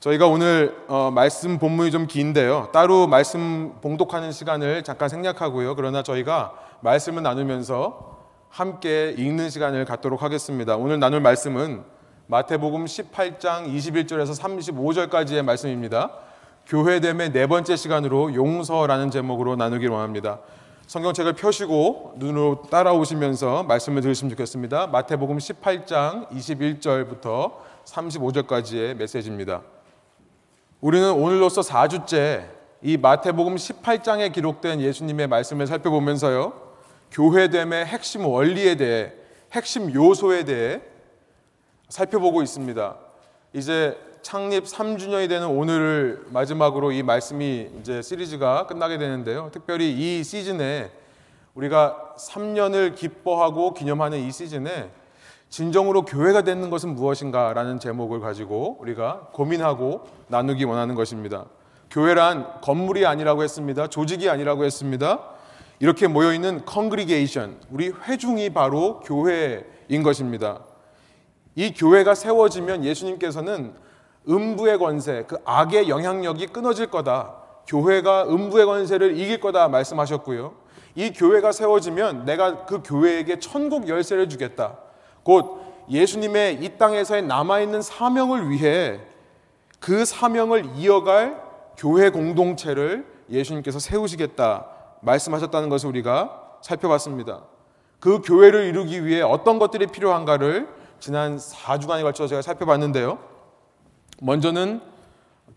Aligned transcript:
저희가 0.00 0.28
오늘 0.28 0.76
어, 0.86 1.10
말씀 1.10 1.58
본문이 1.58 1.90
좀 1.90 2.06
긴데요. 2.06 2.68
따로 2.72 3.08
말씀 3.08 3.74
봉독하는 3.80 4.30
시간을 4.30 4.84
잠깐 4.84 5.08
생략하고요. 5.08 5.74
그러나 5.74 6.04
저희가 6.04 6.54
말씀을 6.82 7.24
나누면서 7.24 8.16
함께 8.48 9.12
읽는 9.18 9.50
시간을 9.50 9.84
갖도록 9.84 10.22
하겠습니다. 10.22 10.76
오늘 10.76 11.00
나눌 11.00 11.20
말씀은 11.20 11.82
마태복음 12.28 12.84
18장 12.84 13.66
21절에서 13.74 14.40
35절까지의 14.40 15.42
말씀입니다. 15.42 16.12
교회됨의 16.68 17.32
네 17.32 17.48
번째 17.48 17.74
시간으로 17.74 18.34
용서라는 18.34 19.10
제목으로 19.10 19.56
나누기를 19.56 19.92
원합니다. 19.92 20.38
성경책을 20.86 21.32
펴시고 21.32 22.14
눈으로 22.18 22.62
따라오시면서 22.70 23.64
말씀을 23.64 24.02
들으시면 24.02 24.30
좋겠습니다. 24.30 24.86
마태복음 24.86 25.38
18장 25.38 26.28
21절부터 26.30 27.54
35절까지의 27.84 28.94
메시지입니다. 28.94 29.62
우리는 30.80 31.10
오늘로서 31.10 31.60
4주째 31.60 32.46
이 32.82 32.96
마태복음 32.96 33.56
18장에 33.56 34.32
기록된 34.32 34.80
예수님의 34.80 35.26
말씀을 35.26 35.66
살펴보면서요. 35.66 36.52
교회됨의 37.10 37.84
핵심 37.86 38.24
원리에 38.24 38.76
대해 38.76 39.12
핵심 39.50 39.92
요소에 39.92 40.44
대해 40.44 40.80
살펴보고 41.88 42.42
있습니다. 42.42 42.96
이제 43.54 43.98
창립 44.22 44.66
3주년이 44.66 45.28
되는 45.28 45.48
오늘을 45.48 46.26
마지막으로 46.28 46.92
이 46.92 47.02
말씀이 47.02 47.70
이제 47.80 48.00
시리즈가 48.00 48.68
끝나게 48.68 48.98
되는데요. 48.98 49.50
특별히 49.52 49.90
이 49.90 50.22
시즌에 50.22 50.92
우리가 51.54 52.14
3년을 52.16 52.94
기뻐하고 52.94 53.74
기념하는 53.74 54.20
이 54.20 54.30
시즌에 54.30 54.90
진정으로 55.48 56.04
교회가 56.04 56.42
되는 56.42 56.70
것은 56.70 56.94
무엇인가라는 56.94 57.80
제목을 57.80 58.20
가지고 58.20 58.76
우리가 58.80 59.28
고민하고 59.32 60.06
나누기 60.28 60.64
원하는 60.64 60.94
것입니다. 60.94 61.46
교회란 61.90 62.60
건물이 62.60 63.06
아니라고 63.06 63.42
했습니다. 63.42 63.86
조직이 63.86 64.28
아니라고 64.28 64.64
했습니다. 64.64 65.20
이렇게 65.80 66.06
모여 66.06 66.32
있는 66.34 66.64
congregation, 66.64 67.60
우리 67.70 67.88
회중이 67.88 68.50
바로 68.50 69.00
교회인 69.00 70.02
것입니다. 70.02 70.60
이 71.54 71.72
교회가 71.72 72.14
세워지면 72.14 72.84
예수님께서는 72.84 73.72
음부의 74.28 74.78
권세, 74.78 75.24
그 75.26 75.36
악의 75.44 75.88
영향력이 75.88 76.48
끊어질 76.48 76.88
거다. 76.88 77.34
교회가 77.66 78.24
음부의 78.24 78.66
권세를 78.66 79.18
이길 79.18 79.40
거다 79.40 79.68
말씀하셨고요. 79.68 80.54
이 80.94 81.12
교회가 81.12 81.52
세워지면 81.52 82.24
내가 82.24 82.66
그 82.66 82.82
교회에게 82.82 83.38
천국 83.38 83.88
열쇠를 83.88 84.28
주겠다. 84.28 84.78
곧 85.22 85.60
예수님의 85.88 86.62
이 86.62 86.78
땅에서의 86.78 87.22
남아있는 87.22 87.82
사명을 87.82 88.50
위해 88.50 89.00
그 89.80 90.04
사명을 90.04 90.76
이어갈 90.76 91.42
교회 91.76 92.10
공동체를 92.10 93.06
예수님께서 93.30 93.78
세우시겠다 93.78 94.66
말씀하셨다는 95.00 95.68
것을 95.68 95.88
우리가 95.88 96.58
살펴봤습니다. 96.60 97.42
그 98.00 98.20
교회를 98.22 98.64
이루기 98.64 99.04
위해 99.04 99.22
어떤 99.22 99.58
것들이 99.58 99.86
필요한가를 99.86 100.68
지난 101.00 101.36
4주간에 101.36 102.02
걸쳐서 102.02 102.28
제가 102.28 102.42
살펴봤는데요. 102.42 103.18
먼저는 104.20 104.80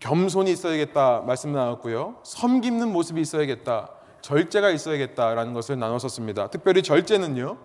겸손이 0.00 0.50
있어야겠다 0.50 1.22
말씀 1.26 1.52
나눴고요. 1.52 2.16
섬기는 2.22 2.88
모습이 2.92 3.20
있어야겠다. 3.20 3.88
절제가 4.20 4.70
있어야겠다라는 4.70 5.52
것을 5.52 5.78
나눴었습니다. 5.78 6.48
특별히 6.48 6.82
절제는요. 6.82 7.56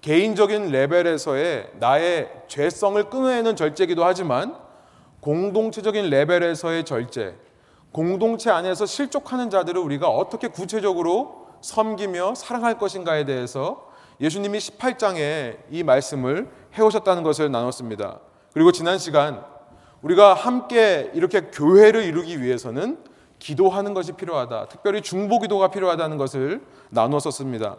개인적인 0.00 0.70
레벨에서의 0.70 1.72
나의 1.78 2.30
죄성을 2.48 3.02
끊어내는 3.10 3.56
절제기도 3.56 4.04
하지만 4.04 4.56
공동체적인 5.20 6.08
레벨에서의 6.08 6.84
절제, 6.84 7.36
공동체 7.92 8.50
안에서 8.50 8.86
실족하는 8.86 9.50
자들을 9.50 9.80
우리가 9.80 10.08
어떻게 10.08 10.48
구체적으로 10.48 11.48
섬기며 11.60 12.34
사랑할 12.34 12.78
것인가에 12.78 13.24
대해서 13.24 13.90
예수님이 14.20 14.58
18장에 14.58 15.58
이 15.70 15.82
말씀을 15.82 16.50
해오셨다는 16.76 17.22
것을 17.22 17.50
나눴습니다. 17.50 18.20
그리고 18.52 18.72
지난 18.72 18.98
시간 18.98 19.44
우리가 20.02 20.32
함께 20.34 21.10
이렇게 21.14 21.42
교회를 21.50 22.04
이루기 22.04 22.40
위해서는 22.40 22.98
기도하는 23.38 23.94
것이 23.94 24.12
필요하다. 24.12 24.68
특별히 24.68 25.02
중보 25.02 25.38
기도가 25.38 25.68
필요하다는 25.68 26.16
것을 26.16 26.62
나누었습니다. 26.90 27.76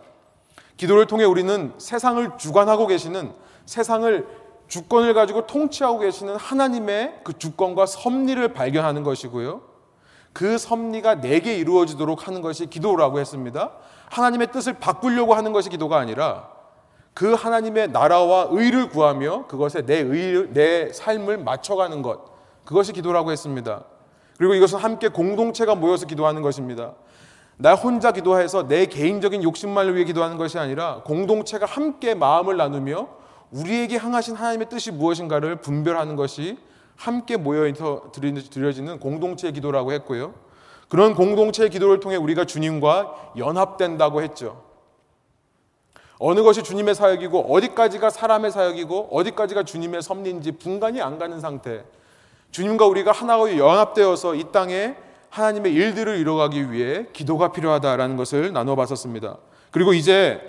기도를 0.81 1.05
통해 1.05 1.25
우리는 1.25 1.73
세상을 1.77 2.39
주관하고 2.39 2.87
계시는 2.87 3.31
세상을 3.67 4.27
주권을 4.67 5.13
가지고 5.13 5.45
통치하고 5.45 5.99
계시는 5.99 6.37
하나님의 6.37 7.19
그 7.23 7.37
주권과 7.37 7.85
섭리를 7.85 8.51
발견하는 8.53 9.03
것이고요. 9.03 9.61
그 10.33 10.57
섭리가 10.57 11.21
내게 11.21 11.55
이루어지도록 11.57 12.27
하는 12.27 12.41
것이 12.41 12.65
기도라고 12.65 13.19
했습니다. 13.19 13.73
하나님의 14.09 14.51
뜻을 14.51 14.73
바꾸려고 14.79 15.35
하는 15.35 15.53
것이 15.53 15.69
기도가 15.69 15.99
아니라 15.99 16.49
그 17.13 17.35
하나님의 17.35 17.91
나라와 17.91 18.47
의를 18.49 18.89
구하며 18.89 19.45
그것에 19.45 19.85
내 19.85 19.99
의, 19.99 20.47
내 20.51 20.91
삶을 20.91 21.43
맞춰가는 21.43 22.01
것. 22.01 22.21
그것이 22.65 22.91
기도라고 22.91 23.31
했습니다. 23.31 23.83
그리고 24.39 24.55
이것은 24.55 24.79
함께 24.79 25.09
공동체가 25.09 25.75
모여서 25.75 26.07
기도하는 26.07 26.41
것입니다. 26.41 26.95
나 27.61 27.75
혼자 27.75 28.11
기도해서 28.11 28.67
내 28.67 28.87
개인적인 28.87 29.43
욕심만을 29.43 29.93
위해 29.93 30.03
기도하는 30.03 30.35
것이 30.35 30.57
아니라 30.57 31.01
공동체가 31.05 31.67
함께 31.67 32.15
마음을 32.15 32.57
나누며 32.57 33.07
우리에게 33.51 33.97
향하신 33.97 34.35
하나님의 34.35 34.67
뜻이 34.67 34.91
무엇인가를 34.91 35.57
분별하는 35.57 36.15
것이 36.15 36.57
함께 36.95 37.37
모여서 37.37 38.11
드려지는 38.49 38.99
공동체의 38.99 39.53
기도라고 39.53 39.91
했고요. 39.91 40.33
그런 40.89 41.13
공동체의 41.13 41.69
기도를 41.69 41.99
통해 41.99 42.15
우리가 42.15 42.45
주님과 42.45 43.33
연합된다고 43.37 44.23
했죠. 44.23 44.63
어느 46.17 46.41
것이 46.41 46.63
주님의 46.63 46.95
사역이고 46.95 47.53
어디까지가 47.53 48.09
사람의 48.09 48.49
사역이고 48.51 49.09
어디까지가 49.11 49.63
주님의 49.63 50.01
섭리인지 50.01 50.53
분간이 50.53 50.99
안 50.99 51.19
가는 51.19 51.39
상태. 51.39 51.83
주님과 52.49 52.87
우리가 52.87 53.11
하나로 53.11 53.55
연합되어서 53.55 54.33
이 54.33 54.45
땅에 54.51 54.95
하나님의 55.31 55.73
일들을 55.73 56.17
이뤄가기 56.17 56.71
위해 56.71 57.05
기도가 57.13 57.53
필요하다라는 57.53 58.17
것을 58.17 58.51
나눠 58.51 58.75
봤었습니다. 58.75 59.37
그리고 59.71 59.93
이제 59.93 60.41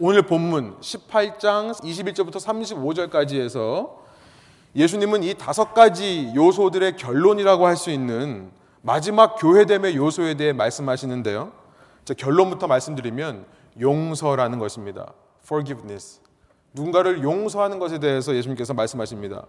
오늘 0.00 0.22
본문 0.22 0.78
18장 0.80 1.72
21절부터 1.74 2.36
35절까지에서 2.44 3.90
예수님은 4.74 5.22
이 5.22 5.34
다섯 5.34 5.74
가지 5.74 6.30
요소들의 6.34 6.96
결론이라고 6.96 7.66
할 7.66 7.76
수 7.76 7.90
있는 7.90 8.50
마지막 8.82 9.36
교회됨의 9.36 9.96
요소에 9.96 10.34
대해 10.34 10.52
말씀하시는데요. 10.52 11.52
결론부터 12.16 12.66
말씀드리면 12.66 13.44
용서라는 13.80 14.58
것입니다. 14.58 15.12
forgiveness. 15.44 16.20
누군가를 16.72 17.22
용서하는 17.22 17.78
것에 17.78 17.98
대해서 17.98 18.34
예수님께서 18.34 18.74
말씀하십니다. 18.74 19.44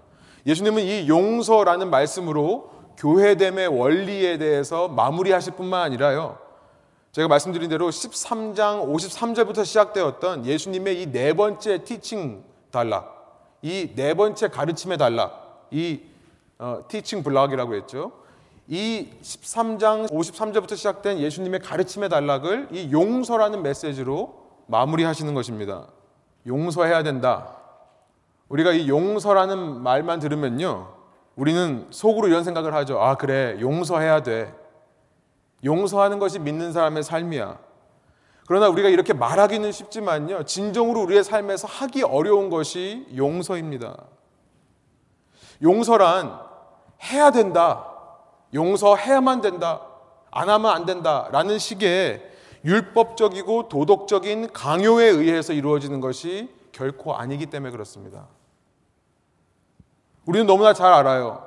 예수님은 0.46 0.84
이 0.84 1.08
용서라는 1.08 1.90
말씀으로 1.90 2.79
교회됨의 3.00 3.68
원리에 3.68 4.38
대해서 4.38 4.88
마무리하실 4.90 5.54
뿐만 5.54 5.82
아니라요. 5.84 6.38
제가 7.14 7.28
말씀드린 7.28 7.70
대로 7.70 7.90
13장 7.90 8.86
53절부터 8.94 9.66
시작되었던 9.66 10.46
예수님의 10.46 11.02
이 11.02 11.12
네 11.12 11.34
번째 11.34 11.84
티칭 11.84 12.44
단락, 12.72 13.58
이 13.64 13.96
네 13.96 14.14
번째 14.14 14.50
가르침의 14.50 14.98
단락, 14.98 15.68
이 15.72 16.02
어, 16.60 16.84
티칭 16.88 17.24
블락이라고 17.24 17.74
했죠. 17.76 18.12
이 18.68 19.08
13장 19.24 20.12
53절부터 20.12 20.76
시작된 20.76 21.20
예수님의 21.20 21.62
가르침의 21.62 22.10
단락을 22.10 22.68
이 22.72 22.92
용서라는 22.92 23.64
메시지로 23.64 24.36
마무리하시는 24.68 25.34
것입니다. 25.34 25.88
용서해야 26.46 27.02
된다. 27.02 27.56
우리가 28.50 28.74
이 28.74 28.88
용서라는 28.90 29.82
말만 29.82 30.20
들으면요. 30.20 30.99
우리는 31.40 31.88
속으로 31.90 32.28
이런 32.28 32.44
생각을 32.44 32.74
하죠. 32.74 33.02
아, 33.02 33.16
그래. 33.16 33.58
용서해야 33.62 34.24
돼. 34.24 34.54
용서하는 35.64 36.20
것이 36.20 36.38
믿는 36.38 36.74
사람의 36.74 37.02
삶이야. 37.02 37.58
그러나 38.46 38.68
우리가 38.68 38.90
이렇게 38.90 39.14
말하기는 39.14 39.72
쉽지만요. 39.72 40.44
진정으로 40.44 41.02
우리의 41.04 41.24
삶에서 41.24 41.66
하기 41.66 42.04
어려운 42.04 42.50
것이 42.50 43.08
용서입니다. 43.16 43.96
용서란 45.62 46.42
해야 47.04 47.32
된다. 47.32 47.86
용서해야만 48.54 49.40
된다. 49.40 49.82
안 50.32 50.50
하면 50.50 50.72
안 50.72 50.86
된다. 50.86 51.30
라는 51.32 51.58
식의 51.58 52.22
율법적이고 52.66 53.70
도덕적인 53.70 54.52
강요에 54.52 55.06
의해서 55.06 55.54
이루어지는 55.54 56.02
것이 56.02 56.50
결코 56.74 57.16
아니기 57.16 57.46
때문에 57.46 57.72
그렇습니다. 57.72 58.28
우리는 60.30 60.46
너무나 60.46 60.74
잘 60.74 60.94
알아요. 60.94 61.44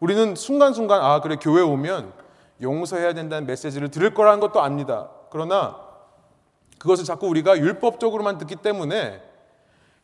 우리는 0.00 0.34
순간순간 0.34 1.02
아 1.02 1.20
그래 1.20 1.36
교회 1.38 1.60
오면 1.60 2.14
용서해야 2.62 3.12
된다는 3.12 3.46
메시지를 3.46 3.90
들을 3.90 4.14
거라는 4.14 4.40
것도 4.40 4.62
압니다. 4.62 5.10
그러나 5.28 5.76
그것을 6.78 7.04
자꾸 7.04 7.26
우리가 7.28 7.58
율법적으로만 7.58 8.38
듣기 8.38 8.56
때문에 8.56 9.22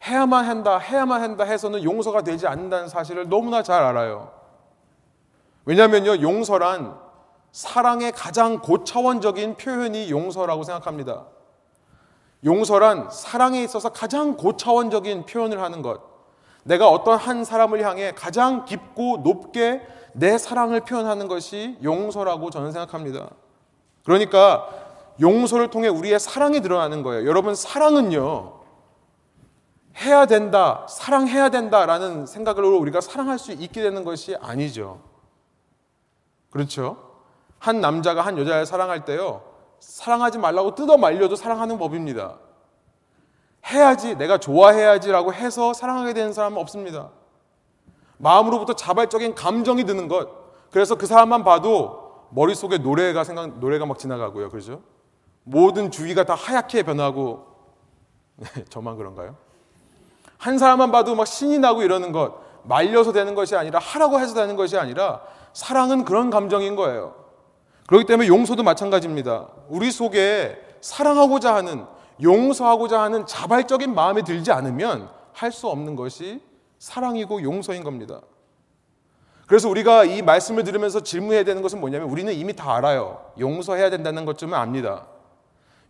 해야만 0.04 0.44
한다, 0.44 0.76
해야만 0.76 1.22
한다 1.22 1.44
해서는 1.44 1.82
용서가 1.82 2.20
되지 2.20 2.46
않는다는 2.46 2.88
사실을 2.88 3.30
너무나 3.30 3.62
잘 3.62 3.82
알아요. 3.82 4.30
왜냐하면요, 5.64 6.20
용서란 6.20 6.98
사랑의 7.52 8.12
가장 8.12 8.58
고차원적인 8.58 9.56
표현이 9.56 10.10
용서라고 10.10 10.64
생각합니다. 10.64 11.24
용서란 12.44 13.08
사랑에 13.10 13.62
있어서 13.62 13.88
가장 13.88 14.36
고차원적인 14.36 15.24
표현을 15.24 15.62
하는 15.62 15.80
것. 15.80 16.17
내가 16.68 16.90
어떤 16.90 17.16
한 17.16 17.44
사람을 17.44 17.82
향해 17.82 18.12
가장 18.14 18.66
깊고 18.66 19.20
높게 19.24 19.80
내 20.12 20.36
사랑을 20.36 20.80
표현하는 20.80 21.26
것이 21.26 21.78
용서라고 21.82 22.50
저는 22.50 22.72
생각합니다. 22.72 23.30
그러니까 24.04 24.68
용서를 25.18 25.70
통해 25.70 25.88
우리의 25.88 26.20
사랑이 26.20 26.60
드러나는 26.60 27.02
거예요. 27.02 27.26
여러분, 27.26 27.54
사랑은요, 27.54 28.52
해야 29.96 30.26
된다, 30.26 30.86
사랑해야 30.90 31.48
된다라는 31.48 32.26
생각으로 32.26 32.76
우리가 32.78 33.00
사랑할 33.00 33.38
수 33.38 33.52
있게 33.52 33.80
되는 33.80 34.04
것이 34.04 34.36
아니죠. 34.36 35.00
그렇죠? 36.50 36.98
한 37.58 37.80
남자가 37.80 38.20
한 38.20 38.36
여자를 38.36 38.66
사랑할 38.66 39.06
때요, 39.06 39.42
사랑하지 39.80 40.36
말라고 40.36 40.74
뜯어 40.74 40.98
말려도 40.98 41.34
사랑하는 41.34 41.78
법입니다. 41.78 42.36
해야지, 43.66 44.16
내가 44.16 44.38
좋아해야지라고 44.38 45.34
해서 45.34 45.72
사랑하게 45.72 46.14
되는 46.14 46.32
사람은 46.32 46.58
없습니다. 46.58 47.10
마음으로부터 48.18 48.74
자발적인 48.74 49.34
감정이 49.34 49.84
드는 49.84 50.08
것. 50.08 50.28
그래서 50.70 50.96
그 50.96 51.06
사람만 51.06 51.44
봐도 51.44 52.26
머릿속에 52.30 52.78
노래가 52.78 53.24
생각, 53.24 53.58
노래가 53.58 53.86
막 53.86 53.98
지나가고요. 53.98 54.50
그죠? 54.50 54.82
모든 55.44 55.90
주위가 55.90 56.24
다 56.24 56.34
하얗게 56.34 56.82
변하고, 56.82 57.46
네, 58.36 58.64
저만 58.68 58.96
그런가요? 58.96 59.36
한 60.36 60.58
사람만 60.58 60.92
봐도 60.92 61.14
막 61.14 61.26
신이 61.26 61.58
나고 61.58 61.82
이러는 61.82 62.12
것, 62.12 62.34
말려서 62.64 63.12
되는 63.12 63.34
것이 63.34 63.56
아니라 63.56 63.78
하라고 63.78 64.20
해서 64.20 64.34
되는 64.34 64.56
것이 64.56 64.76
아니라 64.76 65.22
사랑은 65.52 66.04
그런 66.04 66.30
감정인 66.30 66.76
거예요. 66.76 67.14
그렇기 67.86 68.04
때문에 68.04 68.28
용서도 68.28 68.62
마찬가지입니다. 68.62 69.48
우리 69.68 69.90
속에 69.90 70.60
사랑하고자 70.80 71.54
하는, 71.54 71.86
용서하고자 72.22 73.00
하는 73.00 73.26
자발적인 73.26 73.94
마음이 73.94 74.22
들지 74.24 74.50
않으면 74.52 75.10
할 75.32 75.52
수 75.52 75.68
없는 75.68 75.94
것이 75.94 76.42
사랑이고 76.78 77.42
용서인 77.42 77.84
겁니다. 77.84 78.20
그래서 79.46 79.68
우리가 79.68 80.04
이 80.04 80.20
말씀을 80.20 80.64
들으면서 80.64 81.00
질문해야 81.00 81.44
되는 81.44 81.62
것은 81.62 81.80
뭐냐면 81.80 82.10
우리는 82.10 82.32
이미 82.34 82.54
다 82.54 82.74
알아요. 82.76 83.32
용서해야 83.38 83.88
된다는 83.90 84.24
것쯤은 84.24 84.54
압니다. 84.58 85.06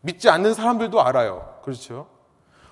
믿지 0.02 0.28
않는 0.28 0.54
사람들도 0.54 1.00
알아요. 1.02 1.58
그렇죠? 1.64 2.06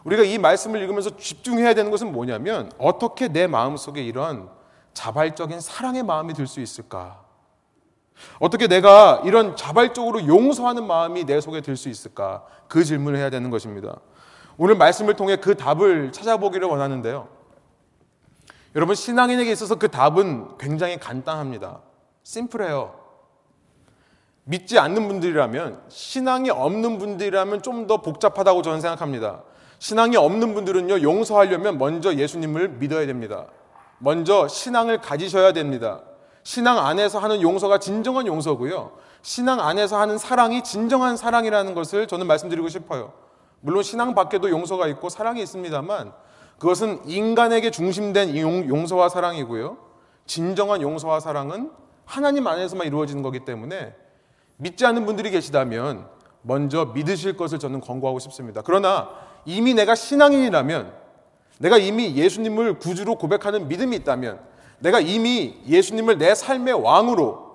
우리가 0.05 0.23
이 0.23 0.39
말씀을 0.39 0.81
읽으면서 0.83 1.17
집중해야 1.17 1.75
되는 1.75 1.91
것은 1.91 2.13
뭐냐면 2.13 2.71
어떻게 2.79 3.27
내 3.29 3.47
마음 3.49 3.77
속에 3.77 4.03
이런 4.03 4.49
자발적인 4.95 5.61
사랑의 5.61 6.05
마음이 6.05 6.35
들 6.35 6.47
수 6.47 6.61
있을까? 6.61 7.26
어떻게 8.39 8.67
내가 8.67 9.23
이런 9.25 9.57
자발적으로 9.57 10.27
용서하는 10.27 10.87
마음이 10.87 11.25
내 11.25 11.41
속에 11.41 11.61
들 11.61 11.77
수 11.77 11.89
있을까? 11.89 12.45
그 12.69 12.85
질문을 12.85 13.19
해야 13.19 13.31
되는 13.31 13.51
것입니다. 13.51 13.97
오늘 14.59 14.75
말씀을 14.77 15.15
통해 15.15 15.37
그 15.37 15.55
답을 15.57 16.13
찾아보기를 16.13 16.67
원하는데요. 16.67 17.29
여러분, 18.75 18.95
신앙인에게 18.95 19.51
있어서 19.53 19.77
그 19.77 19.89
답은 19.91 20.59
굉장히 20.59 20.99
간단합니다. 20.99 21.81
심플해요. 22.23 22.95
믿지 24.45 24.79
않는 24.79 25.09
분들이라면, 25.09 25.83
신앙이 25.89 26.51
없는 26.51 26.99
분들이라면 26.99 27.63
좀 27.63 27.87
더 27.87 27.99
복잡하다고 28.03 28.63
저는 28.63 28.81
생각합니다. 28.81 29.43
신앙이 29.79 30.17
없는 30.17 30.55
분들은요, 30.55 31.03
용서하려면 31.03 31.79
먼저 31.79 32.15
예수님을 32.15 32.69
믿어야 32.71 33.07
됩니다. 33.07 33.47
먼저 33.99 34.49
신앙을 34.49 35.01
가지셔야 35.01 35.53
됩니다. 35.53 36.01
신앙 36.47 36.79
안에서 36.79 37.19
하는 37.19 37.43
용서가 37.43 37.79
진정한 37.79 38.29
용서고요. 38.29 38.93
신앙 39.21 39.59
안에서 39.59 39.99
하는 39.99 40.17
사랑이 40.17 40.63
진정한 40.63 41.17
사랑이라는 41.17 41.75
것을 41.75 42.07
저는 42.07 42.29
말씀드리고 42.29 42.69
싶어요. 42.69 43.13
물론 43.61 43.83
신앙 43.83 44.15
밖에도 44.15 44.49
용서가 44.49 44.87
있고 44.87 45.09
사랑이 45.09 45.43
있습니다만 45.43 46.13
그것은 46.61 47.01
인간에게 47.05 47.73
중심된 47.73 48.39
용서와 48.69 49.09
사랑이고요. 49.09 49.77
진정한 50.27 50.83
용서와 50.83 51.19
사랑은 51.19 51.73
하나님 52.05 52.47
안에서만 52.47 52.87
이루어지는 52.87 53.25
거기 53.25 53.45
때문에 53.45 53.97
믿지 54.57 54.87
않는 54.87 55.05
분들이 55.05 55.33
계시다면 55.33 56.07
먼저 56.43 56.93
믿으실 56.95 57.37
것을 57.37 57.59
저는 57.59 57.81
권고하고 57.81 58.21
싶습니다. 58.21 58.63
그러나 58.65 59.11
이미 59.47 59.75
내가 59.75 59.97
신앙인이라면 59.97 60.93
내가 61.59 61.77
이미 61.77 62.15
예수님을 62.15 62.79
구주로 62.79 63.17
고백하는 63.17 63.67
믿음이 63.67 63.97
있다면 63.97 64.55
내가 64.79 65.01
이미 65.01 65.61
예수님을 65.67 66.19
내 66.19 66.35
삶의 66.35 66.75
왕으로 66.75 67.47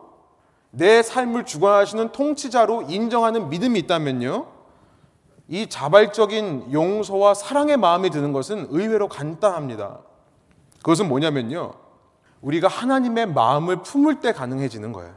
내 0.72 1.04
삶을 1.04 1.46
주관하시는 1.46 2.12
통치자로 2.12 2.84
인정하는 2.84 3.50
믿음이 3.50 3.80
있다면요. 3.80 4.48
이 5.50 5.68
자발적인 5.68 6.72
용서와 6.72 7.34
사랑의 7.34 7.78
마음이 7.78 8.10
드는 8.10 8.32
것은 8.32 8.68
의외로 8.70 9.10
간단합니다. 9.10 10.00
그것은 10.78 11.10
뭐냐면요. 11.10 11.74
우리가 12.42 12.68
하나님의 12.68 13.28
마음을 13.28 13.82
품을 13.84 14.22
때 14.22 14.32
가능해지는 14.32 14.94
거예요. 14.94 15.14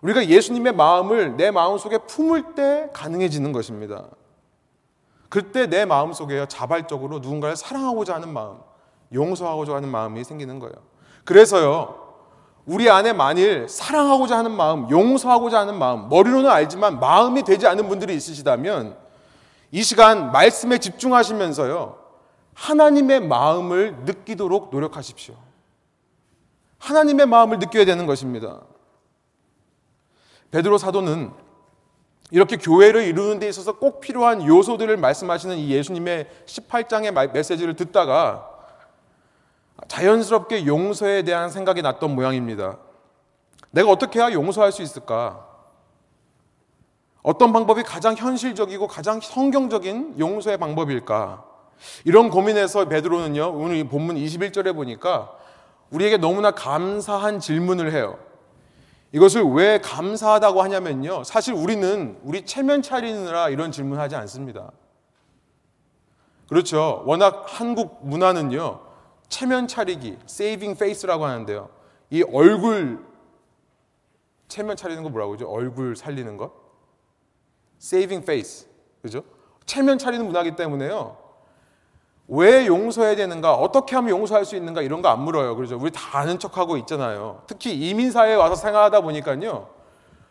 우리가 0.00 0.26
예수님의 0.28 0.74
마음을 0.74 1.36
내 1.36 1.50
마음 1.50 1.78
속에 1.78 1.98
품을 1.98 2.54
때 2.54 2.90
가능해지는 2.92 3.52
것입니다. 3.52 4.06
그때 5.28 5.66
내 5.66 5.84
마음 5.84 6.12
속에 6.12 6.46
자발적으로 6.48 7.18
누군가를 7.20 7.56
사랑하고자 7.56 8.14
하는 8.14 8.32
마음, 8.32 8.58
용서하고자 9.14 9.76
하는 9.76 9.88
마음이 9.88 10.24
생기는 10.24 10.58
거예요. 10.58 10.74
그래서요, 11.24 12.02
우리 12.66 12.90
안에 12.90 13.12
만일 13.12 13.68
사랑하고자 13.68 14.38
하는 14.38 14.50
마음, 14.50 14.90
용서하고자 14.90 15.60
하는 15.60 15.78
마음, 15.78 16.08
머리로는 16.08 16.50
알지만 16.50 16.98
마음이 16.98 17.42
되지 17.44 17.66
않은 17.66 17.88
분들이 17.88 18.14
있으시다면 18.14 18.96
이 19.70 19.82
시간 19.82 20.32
말씀에 20.32 20.78
집중하시면서요, 20.78 21.98
하나님의 22.54 23.20
마음을 23.26 23.96
느끼도록 24.04 24.70
노력하십시오. 24.70 25.34
하나님의 26.78 27.26
마음을 27.26 27.58
느껴야 27.58 27.84
되는 27.84 28.06
것입니다. 28.06 28.60
베드로 30.50 30.78
사도는 30.78 31.32
이렇게 32.30 32.56
교회를 32.56 33.02
이루는 33.02 33.38
데 33.38 33.48
있어서 33.48 33.78
꼭 33.78 34.00
필요한 34.00 34.46
요소들을 34.46 34.96
말씀하시는 34.96 35.56
이 35.56 35.70
예수님의 35.70 36.28
18장의 36.46 37.32
메시지를 37.32 37.74
듣다가 37.74 38.53
자연스럽게 39.88 40.66
용서에 40.66 41.22
대한 41.22 41.50
생각이 41.50 41.82
났던 41.82 42.14
모양입니다. 42.14 42.78
내가 43.70 43.90
어떻게 43.90 44.18
해야 44.18 44.32
용서할 44.32 44.72
수 44.72 44.82
있을까? 44.82 45.46
어떤 47.22 47.52
방법이 47.52 47.82
가장 47.82 48.14
현실적이고 48.14 48.86
가장 48.86 49.20
성경적인 49.20 50.18
용서의 50.18 50.58
방법일까? 50.58 51.44
이런 52.04 52.30
고민에서 52.30 52.86
베드로는요, 52.86 53.52
오늘 53.54 53.76
이 53.76 53.84
본문 53.84 54.16
21절에 54.16 54.74
보니까 54.74 55.32
우리에게 55.90 56.18
너무나 56.18 56.50
감사한 56.50 57.40
질문을 57.40 57.92
해요. 57.92 58.18
이것을 59.12 59.42
왜 59.44 59.78
감사하다고 59.78 60.60
하냐면요. 60.62 61.24
사실 61.24 61.54
우리는 61.54 62.18
우리 62.24 62.44
체면 62.44 62.82
차리느라 62.82 63.48
이런 63.48 63.70
질문하지 63.70 64.16
않습니다. 64.16 64.72
그렇죠. 66.48 67.02
워낙 67.06 67.44
한국 67.46 68.00
문화는요. 68.02 68.80
체면 69.34 69.66
차리기, 69.66 70.16
saving 70.28 70.76
face라고 70.78 71.24
하는데요. 71.24 71.68
이 72.10 72.22
얼굴 72.22 73.04
체면 74.46 74.76
차리는 74.76 75.02
거 75.02 75.08
뭐라고 75.08 75.32
그러죠? 75.32 75.50
얼굴 75.50 75.96
살리는 75.96 76.36
것? 76.36 76.52
saving 77.82 78.22
face. 78.22 78.68
그죠? 79.02 79.24
체면 79.66 79.98
차리는 79.98 80.24
문화이기 80.24 80.54
때문에요. 80.54 81.16
왜 82.28 82.66
용서해야 82.68 83.16
되는가? 83.16 83.54
어떻게 83.54 83.96
하면 83.96 84.10
용서할 84.10 84.44
수 84.44 84.54
있는가? 84.54 84.82
이런 84.82 85.02
거 85.02 85.08
안 85.08 85.20
물어요. 85.22 85.56
그렇죠? 85.56 85.76
우리 85.80 85.90
다 85.90 86.18
아는 86.20 86.38
척하고 86.38 86.76
있잖아요. 86.76 87.42
특히 87.48 87.74
이민사회에 87.74 88.36
와서 88.36 88.54
생활하다 88.54 89.00
보니까요. 89.00 89.68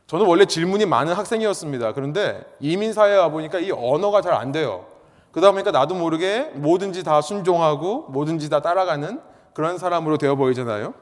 저는 0.08 0.26
원래 0.26 0.46
질문이 0.46 0.86
많은 0.86 1.12
학생이었습니다. 1.14 1.92
그런데 1.94 2.42
이민사회에 2.62 3.18
와 3.18 3.28
보니까 3.28 3.60
이 3.60 3.70
언어가 3.70 4.22
잘 4.22 4.34
안 4.34 4.54
돼요. 4.54 4.86
그러다 5.34 5.52
보니까 5.52 5.72
나도 5.72 5.96
모르게 5.96 6.52
뭐든지 6.54 7.04
다 7.04 7.20
순종하고 7.20 8.06
뭐든지 8.10 8.50
다 8.50 8.62
따라가는 8.62 9.20
그런 9.54 9.78
사람으로 9.80 10.18
되어 10.18 10.36
보이잖아요. 10.36 10.94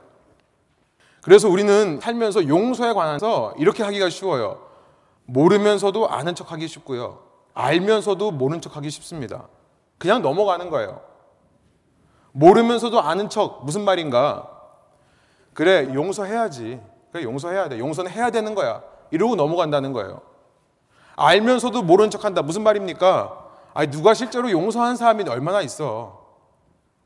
그래서 1.21 1.50
우리는 1.50 2.00
살면서 2.01 2.47
용서에 2.47 2.93
관해서 2.93 3.53
이렇게 3.57 3.83
하기가 3.83 4.09
쉬워요. 4.09 4.61
모르면서도 5.25 6.09
아는 6.09 6.33
척 6.33 6.51
하기 6.53 6.67
쉽고요. 6.67 7.19
알면서도 7.53 8.31
모른 8.31 8.61
척 8.61 8.77
하기 8.77 8.89
쉽습니다. 8.89 9.47
그냥 9.97 10.21
넘어가는 10.21 10.69
거예요. 10.69 11.01
모르면서도 12.31 13.01
아는 13.01 13.29
척 13.29 13.65
무슨 13.65 13.83
말인가? 13.83 14.50
그래 15.53 15.93
용서해야지. 15.93 16.81
그래 17.11 17.23
용서해야 17.23 17.67
돼. 17.67 17.79
용서는 17.79 18.09
해야 18.09 18.31
되는 18.31 18.55
거야. 18.55 18.81
이러고 19.11 19.35
넘어간다는 19.35 19.91
거예요. 19.91 20.21
알면서도 21.17 21.83
모른 21.83 22.09
척 22.09 22.23
한다. 22.23 22.41
무슨 22.41 22.63
말입니까? 22.63 23.40
아니 23.74 23.90
누가 23.90 24.13
실제로 24.13 24.50
용서하는 24.51 24.96
사람이 24.96 25.24
얼마나 25.30 25.62
있어? 25.62 26.22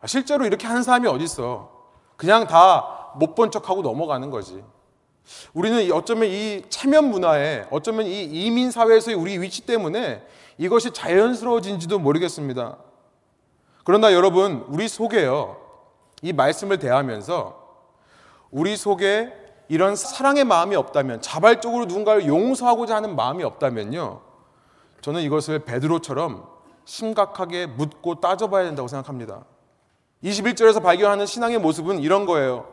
아, 0.02 0.08
실제로 0.08 0.46
이렇게 0.46 0.68
하는 0.68 0.84
사람이 0.84 1.08
어디 1.08 1.24
있어? 1.24 1.70
그냥 2.18 2.48
다 2.48 2.94
못 3.18 3.34
본 3.36 3.50
척하고 3.50 3.82
넘어가는 3.82 4.30
거지. 4.30 4.62
우리는 5.54 5.90
어쩌면 5.94 6.30
이 6.30 6.64
체면 6.70 7.10
문화에 7.10 7.66
어쩌면 7.72 8.06
이 8.06 8.24
이민 8.24 8.72
사회에서의 8.72 9.16
우리 9.16 9.40
위치 9.40 9.62
때문에 9.62 10.22
이것이 10.58 10.92
자연스러워진지도 10.92 11.98
모르겠습니다. 12.00 12.78
그러나 13.86 14.14
여러분, 14.14 14.66
우리 14.68 14.88
속에요. 14.88 15.58
이 16.22 16.34
말씀을 16.34 16.78
대하면서 16.80 17.58
우리 18.52 18.76
속에 18.76 19.32
이런 19.70 19.96
사랑의 19.96 20.44
마음이 20.44 20.76
없다면 20.76 21.22
자발적으로 21.22 21.86
누군가를 21.86 22.28
용서하고자 22.28 22.96
하는 22.98 23.16
마음이 23.16 23.44
없다면요. 23.44 24.22
저는 25.02 25.22
이것을 25.22 25.60
베드로처럼 25.60 26.46
심각하게 26.86 27.65
묻고 27.68 28.22
따져봐야 28.22 28.63
된다고 28.63 28.88
생각합니다. 28.88 29.44
21절에서 30.24 30.82
발견하는 30.82 31.25
신앙의 31.25 31.60
모습은 31.60 32.00
이런 32.00 32.25
거예요. 32.25 32.68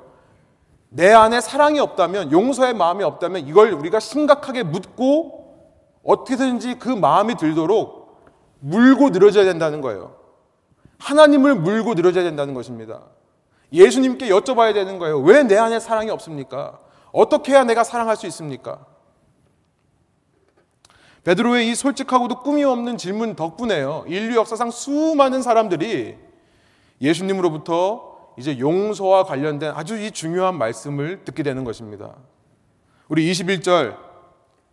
내 0.89 1.13
안에 1.13 1.41
사랑이 1.41 1.81
없다면, 1.81 2.33
용서의 2.33 2.75
마음이 2.75 3.03
없다면 3.03 3.49
이걸 3.49 3.73
우리가 3.73 3.99
심각하게 3.99 4.63
묻고 4.63 5.43
어떻게든지 6.05 6.79
그 6.79 6.89
마음이 6.89 7.37
들도록 7.37 8.21
물고 8.61 9.09
늘어져야 9.11 9.45
된다는 9.45 9.81
거예요. 9.81 10.17
하나님을 10.99 11.55
물고 11.57 11.95
늘어져야 11.95 12.25
된다는 12.25 12.55
것입니다. 12.55 13.01
예수님께 13.73 14.29
여쭤봐야 14.29 14.75
되는 14.75 14.99
거예요. 14.99 15.19
왜 15.21 15.43
내 15.43 15.57
안에 15.57 15.81
사랑이 15.81 16.11
없습니까? 16.11 16.79
어떻게 17.11 17.53
해야 17.53 17.65
내가 17.65 17.85
사랑할 17.85 18.17
수 18.17 18.27
있습니까? 18.27 18.85
베드로의 21.25 21.69
이 21.69 21.75
솔직하고도 21.75 22.43
꿈이 22.43 22.65
없는 22.65 22.97
질문 22.97 23.37
덕분에요. 23.37 24.05
인류 24.09 24.37
역사상 24.37 24.71
수많은 24.71 25.43
사람들이 25.43 26.17
예수님으로부터 27.01 28.13
이제 28.39 28.59
용서와 28.59 29.25
관련된 29.25 29.73
아주 29.75 29.99
이 29.99 30.11
중요한 30.11 30.57
말씀을 30.57 31.25
듣게 31.25 31.43
되는 31.43 31.65
것입니다. 31.65 32.15
우리 33.09 33.31
21절 33.31 33.97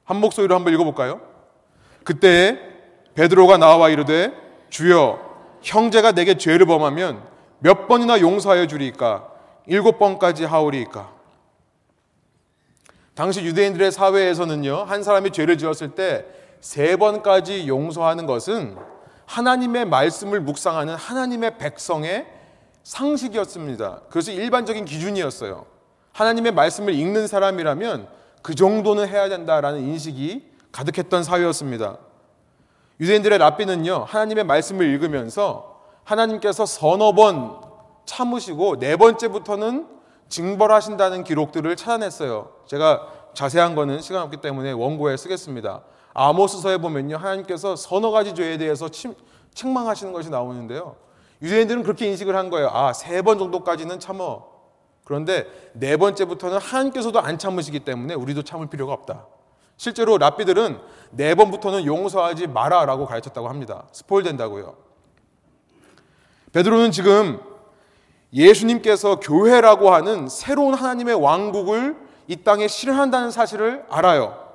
한 0.05 0.17
목소리로 0.17 0.55
한번 0.55 0.73
읽어볼까요? 0.73 1.21
그때 2.03 2.59
베드로가 3.13 3.57
나와 3.57 3.89
이르되 3.89 4.33
주여 4.69 5.19
형제가 5.61 6.13
내게 6.13 6.37
죄를 6.37 6.65
범하면 6.65 7.21
몇 7.59 7.87
번이나 7.87 8.21
용서하여 8.21 8.67
주리이까 8.67 9.27
일곱 9.67 9.99
번까지 9.99 10.45
하오리이까 10.45 11.13
당시 13.13 13.43
유대인들의 13.43 13.91
사회에서는요 13.91 14.77
한 14.77 15.03
사람이 15.03 15.31
죄를 15.31 15.57
지었을 15.57 15.89
때 15.89 16.25
세 16.59 16.95
번까지 16.95 17.67
용서하는 17.67 18.25
것은 18.25 18.77
하나님의 19.25 19.85
말씀을 19.85 20.41
묵상하는 20.41 20.95
하나님의 20.95 21.57
백성의 21.57 22.25
상식이었습니다. 22.83 24.01
그것이 24.07 24.33
일반적인 24.33 24.85
기준이었어요. 24.85 25.65
하나님의 26.13 26.51
말씀을 26.53 26.93
읽는 26.95 27.27
사람이라면 27.27 28.07
그 28.41 28.55
정도는 28.55 29.07
해야 29.07 29.29
된다라는 29.29 29.81
인식이 29.81 30.49
가득했던 30.71 31.23
사회였습니다. 31.23 31.97
유대인들의 32.99 33.37
랍비는요, 33.37 34.05
하나님의 34.07 34.43
말씀을 34.43 34.85
읽으면서 34.87 35.79
하나님께서 36.03 36.65
서너 36.65 37.13
번 37.13 37.61
참으시고 38.05 38.79
네 38.79 38.95
번째부터는 38.97 39.87
징벌하신다는 40.27 41.23
기록들을 41.23 41.75
찾아냈어요. 41.75 42.51
제가 42.65 43.07
자세한 43.33 43.75
거는 43.75 44.01
시간 44.01 44.23
없기 44.23 44.37
때문에 44.37 44.71
원고에 44.71 45.15
쓰겠습니다. 45.17 45.81
아모스서에 46.13 46.77
보면요. 46.77 47.17
하나님께서 47.17 47.75
서너 47.75 48.11
가지 48.11 48.33
죄에 48.33 48.57
대해서 48.57 48.89
침, 48.89 49.13
책망하시는 49.53 50.11
것이 50.13 50.29
나오는데요. 50.29 50.95
유대인들은 51.41 51.83
그렇게 51.83 52.07
인식을 52.07 52.35
한 52.35 52.49
거예요. 52.49 52.69
아, 52.69 52.93
세 52.93 53.21
번 53.21 53.37
정도까지는 53.37 53.99
참어. 53.99 54.45
그런데 55.05 55.47
네 55.73 55.97
번째부터는 55.97 56.57
하나님께서도 56.59 57.19
안 57.19 57.37
참으시기 57.37 57.79
때문에 57.79 58.13
우리도 58.13 58.43
참을 58.43 58.67
필요가 58.67 58.93
없다. 58.93 59.25
실제로 59.77 60.17
랍비들은 60.17 60.79
네 61.11 61.33
번부터는 61.35 61.85
용서하지 61.85 62.47
마라라고 62.47 63.05
가르쳤다고 63.05 63.47
합니다. 63.47 63.85
스포일 63.91 64.23
된다고요. 64.25 64.75
베드로는 66.51 66.91
지금 66.91 67.39
예수님께서 68.33 69.19
교회라고 69.19 69.91
하는 69.91 70.27
새로운 70.27 70.73
하나님의 70.73 71.15
왕국을 71.15 71.95
이 72.27 72.35
땅에 72.43 72.67
실현한다는 72.67 73.31
사실을 73.31 73.85
알아요. 73.89 74.48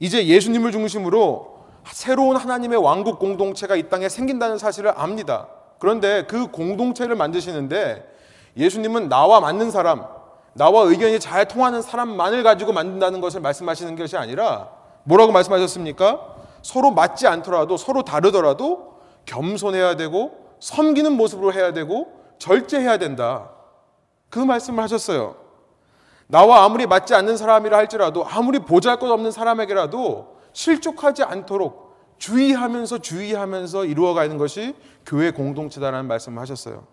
이제 0.00 0.26
예수님을 0.26 0.72
중심으로 0.72 1.60
새로운 1.92 2.36
하나님의 2.36 2.78
왕국 2.78 3.18
공동체가 3.18 3.76
이 3.76 3.88
땅에 3.88 4.08
생긴다는 4.08 4.58
사실을 4.58 4.92
압니다. 4.96 5.48
그런데 5.78 6.24
그 6.26 6.50
공동체를 6.50 7.14
만드시는데 7.16 8.06
예수님은 8.56 9.08
나와 9.08 9.40
맞는 9.40 9.70
사람, 9.70 10.04
나와 10.54 10.82
의견이 10.82 11.20
잘 11.20 11.46
통하는 11.46 11.82
사람만을 11.82 12.42
가지고 12.42 12.72
만든다는 12.72 13.20
것을 13.20 13.40
말씀하시는 13.40 13.94
것이 13.96 14.16
아니라 14.16 14.70
뭐라고 15.04 15.32
말씀하셨습니까? 15.32 16.36
서로 16.62 16.90
맞지 16.90 17.26
않더라도 17.26 17.76
서로 17.76 18.02
다르더라도 18.02 19.00
겸손해야 19.26 19.96
되고 19.96 20.32
섬기는 20.60 21.12
모습으로 21.12 21.52
해야 21.52 21.72
되고 21.72 22.12
절제해야 22.38 22.98
된다. 22.98 23.50
그 24.28 24.38
말씀을 24.38 24.82
하셨어요. 24.82 25.36
나와 26.30 26.64
아무리 26.64 26.86
맞지 26.86 27.12
않는 27.14 27.36
사람이라 27.36 27.76
할지라도 27.76 28.24
아무리 28.24 28.60
보잘 28.60 28.98
것 28.98 29.10
없는 29.10 29.32
사람에게라도 29.32 30.36
실족하지 30.52 31.24
않도록 31.24 31.96
주의하면서 32.18 32.98
주의하면서 32.98 33.84
이루어가는 33.86 34.36
것이 34.38 34.76
교회 35.04 35.32
공동체다라는 35.32 36.06
말씀을 36.06 36.40
하셨어요. 36.40 36.84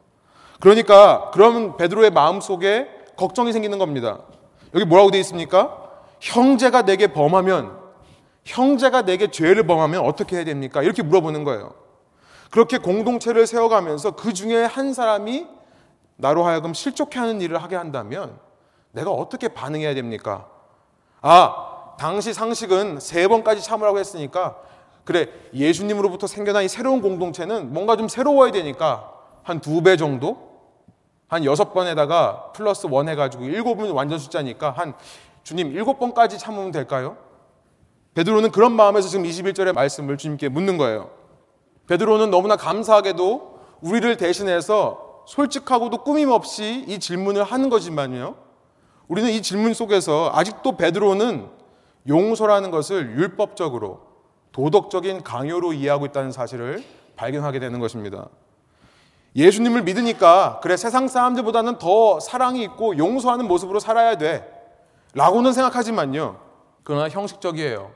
그러니까 0.59 1.29
그러면 1.33 1.77
베드로의 1.77 2.11
마음 2.11 2.41
속에 2.41 2.89
걱정이 3.15 3.53
생기는 3.53 3.77
겁니다. 3.77 4.19
여기 4.73 4.85
뭐라고 4.85 5.11
되어 5.11 5.21
있습니까? 5.21 5.83
형제가 6.19 6.83
내게 6.83 7.07
범하면 7.07 7.77
형제가 8.43 9.03
내게 9.03 9.29
죄를 9.29 9.67
범하면 9.67 10.03
어떻게 10.03 10.37
해야 10.37 10.45
됩니까? 10.45 10.81
이렇게 10.81 11.03
물어보는 11.03 11.43
거예요. 11.43 11.73
그렇게 12.49 12.79
공동체를 12.79 13.45
세워가면서 13.45 14.11
그 14.11 14.33
중에 14.33 14.65
한 14.65 14.93
사람이 14.93 15.45
나로 16.15 16.43
하여금 16.43 16.73
실족해 16.73 17.19
하는 17.19 17.39
일을 17.41 17.61
하게 17.61 17.75
한다면 17.75 18.46
내가 18.97 19.11
어떻게 19.11 19.47
반응해야 19.47 19.93
됩니까? 19.93 20.47
아, 21.21 21.95
당시 21.99 22.33
상식은 22.33 22.99
세 22.99 23.27
번까지 23.27 23.61
참으라고 23.63 23.99
했으니까 23.99 24.57
그래 25.05 25.27
예수님으로부터 25.53 26.27
생겨난 26.27 26.63
이 26.63 26.67
새로운 26.67 27.01
공동체는 27.01 27.71
뭔가 27.73 27.95
좀 27.95 28.07
새로워야 28.07 28.51
되니까 28.51 29.13
한 29.43 29.61
두 29.61 29.81
배 29.81 29.95
정도 29.97 30.47
한 31.29 31.45
여섯 31.45 31.73
번에다가 31.73 32.51
플러스 32.53 32.87
원 32.89 33.07
해가지고 33.09 33.45
일곱은 33.45 33.91
완전 33.91 34.17
숫자니까 34.19 34.71
한 34.71 34.93
주님 35.43 35.71
일곱 35.73 35.99
번까지 35.99 36.37
참으면 36.37 36.71
될까요? 36.71 37.17
베드로는 38.15 38.51
그런 38.51 38.73
마음에서 38.73 39.07
지금 39.09 39.25
21절의 39.25 39.73
말씀을 39.73 40.17
주님께 40.17 40.49
묻는 40.49 40.77
거예요. 40.77 41.09
베드로는 41.87 42.31
너무나 42.31 42.55
감사하게도 42.57 43.59
우리를 43.81 44.17
대신해서 44.17 45.23
솔직하고도 45.27 46.03
꾸밈 46.03 46.29
없이 46.29 46.83
이 46.87 46.99
질문을 46.99 47.43
하는 47.43 47.69
거지만요. 47.69 48.35
우리는 49.07 49.29
이 49.29 49.41
질문 49.41 49.73
속에서 49.73 50.31
아직도 50.33 50.77
베드로는 50.77 51.49
용서라는 52.07 52.71
것을 52.71 53.17
율법적으로 53.17 54.01
도덕적인 54.51 55.23
강요로 55.23 55.73
이해하고 55.73 56.05
있다는 56.07 56.31
사실을 56.31 56.83
발견하게 57.15 57.59
되는 57.59 57.79
것입니다. 57.79 58.27
예수님을 59.35 59.83
믿으니까 59.83 60.59
그래 60.61 60.75
세상 60.77 61.07
사람들보다는 61.07 61.77
더 61.77 62.19
사랑이 62.19 62.63
있고 62.63 62.97
용서하는 62.97 63.47
모습으로 63.47 63.79
살아야 63.79 64.17
돼. 64.17 64.51
라고는 65.13 65.53
생각하지만요. 65.53 66.39
그러나 66.83 67.07
형식적이에요. 67.09 67.91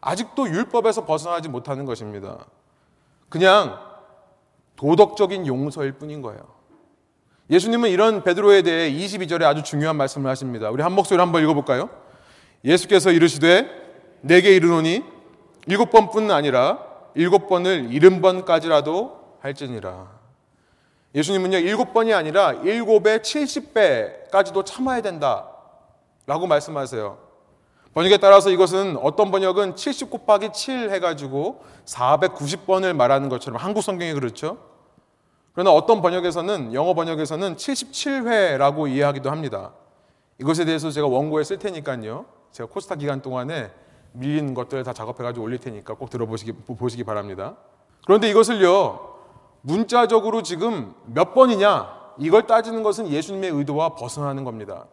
아직도 0.00 0.48
율법에서 0.48 1.06
벗어나지 1.06 1.48
못하는 1.48 1.84
것입니다. 1.84 2.44
그냥 3.28 3.78
도덕적인 4.76 5.46
용서일 5.46 5.92
뿐인 5.92 6.20
거예요. 6.20 6.40
예수님은 7.52 7.90
이런 7.90 8.24
베드로에 8.24 8.62
대해 8.62 8.90
22절에 8.90 9.42
아주 9.42 9.62
중요한 9.62 9.96
말씀을 9.96 10.30
하십니다. 10.30 10.70
우리 10.70 10.82
한 10.82 10.92
목소리 10.92 11.20
한번 11.20 11.42
읽어볼까요? 11.42 11.90
예수께서 12.64 13.12
이르시되 13.12 13.68
내게 14.22 14.56
이르노니 14.56 15.04
일곱 15.66 15.90
번뿐 15.90 16.30
아니라 16.30 16.78
일곱 17.14 17.50
번을 17.50 17.92
일흔 17.92 18.22
번까지라도 18.22 19.20
할지니라. 19.40 20.08
예수님은요 21.14 21.58
일곱 21.58 21.92
번이 21.92 22.14
아니라 22.14 22.54
일곱에 22.54 23.20
칠십 23.20 23.74
배까지도 23.74 24.64
참아야 24.64 25.02
된다. 25.02 25.50
라고 26.26 26.46
말씀하세요. 26.46 27.18
번역에 27.92 28.16
따라서 28.16 28.48
이것은 28.48 28.96
어떤 28.96 29.30
번역은 29.30 29.76
70 29.76 30.08
곱하기 30.08 30.54
7 30.54 30.90
해가지고 30.90 31.62
490번을 31.84 32.94
말하는 32.94 33.28
것처럼 33.28 33.60
한국 33.60 33.82
성경이 33.82 34.14
그렇죠. 34.14 34.71
그러나 35.52 35.70
어떤 35.72 36.00
번역에서는 36.00 36.72
영어 36.72 36.94
번역에서는 36.94 37.56
77회라고 37.56 38.90
이해하기도 38.90 39.30
합니다. 39.30 39.72
이것에 40.38 40.64
대해서 40.64 40.90
제가 40.90 41.06
원고에 41.06 41.44
쓸 41.44 41.58
테니까요. 41.58 42.24
제가 42.52 42.68
코스타 42.70 42.94
기간 42.94 43.20
동안에 43.20 43.70
밀린 44.12 44.54
것들을 44.54 44.82
다 44.84 44.92
작업해 44.92 45.22
가지고 45.22 45.44
올릴 45.44 45.58
테니까 45.58 45.94
꼭 45.94 46.10
들어보시기 46.10 46.52
보시기 46.52 47.04
바랍니다. 47.04 47.56
그런데 48.06 48.28
이것을요 48.30 49.12
문자적으로 49.62 50.42
지금 50.42 50.94
몇 51.06 51.34
번이냐 51.34 52.02
이걸 52.18 52.46
따지는 52.46 52.82
것은 52.82 53.08
예수님의 53.08 53.50
의도와 53.50 53.90
벗어나는 53.90 54.44
겁니다. 54.44 54.86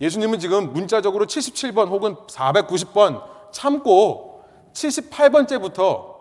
예수님은 0.00 0.38
지금 0.38 0.72
문자적으로 0.72 1.26
77번 1.26 1.88
혹은 1.88 2.14
490번 2.14 3.22
참고 3.52 4.44
78번째부터 4.72 6.14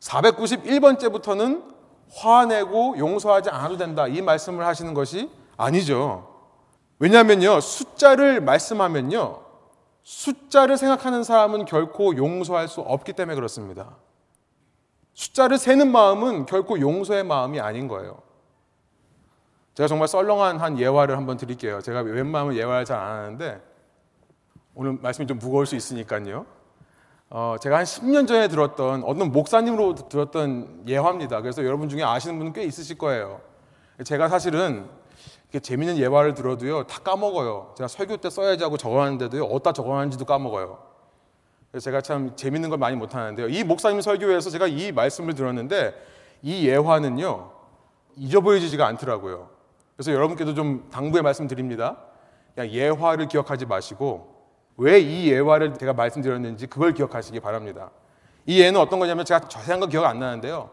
491번째부터는 0.00 1.77
화내고 2.14 2.96
용서하지 2.98 3.50
않아도 3.50 3.76
된다. 3.76 4.06
이 4.06 4.22
말씀을 4.22 4.64
하시는 4.66 4.94
것이 4.94 5.30
아니죠. 5.56 6.26
왜냐하면요. 6.98 7.60
숫자를 7.60 8.40
말씀하면요. 8.40 9.40
숫자를 10.02 10.76
생각하는 10.78 11.22
사람은 11.22 11.64
결코 11.66 12.16
용서할 12.16 12.66
수 12.68 12.80
없기 12.80 13.12
때문에 13.12 13.34
그렇습니다. 13.34 13.96
숫자를 15.14 15.58
세는 15.58 15.92
마음은 15.92 16.46
결코 16.46 16.80
용서의 16.80 17.24
마음이 17.24 17.60
아닌 17.60 17.88
거예요. 17.88 18.18
제가 19.74 19.86
정말 19.86 20.08
썰렁한 20.08 20.58
한 20.58 20.78
예화를 20.78 21.16
한번 21.16 21.36
드릴게요. 21.36 21.80
제가 21.80 22.00
웬만하면 22.00 22.56
예화를 22.56 22.84
잘 22.84 22.98
안 22.98 23.16
하는데 23.18 23.60
오늘 24.74 24.92
말씀이 25.00 25.26
좀 25.26 25.38
무거울 25.38 25.66
수 25.66 25.76
있으니까요. 25.76 26.46
어, 27.30 27.56
제가 27.60 27.76
한 27.76 27.84
10년 27.84 28.26
전에 28.26 28.48
들었던 28.48 29.04
어떤 29.04 29.30
목사님으로 29.30 29.94
들었던 29.94 30.84
예화입니다. 30.88 31.42
그래서 31.42 31.62
여러분 31.64 31.88
중에 31.88 32.02
아시는 32.02 32.38
분은 32.38 32.52
꽤 32.54 32.62
있으실 32.64 32.96
거예요. 32.96 33.40
제가 34.02 34.28
사실은 34.28 34.88
이렇게 35.50 35.60
재밌는 35.60 35.98
예화를 35.98 36.34
들어도요 36.34 36.84
다 36.84 37.00
까먹어요. 37.00 37.74
제가 37.76 37.88
설교 37.88 38.18
때 38.18 38.30
써야지 38.30 38.62
하고 38.62 38.76
적어놨는데도요 38.78 39.44
어디다 39.44 39.72
적어놨는지도 39.72 40.24
까먹어요. 40.24 40.78
그래서 41.70 41.84
제가 41.84 42.00
참 42.00 42.34
재밌는 42.34 42.70
걸 42.70 42.78
많이 42.78 42.96
못하는데요. 42.96 43.48
이 43.48 43.62
목사님 43.62 44.00
설교에서 44.00 44.48
제가 44.48 44.66
이 44.66 44.92
말씀을 44.92 45.34
들었는데 45.34 45.94
이 46.42 46.66
예화는요 46.66 47.50
잊어버리지가 48.16 48.86
않더라고요. 48.86 49.50
그래서 49.96 50.12
여러분께도 50.12 50.54
좀 50.54 50.88
당부의 50.90 51.22
말씀 51.22 51.46
드립니다. 51.46 51.98
그냥 52.54 52.70
예화를 52.72 53.28
기억하지 53.28 53.66
마시고 53.66 54.37
왜 54.78 55.00
이 55.00 55.30
예화를 55.30 55.74
제가 55.74 55.92
말씀드렸는지 55.92 56.66
그걸 56.68 56.94
기억하시기 56.94 57.38
바랍니다. 57.40 57.90
이 58.46 58.60
예는 58.60 58.80
어떤 58.80 58.98
거냐면 59.00 59.24
제가 59.24 59.40
자세한 59.48 59.80
건 59.80 59.88
기억 59.90 60.04
안 60.04 60.20
나는데요. 60.20 60.70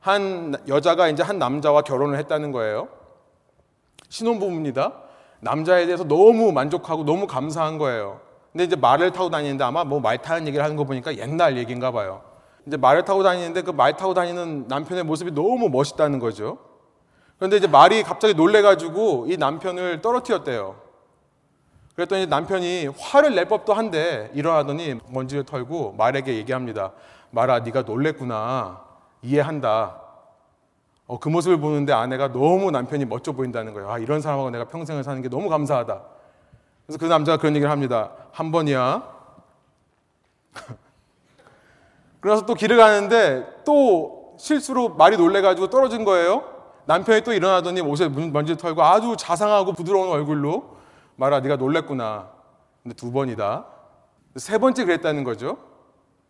한 0.00 0.54
여자가 0.68 1.08
이제 1.08 1.22
한 1.22 1.38
남자와 1.38 1.82
결혼을 1.82 2.18
했다는 2.18 2.52
거예요. 2.52 2.88
신혼부부입니다. 4.08 4.92
남자에 5.40 5.86
대해서 5.86 6.04
너무 6.04 6.52
만족하고 6.52 7.04
너무 7.04 7.26
감사한 7.26 7.78
거예요. 7.78 8.20
근데 8.52 8.64
이제 8.64 8.76
말을 8.76 9.12
타고 9.12 9.30
다니는데 9.30 9.64
아마 9.64 9.84
뭐 9.84 10.00
말 10.00 10.18
타는 10.18 10.46
얘기를 10.46 10.62
하는 10.64 10.76
거 10.76 10.84
보니까 10.84 11.16
옛날 11.16 11.56
얘기인가 11.58 11.90
봐요. 11.90 12.22
이제 12.66 12.76
말을 12.76 13.04
타고 13.04 13.22
다니는데 13.22 13.62
그 13.62 13.72
말 13.72 13.96
타고 13.96 14.14
다니는 14.14 14.66
남편의 14.68 15.04
모습이 15.04 15.32
너무 15.32 15.68
멋있다는 15.68 16.18
거죠. 16.18 16.58
그런데 17.38 17.56
이제 17.56 17.66
말이 17.66 18.02
갑자기 18.02 18.34
놀래가지고 18.34 19.26
이 19.28 19.36
남편을 19.36 20.00
떨어뜨렸대요. 20.02 20.76
그랬더니 21.96 22.26
남편이 22.26 22.88
화를 22.98 23.34
낼 23.34 23.46
법도 23.46 23.72
한데 23.72 24.30
일어나더니 24.34 25.00
먼지를 25.08 25.44
털고 25.44 25.94
말에게 25.96 26.34
얘기합니다. 26.36 26.92
말아, 27.30 27.60
네가 27.60 27.82
놀랬구나. 27.82 28.84
이해한다. 29.22 30.02
어, 31.06 31.18
그 31.18 31.30
모습을 31.30 31.58
보는데 31.58 31.94
아내가 31.94 32.32
너무 32.32 32.70
남편이 32.70 33.06
멋져 33.06 33.32
보인다는 33.32 33.72
거예요. 33.72 33.90
아, 33.90 33.98
이런 33.98 34.20
사람하고 34.20 34.50
내가 34.50 34.66
평생을 34.66 35.04
사는 35.04 35.22
게 35.22 35.30
너무 35.30 35.48
감사하다. 35.48 36.02
그래서 36.86 36.98
그 36.98 37.06
남자가 37.06 37.38
그런 37.38 37.54
얘기를 37.56 37.70
합니다. 37.70 38.12
한 38.30 38.52
번이야. 38.52 39.02
그래서 42.20 42.44
또 42.44 42.52
길을 42.52 42.76
가는데 42.76 43.62
또 43.64 44.36
실수로 44.38 44.90
말이 44.90 45.16
놀래가지고 45.16 45.70
떨어진 45.70 46.04
거예요. 46.04 46.44
남편이 46.84 47.22
또 47.22 47.32
일어나더니 47.32 47.80
옷에 47.80 48.08
먼지 48.08 48.54
털고 48.54 48.82
아주 48.82 49.16
자상하고 49.18 49.72
부드러운 49.72 50.10
얼굴로 50.10 50.75
말아 51.16 51.40
네가 51.40 51.56
놀랬구나. 51.56 52.30
근데 52.82 52.94
두 52.94 53.10
번이다. 53.10 53.66
세 54.36 54.58
번째 54.58 54.84
그랬다는 54.84 55.24
거죠. 55.24 55.58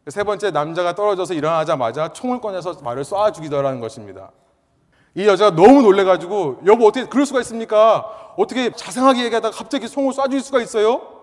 세 0.08 0.22
번째 0.22 0.52
남자가 0.52 0.94
떨어져서 0.94 1.34
일어나자마자 1.34 2.12
총을 2.12 2.40
꺼내서 2.40 2.74
말을 2.82 3.02
쏴 3.02 3.34
죽이더라는 3.34 3.80
것입니다. 3.80 4.30
이 5.14 5.26
여자가 5.26 5.56
너무 5.56 5.82
놀래가지고 5.82 6.60
여보 6.66 6.86
어떻게 6.86 7.06
그럴 7.06 7.26
수가 7.26 7.40
있습니까? 7.40 8.34
어떻게 8.36 8.70
자상하게 8.70 9.24
얘기하다가 9.24 9.56
갑자기 9.56 9.88
총을 9.88 10.12
쏴 10.12 10.24
죽일 10.24 10.40
수가 10.40 10.60
있어요? 10.60 11.16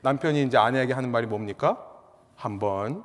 남편이 0.00 0.42
이제 0.42 0.56
아내에게 0.58 0.92
하는 0.92 1.10
말이 1.12 1.26
뭡니까? 1.26 1.78
한 2.34 2.58
번. 2.58 3.04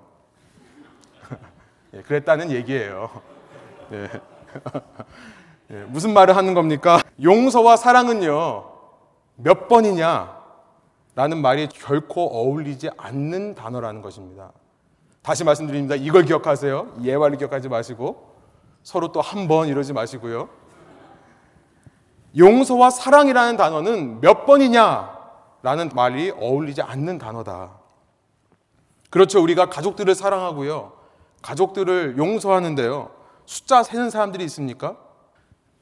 예, 1.94 2.02
그랬다는 2.02 2.50
얘기예요. 2.52 3.10
예. 3.92 4.10
예, 5.72 5.76
무슨 5.88 6.14
말을 6.14 6.36
하는 6.36 6.54
겁니까? 6.54 7.02
용서와 7.22 7.78
사랑은요, 7.78 8.71
몇 9.44 9.68
번이냐? 9.68 10.40
라는 11.16 11.42
말이 11.42 11.68
결코 11.68 12.26
어울리지 12.28 12.90
않는 12.98 13.56
단어라는 13.56 14.02
것입니다. 14.02 14.52
다시 15.22 15.44
말씀드립니다. 15.44 15.96
이걸 15.96 16.24
기억하세요. 16.24 16.94
예화를 17.04 17.38
기억하지 17.38 17.70
마시고, 17.70 18.32
서로 18.84 19.12
또 19.12 19.22
한 19.22 19.48
번 19.48 19.68
이러지 19.68 19.94
마시고요. 19.94 20.50
용서와 22.38 22.90
사랑이라는 22.90 23.58
단어는 23.58 24.22
몇 24.22 24.46
번이냐? 24.46 25.20
라는 25.64 25.90
말이 25.94 26.32
어울리지 26.32 26.82
않는 26.82 27.18
단어다. 27.18 27.72
그렇죠. 29.10 29.44
우리가 29.44 29.68
가족들을 29.70 30.16
사랑하고요. 30.16 30.94
가족들을 31.42 32.18
용서하는데요. 32.18 33.12
숫자 33.46 33.84
세는 33.84 34.10
사람들이 34.10 34.44
있습니까? 34.46 34.96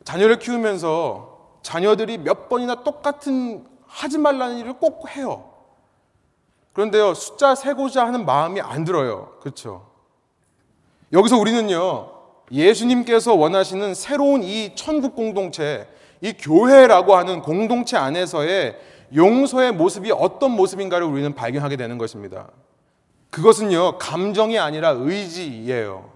자녀를 0.04 0.40
키우면서 0.40 1.29
자녀들이 1.62 2.18
몇 2.18 2.50
번이나 2.50 2.84
똑같은 2.84 3.66
하지 3.86 4.18
말라는 4.18 4.60
일을 4.60 4.74
꼭 4.74 5.10
해요. 5.10 5.52
그런데요, 6.74 7.14
숫자 7.14 7.56
세고자 7.56 8.06
하는 8.06 8.26
마음이 8.26 8.62
안 8.62 8.86
들어요. 8.86 9.38
그렇죠? 9.42 9.88
여기서 11.12 11.38
우리는요, 11.38 12.12
예수님께서 12.52 13.34
원하시는 13.34 13.94
새로운 13.94 14.44
이 14.44 14.76
천국 14.76 15.16
공동체, 15.16 15.88
이 16.22 16.34
교회라고 16.34 17.16
하는 17.16 17.42
공동체 17.42 17.98
안에서의 17.98 18.80
용서의 19.16 19.74
모습이 19.74 20.12
어떤 20.12 20.52
모습인가를 20.52 21.06
우리는 21.06 21.34
발견하게 21.34 21.76
되는 21.78 21.98
것입니다. 21.98 22.50
그것은요, 23.32 23.98
감정이 23.98 24.60
아니라 24.60 24.90
의지예요. 24.90 26.12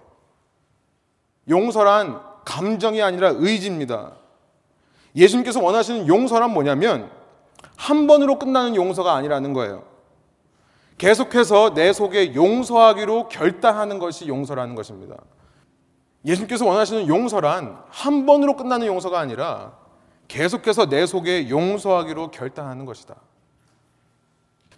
용서란 1.50 2.22
감정이 2.46 3.02
아니라 3.02 3.34
의지입니다. 3.36 4.14
예수님께서 5.16 5.62
원하시는 5.62 6.08
용서란 6.08 6.52
뭐냐면 6.52 7.10
한 7.76 8.08
번으로 8.08 8.40
끝나는 8.40 8.76
용서가 8.76 9.14
아니라는 9.14 9.54
거예요. 9.54 9.84
계속해서 10.98 11.74
내 11.74 11.92
속에 11.92 12.34
용서하기로 12.36 13.28
결단하는 13.28 14.00
것이 14.00 14.28
용서라는 14.28 14.76
것입니다. 14.76 15.16
예수님께서 16.26 16.66
원하시는 16.66 17.08
용서란 17.08 17.78
한 17.90 18.26
번으로 18.26 18.56
끝나는 18.56 18.88
용서가 18.88 19.20
아니라 19.20 19.74
계속해서 20.28 20.88
내 20.88 21.06
속에 21.06 21.50
용서하기로 21.50 22.32
결단하는 22.32 22.86
것이다. 22.86 23.16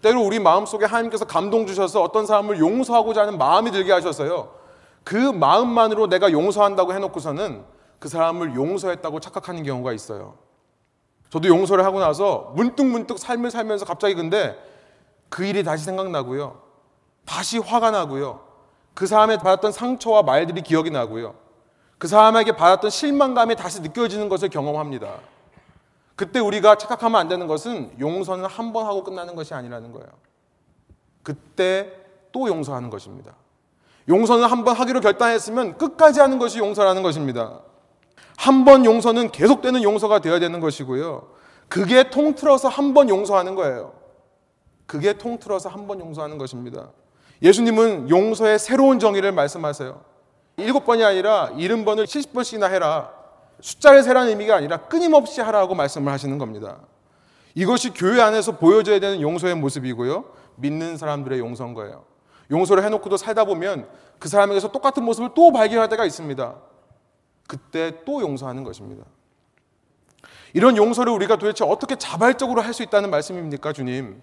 때로 0.01 0.21
우리 0.21 0.39
마음속에 0.39 0.85
하나님께서 0.85 1.25
감동 1.25 1.65
주셔서 1.65 2.01
어떤 2.01 2.25
사람을 2.25 2.59
용서하고자 2.59 3.21
하는 3.21 3.37
마음이 3.37 3.71
들게 3.71 3.91
하셨어요. 3.91 4.53
그 5.03 5.15
마음만으로 5.15 6.07
내가 6.07 6.31
용서한다고 6.31 6.93
해놓고서는 6.93 7.63
그 7.99 8.09
사람을 8.09 8.55
용서했다고 8.55 9.19
착각하는 9.19 9.63
경우가 9.63 9.93
있어요. 9.93 10.35
저도 11.29 11.47
용서를 11.47 11.83
하고 11.85 11.99
나서 11.99 12.53
문득 12.55 12.85
문득 12.85 13.17
삶을 13.19 13.51
살면서 13.51 13.85
갑자기 13.85 14.13
근데 14.15 14.57
그 15.29 15.43
일이 15.45 15.63
다시 15.63 15.83
생각나고요. 15.85 16.61
다시 17.25 17.57
화가 17.57 17.91
나고요. 17.91 18.41
그 18.93 19.07
사람의 19.07 19.39
받았던 19.39 19.71
상처와 19.71 20.23
말들이 20.23 20.61
기억이 20.61 20.91
나고요. 20.91 21.35
그 21.97 22.07
사람에게 22.07 22.55
받았던 22.55 22.89
실망감이 22.89 23.55
다시 23.55 23.81
느껴지는 23.81 24.29
것을 24.29 24.49
경험합니다. 24.49 25.09
그때 26.15 26.39
우리가 26.39 26.75
착각하면 26.77 27.19
안 27.19 27.27
되는 27.27 27.47
것은 27.47 27.93
용서는 27.99 28.45
한 28.45 28.71
번 28.71 28.85
하고 28.85 29.03
끝나는 29.03 29.35
것이 29.35 29.53
아니라는 29.53 29.91
거예요. 29.91 30.07
그때 31.23 31.91
또 32.31 32.47
용서하는 32.47 32.89
것입니다. 32.89 33.33
용서는 34.07 34.45
한 34.45 34.63
번 34.63 34.75
하기로 34.75 35.01
결단했으면 35.01 35.77
끝까지 35.77 36.19
하는 36.19 36.37
것이 36.37 36.59
용서라는 36.59 37.01
것입니다. 37.03 37.59
한 38.37 38.65
번 38.65 38.85
용서는 38.85 39.31
계속되는 39.31 39.83
용서가 39.83 40.19
되어야 40.19 40.39
되는 40.39 40.59
것이고요. 40.59 41.27
그게 41.67 42.09
통틀어서 42.09 42.67
한 42.69 42.93
번 42.93 43.09
용서하는 43.09 43.55
거예요. 43.55 43.93
그게 44.85 45.13
통틀어서 45.13 45.69
한 45.69 45.87
번 45.87 45.99
용서하는 45.99 46.37
것입니다. 46.37 46.89
예수님은 47.41 48.09
용서의 48.09 48.59
새로운 48.59 48.99
정의를 48.99 49.31
말씀하세요. 49.31 50.01
일곱 50.57 50.85
번이 50.85 51.03
아니라 51.03 51.51
일흔 51.57 51.85
번을 51.85 52.05
칠십 52.07 52.33
번씩이나 52.33 52.67
해라. 52.67 53.11
숫자를 53.61 54.03
세라는 54.03 54.29
의미가 54.29 54.55
아니라 54.55 54.77
끊임없이 54.77 55.41
하라고 55.41 55.75
말씀을 55.75 56.11
하시는 56.11 56.37
겁니다. 56.37 56.77
이것이 57.55 57.91
교회 57.93 58.21
안에서 58.21 58.57
보여져야 58.57 58.99
되는 58.99 59.21
용서의 59.21 59.55
모습이고요. 59.55 60.25
믿는 60.57 60.97
사람들의 60.97 61.39
용서인 61.39 61.73
거예요. 61.73 62.03
용서를 62.51 62.83
해놓고도 62.83 63.17
살다 63.17 63.45
보면 63.45 63.87
그 64.19 64.29
사람에게서 64.29 64.71
똑같은 64.71 65.03
모습을 65.03 65.29
또 65.35 65.51
발견할 65.51 65.89
때가 65.89 66.05
있습니다. 66.05 66.55
그때 67.47 68.03
또 68.05 68.21
용서하는 68.21 68.63
것입니다. 68.63 69.03
이런 70.53 70.77
용서를 70.77 71.11
우리가 71.13 71.35
도대체 71.37 71.65
어떻게 71.65 71.95
자발적으로 71.95 72.61
할 72.61 72.73
수 72.73 72.81
있다는 72.83 73.09
말씀입니까, 73.09 73.73
주님? 73.73 74.21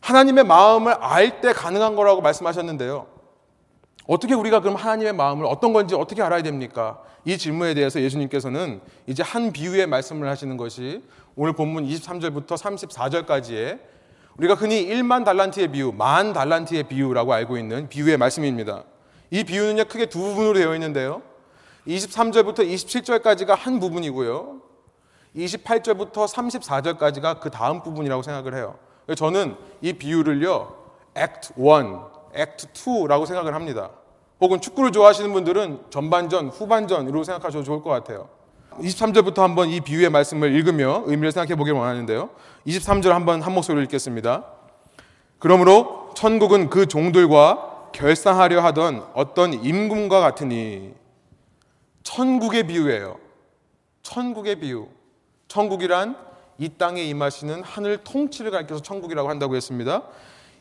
하나님의 0.00 0.44
마음을 0.44 0.92
알 0.94 1.40
때 1.40 1.52
가능한 1.52 1.96
거라고 1.96 2.20
말씀하셨는데요. 2.20 3.06
어떻게 4.06 4.34
우리가 4.34 4.60
그럼 4.60 4.76
하나님의 4.76 5.14
마음을 5.14 5.46
어떤 5.46 5.72
건지 5.72 5.94
어떻게 5.94 6.20
알아야 6.22 6.42
됩니까? 6.42 7.00
이 7.24 7.38
질문에 7.38 7.72
대해서 7.72 8.00
예수님께서는 8.02 8.80
이제 9.06 9.22
한 9.22 9.50
비유의 9.50 9.86
말씀을 9.86 10.28
하시는 10.28 10.56
것이 10.58 11.02
오늘 11.36 11.54
본문 11.54 11.86
23절부터 11.86 12.48
34절까지의 12.48 13.80
우리가 14.36 14.54
흔히 14.54 14.86
1만 14.88 15.24
달란트의 15.24 15.68
비유, 15.68 15.92
만 15.92 16.32
달란트의 16.32 16.82
비유라고 16.84 17.32
알고 17.32 17.56
있는 17.56 17.88
비유의 17.88 18.18
말씀입니다. 18.18 18.84
이 19.30 19.42
비유는요, 19.44 19.84
크게 19.84 20.06
두 20.06 20.18
부분으로 20.18 20.54
되어 20.54 20.74
있는데요. 20.74 21.22
23절부터 21.86 22.60
27절까지가 22.60 23.56
한 23.56 23.80
부분이고요. 23.80 24.60
28절부터 25.36 26.26
34절까지가 26.26 27.40
그 27.40 27.50
다음 27.50 27.82
부분이라고 27.82 28.22
생각을 28.22 28.54
해요. 28.54 28.76
저는 29.16 29.56
이 29.82 29.92
비유를요, 29.92 30.74
Act 31.16 31.54
1, 31.58 31.66
Act 32.36 32.68
2라고 32.72 33.26
생각을 33.26 33.54
합니다. 33.54 33.90
혹은 34.40 34.60
축구를 34.60 34.92
좋아하시는 34.92 35.32
분들은 35.32 35.84
전반전, 35.90 36.48
후반전으로 36.48 37.24
생각하셔도 37.24 37.64
좋을 37.64 37.82
것 37.82 37.90
같아요. 37.90 38.28
23절부터 38.78 39.38
한번 39.38 39.68
이 39.68 39.80
비유의 39.80 40.10
말씀을 40.10 40.54
읽으며 40.54 41.04
의미를 41.06 41.32
생각해 41.32 41.54
보길 41.56 41.74
원하는데요. 41.74 42.30
23절 42.66 43.10
한번 43.10 43.42
한 43.42 43.52
목소리로 43.54 43.82
읽겠습니다. 43.84 44.44
그러므로 45.38 46.10
천국은 46.14 46.70
그 46.70 46.86
종들과 46.86 47.90
결상하려 47.92 48.60
하던 48.62 49.06
어떤 49.14 49.52
임금과 49.52 50.20
같으니 50.20 50.94
천국의 52.04 52.66
비유예요. 52.68 53.18
천국의 54.02 54.60
비유. 54.60 54.86
천국이란 55.48 56.16
이 56.58 56.68
땅에 56.68 57.02
임하시는 57.02 57.62
하늘 57.64 57.98
통치를 58.04 58.52
가리켜서 58.52 58.80
천국이라고 58.80 59.28
한다고 59.28 59.56
했습니다. 59.56 60.02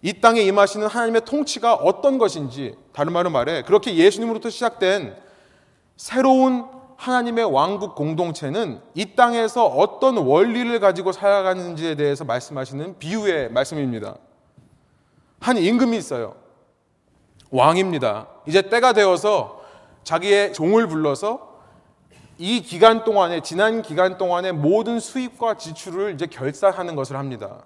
이 0.01 0.19
땅에 0.19 0.41
임하시는 0.41 0.88
하나님의 0.88 1.23
통치가 1.25 1.75
어떤 1.75 2.17
것인지 2.17 2.75
다른 2.91 3.13
말로 3.13 3.29
말해 3.29 3.62
그렇게 3.62 3.95
예수님으로부터 3.95 4.49
시작된 4.49 5.15
새로운 5.95 6.65
하나님의 6.97 7.45
왕국 7.45 7.95
공동체는 7.95 8.82
이 8.95 9.15
땅에서 9.15 9.65
어떤 9.65 10.17
원리를 10.17 10.79
가지고 10.79 11.12
살아가는지에 11.12 11.95
대해서 11.95 12.25
말씀하시는 12.25 12.97
비유의 12.97 13.51
말씀입니다. 13.51 14.15
한 15.39 15.58
임금이 15.58 15.97
있어요. 15.97 16.36
왕입니다. 17.49 18.27
이제 18.47 18.62
때가 18.62 18.93
되어서 18.93 19.62
자기의 20.03 20.53
종을 20.53 20.87
불러서 20.87 21.53
이 22.37 22.61
기간 22.61 23.03
동안에 23.03 23.41
지난 23.41 23.81
기간 23.81 24.17
동안에 24.17 24.51
모든 24.51 24.99
수입과 24.99 25.55
지출을 25.55 26.13
이제 26.13 26.25
결산하는 26.25 26.95
것을 26.95 27.15
합니다. 27.15 27.63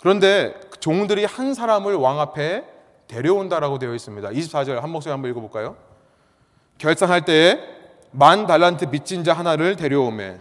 그런데 0.00 0.54
그 0.70 0.80
종들이 0.80 1.24
한 1.24 1.54
사람을 1.54 1.94
왕 1.94 2.20
앞에 2.20 2.64
데려온다라고 3.06 3.78
되어 3.78 3.94
있습니다. 3.94 4.28
24절 4.28 4.80
한 4.80 4.90
목소리 4.90 5.12
한번 5.12 5.30
읽어볼까요? 5.30 5.76
결산할 6.78 7.24
때에 7.24 7.58
만 8.10 8.46
달란트 8.46 8.90
빚진 8.90 9.24
자 9.24 9.32
하나를 9.32 9.76
데려오매 9.76 10.38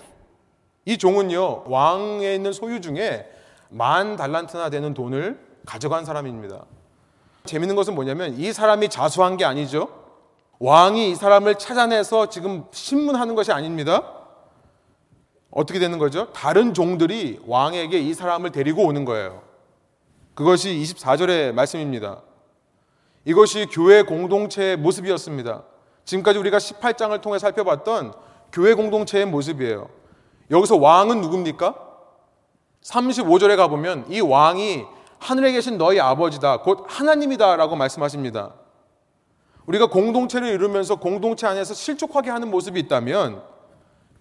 이 0.85 0.97
종은요 0.97 1.63
왕에 1.65 2.35
있는 2.35 2.53
소유 2.53 2.81
중에 2.81 3.29
만 3.69 4.15
달란트나 4.15 4.69
되는 4.69 4.93
돈을 4.93 5.39
가져간 5.65 6.05
사람입니다. 6.05 6.65
재밌는 7.45 7.75
것은 7.75 7.95
뭐냐면 7.95 8.37
이 8.37 8.53
사람이 8.53 8.89
자수한 8.89 9.37
게 9.37 9.45
아니죠. 9.45 10.06
왕이 10.59 11.11
이 11.11 11.15
사람을 11.15 11.55
찾아내서 11.55 12.29
지금 12.29 12.65
신문하는 12.71 13.35
것이 13.35 13.51
아닙니다. 13.51 14.13
어떻게 15.51 15.79
되는 15.79 15.97
거죠? 15.97 16.31
다른 16.33 16.73
종들이 16.73 17.39
왕에게 17.45 17.99
이 17.99 18.13
사람을 18.13 18.51
데리고 18.51 18.83
오는 18.83 19.05
거예요. 19.05 19.41
그것이 20.33 20.69
24절의 20.69 21.51
말씀입니다. 21.53 22.21
이것이 23.25 23.67
교회 23.71 24.03
공동체의 24.03 24.77
모습이었습니다. 24.77 25.63
지금까지 26.05 26.39
우리가 26.39 26.57
18장을 26.57 27.19
통해 27.21 27.39
살펴봤던 27.39 28.13
교회 28.51 28.73
공동체의 28.73 29.25
모습이에요. 29.25 29.89
여기서 30.49 30.77
왕은 30.77 31.21
누굽니까? 31.21 31.75
35절에 32.83 33.57
가보면 33.57 34.05
이 34.09 34.21
왕이 34.21 34.85
하늘에 35.19 35.51
계신 35.51 35.77
너희 35.77 35.99
아버지다. 35.99 36.61
곧 36.61 36.85
하나님이다 36.87 37.57
라고 37.57 37.75
말씀하십니다. 37.75 38.53
우리가 39.67 39.87
공동체를 39.87 40.47
이루면서 40.47 40.95
공동체 40.95 41.45
안에서 41.45 41.73
실족하게 41.73 42.29
하는 42.29 42.49
모습이 42.49 42.79
있다면 42.79 43.43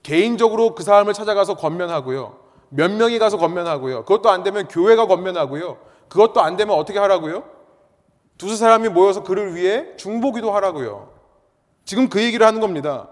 개인적으로 0.02 0.74
그 0.74 0.82
사람을 0.82 1.14
찾아가서 1.14 1.54
건면하고요. 1.54 2.38
몇 2.68 2.90
명이 2.90 3.18
가서 3.18 3.38
건면하고요. 3.38 4.04
그것도 4.04 4.28
안 4.28 4.42
되면 4.42 4.68
교회가 4.68 5.06
건면하고요. 5.06 5.78
그것도 6.08 6.40
안 6.40 6.56
되면 6.56 6.76
어떻게 6.76 6.98
하라고요? 6.98 7.44
두세 8.38 8.56
사람이 8.56 8.88
모여서 8.88 9.22
그를 9.22 9.54
위해 9.54 9.96
중보기도 9.96 10.52
하라고요. 10.52 11.10
지금 11.84 12.08
그 12.08 12.22
얘기를 12.22 12.44
하는 12.44 12.60
겁니다. 12.60 13.08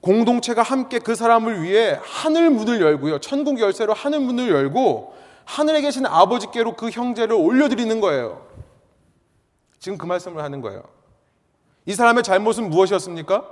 공동체가 0.00 0.62
함께 0.62 0.98
그 0.98 1.14
사람을 1.14 1.62
위해 1.62 1.98
하늘 2.02 2.50
문을 2.50 2.80
열고요. 2.80 3.20
천국 3.20 3.58
열쇠로 3.58 3.94
하늘 3.94 4.20
문을 4.20 4.50
열고 4.50 5.14
하늘에 5.46 5.80
계신 5.80 6.04
아버지께로 6.04 6.76
그 6.76 6.90
형제를 6.90 7.34
올려드리는 7.34 8.00
거예요. 8.00 8.46
지금 9.78 9.96
그 9.96 10.04
말씀을 10.04 10.42
하는 10.42 10.60
거예요. 10.60 10.82
이 11.86 11.94
사람의 11.94 12.22
잘못은 12.22 12.70
무엇이었습니까? 12.70 13.44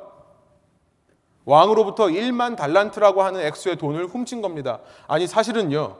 왕으로부터 1.45 2.07
1만 2.07 2.57
달란트라고 2.57 3.23
하는 3.23 3.41
액수의 3.41 3.77
돈을 3.77 4.07
훔친 4.07 4.43
겁니다. 4.43 4.79
아니, 5.09 5.27
사실은요, 5.27 5.97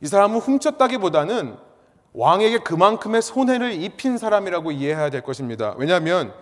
이 0.00 0.06
사람은 0.06 0.38
훔쳤다기보다는 0.38 1.56
왕에게 2.12 2.58
그만큼의 2.58 3.20
손해를 3.22 3.72
입힌 3.72 4.16
사람이라고 4.18 4.72
이해해야 4.72 5.10
될 5.10 5.22
것입니다. 5.22 5.74
왜냐하면 5.76 6.32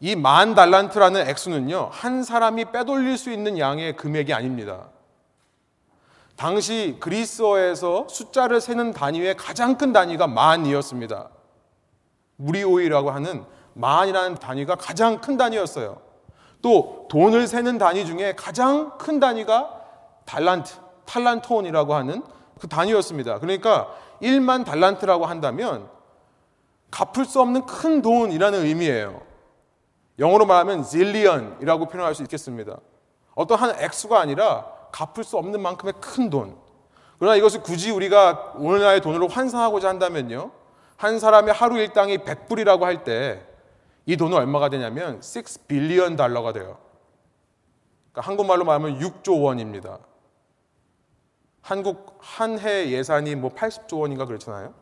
이 0.00 0.16
만 0.16 0.54
달란트라는 0.54 1.28
액수는요, 1.28 1.88
한 1.92 2.24
사람이 2.24 2.66
빼돌릴 2.72 3.16
수 3.16 3.30
있는 3.30 3.56
양의 3.58 3.96
금액이 3.96 4.34
아닙니다. 4.34 4.88
당시 6.36 6.96
그리스어에서 6.98 8.08
숫자를 8.08 8.60
세는 8.60 8.92
단위의 8.92 9.36
가장 9.36 9.78
큰 9.78 9.92
단위가 9.92 10.26
만이었습니다. 10.26 11.28
무리오이라고 12.36 13.12
하는 13.12 13.44
만이라는 13.74 14.36
단위가 14.36 14.74
가장 14.74 15.20
큰 15.20 15.36
단위였어요. 15.36 16.00
또 16.60 17.06
돈을 17.10 17.46
세는 17.46 17.78
단위 17.78 18.06
중에 18.06 18.34
가장 18.36 18.96
큰 18.98 19.18
단위가 19.18 19.80
달란트, 20.24 20.74
탈란톤이라고 21.04 21.94
하는 21.94 22.22
그 22.58 22.68
단위였습니다. 22.68 23.40
그러니까 23.40 23.88
1만 24.22 24.64
달란트라고 24.64 25.26
한다면 25.26 25.88
갚을 26.90 27.24
수 27.24 27.40
없는 27.40 27.66
큰 27.66 28.02
돈이라는 28.02 28.64
의미예요. 28.64 29.20
영어로 30.18 30.46
말하면 30.46 30.84
zillion이라고 30.84 31.86
표현할 31.86 32.14
수 32.14 32.22
있겠습니다. 32.22 32.76
어떤 33.34 33.58
한 33.58 33.74
액수가 33.80 34.18
아니라 34.20 34.66
갚을 34.92 35.24
수 35.24 35.38
없는 35.38 35.60
만큼의 35.60 35.94
큰 36.00 36.30
돈. 36.30 36.56
그러나 37.18 37.34
이것을 37.36 37.62
굳이 37.62 37.90
우리가 37.90 38.52
오늘날의 38.56 39.00
돈으로 39.00 39.26
환산하고자 39.26 39.88
한다면요. 39.88 40.50
한 40.96 41.18
사람의 41.18 41.54
하루 41.54 41.78
일당이 41.78 42.18
100불이라고 42.18 42.82
할 42.82 43.04
때 43.04 43.42
이 44.06 44.16
돈은 44.16 44.36
얼마가 44.36 44.68
되냐면 44.68 45.20
6 45.22 45.68
빌리언 45.68 46.16
달러가 46.16 46.52
돼요. 46.52 46.78
그러니까 48.12 48.28
한국말로 48.28 48.64
말하면 48.64 48.98
6조 48.98 49.42
원입니다. 49.42 49.98
한국 51.60 52.18
한 52.20 52.58
해 52.58 52.90
예산이 52.90 53.36
뭐 53.36 53.50
80조 53.50 54.00
원인가 54.00 54.26
그렇잖아요. 54.26 54.74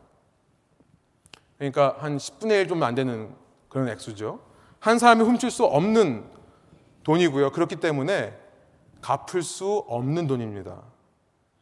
그러니까 1.57 1.95
한 1.99 2.17
10분의 2.17 2.61
1 2.61 2.67
좀 2.67 2.81
안 2.83 2.95
되는 2.95 3.35
그런 3.69 3.87
액수죠. 3.89 4.39
한 4.79 4.97
사람이 4.97 5.23
훔칠 5.23 5.51
수 5.51 5.63
없는 5.63 6.25
돈이고요. 7.03 7.51
그렇기 7.51 7.75
때문에 7.77 8.35
갚을 9.01 9.43
수 9.43 9.85
없는 9.87 10.25
돈입니다. 10.27 10.81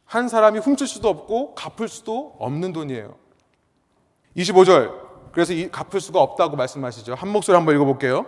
한 0.06 0.28
사람이 0.28 0.58
훔칠 0.58 0.86
수도 0.86 1.08
없고 1.08 1.54
갚을 1.54 1.88
수도 1.88 2.34
없는 2.38 2.72
돈이에요. 2.72 3.14
25절 4.36 5.09
그래서 5.32 5.52
이 5.52 5.70
갚을 5.70 6.00
수가 6.00 6.20
없다고 6.20 6.56
말씀하시죠. 6.56 7.14
한 7.14 7.28
목소리 7.30 7.54
한번 7.54 7.74
읽어볼게요. 7.74 8.26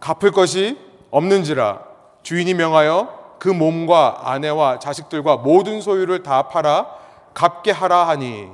갚을 0.00 0.32
것이 0.32 0.78
없는지라 1.10 1.80
주인이 2.22 2.54
명하여 2.54 3.36
그 3.38 3.48
몸과 3.48 4.22
아내와 4.24 4.78
자식들과 4.78 5.36
모든 5.38 5.80
소유를 5.80 6.22
다 6.22 6.48
팔아 6.48 6.86
갚게 7.34 7.70
하라 7.70 8.08
하니 8.08 8.48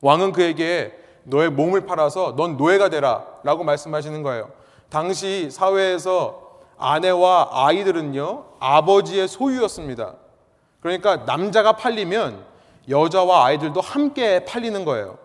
왕은 0.00 0.32
그에게 0.32 0.92
너의 1.24 1.50
몸을 1.50 1.86
팔아서 1.86 2.34
넌 2.36 2.56
노예가 2.56 2.88
되라 2.90 3.24
라고 3.42 3.64
말씀하시는 3.64 4.22
거예요. 4.22 4.50
당시 4.90 5.50
사회에서 5.50 6.44
아내와 6.76 7.48
아이들은요, 7.52 8.44
아버지의 8.60 9.28
소유였습니다. 9.28 10.14
그러니까 10.80 11.16
남자가 11.24 11.72
팔리면 11.72 12.44
여자와 12.88 13.46
아이들도 13.46 13.80
함께 13.80 14.44
팔리는 14.44 14.84
거예요. 14.84 15.16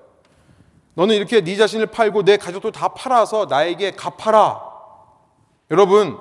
너는 0.99 1.15
이렇게 1.15 1.39
네 1.39 1.55
자신을 1.55 1.85
팔고 1.85 2.23
내 2.23 2.35
가족도 2.35 2.71
다 2.71 2.89
팔아서 2.89 3.45
나에게 3.49 3.91
갚아라. 3.91 4.61
여러분, 5.71 6.19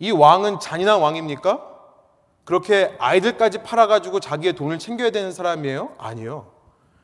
이 0.00 0.10
왕은 0.10 0.58
잔인한 0.58 1.00
왕입니까? 1.00 1.62
그렇게 2.44 2.96
아이들까지 2.98 3.58
팔아가지고 3.58 4.18
자기의 4.18 4.54
돈을 4.54 4.80
챙겨야 4.80 5.10
되는 5.10 5.30
사람이에요? 5.30 5.94
아니요. 5.98 6.48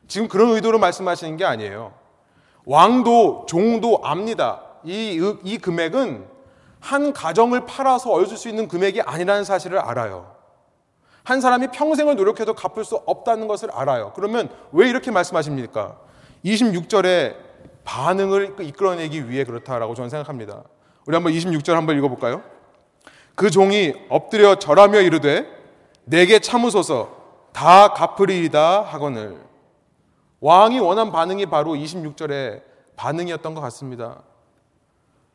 지금 0.08 0.26
그런 0.26 0.50
의도로 0.50 0.80
말씀하시는 0.80 1.36
게 1.36 1.44
아니에요. 1.44 1.92
왕도 2.64 3.46
종도 3.48 4.00
압니다. 4.02 4.62
이, 4.82 5.20
이 5.44 5.58
금액은 5.58 6.26
한 6.80 7.12
가정을 7.12 7.64
팔아서 7.64 8.10
얻을 8.10 8.36
수 8.36 8.48
있는 8.48 8.66
금액이 8.66 9.02
아니라는 9.02 9.44
사실을 9.44 9.78
알아요. 9.78 10.34
한 11.22 11.40
사람이 11.40 11.68
평생을 11.68 12.16
노력해도 12.16 12.54
갚을 12.54 12.84
수 12.84 12.96
없다는 13.06 13.46
것을 13.46 13.70
알아요. 13.70 14.12
그러면 14.16 14.50
왜 14.72 14.88
이렇게 14.88 15.12
말씀하십니까? 15.12 16.07
26절에 16.44 17.36
반응을 17.84 18.56
이끌어내기 18.60 19.30
위해 19.30 19.44
그렇다라고 19.44 19.94
저는 19.94 20.10
생각합니다. 20.10 20.62
우리 21.06 21.14
한번 21.14 21.32
26절 21.32 21.72
한번 21.72 21.96
읽어볼까요? 21.96 22.42
그 23.34 23.50
종이 23.50 23.94
엎드려 24.08 24.56
절하며 24.56 25.00
이르되 25.00 25.46
내게 26.04 26.38
참으소서 26.38 27.16
다 27.52 27.88
갚으리이다 27.88 28.82
하거늘 28.82 29.38
왕이 30.40 30.80
원한 30.80 31.10
반응이 31.10 31.46
바로 31.46 31.72
26절의 31.72 32.62
반응이었던 32.96 33.54
것 33.54 33.60
같습니다. 33.62 34.22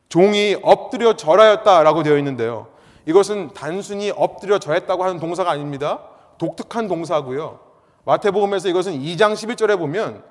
종이 0.08 0.56
엎드려 0.62 1.16
절하였다라고 1.16 2.02
되어 2.02 2.18
있는데요. 2.18 2.68
이것은 3.06 3.50
단순히 3.52 4.10
엎드려 4.10 4.58
절했다고 4.58 5.02
하는 5.02 5.18
동사가 5.18 5.50
아닙니다. 5.50 6.00
독특한 6.38 6.88
동사고요. 6.88 7.60
마태복음에서 8.04 8.68
이것은 8.68 9.00
2장 9.00 9.32
11절에 9.32 9.78
보면 9.78 10.22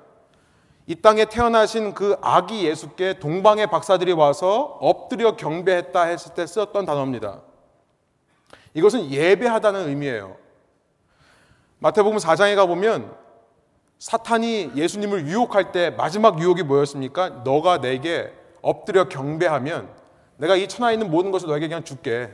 이 0.86 0.94
땅에 0.96 1.24
태어나신 1.24 1.94
그 1.94 2.16
아기 2.20 2.66
예수께 2.66 3.18
동방의 3.18 3.68
박사들이 3.68 4.12
와서 4.12 4.78
엎드려 4.80 5.34
경배했다 5.36 6.02
했을 6.02 6.34
때 6.34 6.46
쓰였던 6.46 6.84
단어입니다. 6.84 7.40
이것은 8.74 9.10
예배하다는 9.10 9.88
의미예요. 9.88 10.36
마태복음 11.78 12.18
4장에 12.18 12.54
가보면 12.56 13.14
사탄이 13.98 14.72
예수님을 14.74 15.26
유혹할 15.26 15.72
때 15.72 15.90
마지막 15.90 16.38
유혹이 16.38 16.62
뭐였습니까? 16.64 17.28
너가 17.44 17.80
내게 17.80 18.32
엎드려 18.60 19.08
경배하면 19.08 19.88
내가 20.36 20.56
이 20.56 20.68
천하에 20.68 20.94
있는 20.94 21.10
모든 21.10 21.30
것을 21.30 21.48
너에게 21.48 21.68
그냥 21.68 21.84
줄게. 21.84 22.28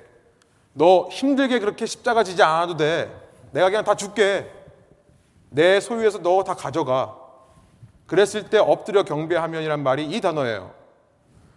너 0.73 1.09
힘들게 1.11 1.59
그렇게 1.61 1.87
십자가 1.87 2.25
지지 2.25 2.43
않아도 2.43 2.77
돼. 2.77 3.15
내가 3.53 3.69
그냥 3.69 3.85
다 3.85 3.95
줄게. 3.95 4.51
내 5.51 5.79
소유에서 5.79 6.19
너 6.19 6.43
다 6.43 6.55
가져가. 6.55 7.20
그랬을 8.11 8.51
때 8.51 8.59
엎드려 8.59 9.05
경배하면이란 9.05 9.85
말이 9.85 10.05
이 10.05 10.21
단어예요. 10.21 10.73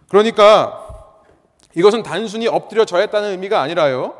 그러니까 0.08 0.86
이것은 1.74 2.04
단순히 2.04 2.46
엎드려 2.46 2.84
저했다는 2.84 3.30
의미가 3.30 3.60
아니라요. 3.60 4.14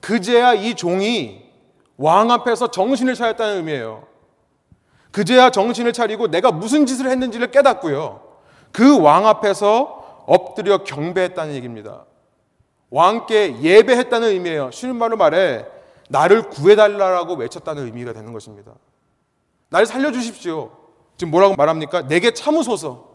그제야 0.00 0.54
이 0.54 0.76
종이 0.76 1.50
왕 1.96 2.30
앞에서 2.30 2.70
정신을 2.70 3.16
차렸다는 3.16 3.56
의미예요. 3.56 4.06
그제야 5.10 5.50
정신을 5.50 5.92
차리고 5.92 6.28
내가 6.28 6.52
무슨 6.52 6.86
짓을 6.86 7.10
했는지를 7.10 7.50
깨닫고요. 7.50 8.20
그 8.70 8.96
왕 9.00 9.26
앞에서 9.26 10.22
엎드려 10.26 10.84
경배했다는 10.84 11.54
얘기입니다. 11.54 12.04
왕께 12.90 13.60
예배했다는 13.60 14.28
의미예요. 14.28 14.70
쉬는 14.70 14.94
말로 14.94 15.16
말해 15.16 15.66
나를 16.08 16.50
구해달라고 16.50 17.34
외쳤다는 17.34 17.84
의미가 17.86 18.12
되는 18.12 18.32
것입니다. 18.32 18.70
나를 19.70 19.86
살려주십시오. 19.86 20.83
지금 21.16 21.30
뭐라고 21.30 21.54
말합니까? 21.54 22.06
내게 22.06 22.32
참으소서. 22.32 23.08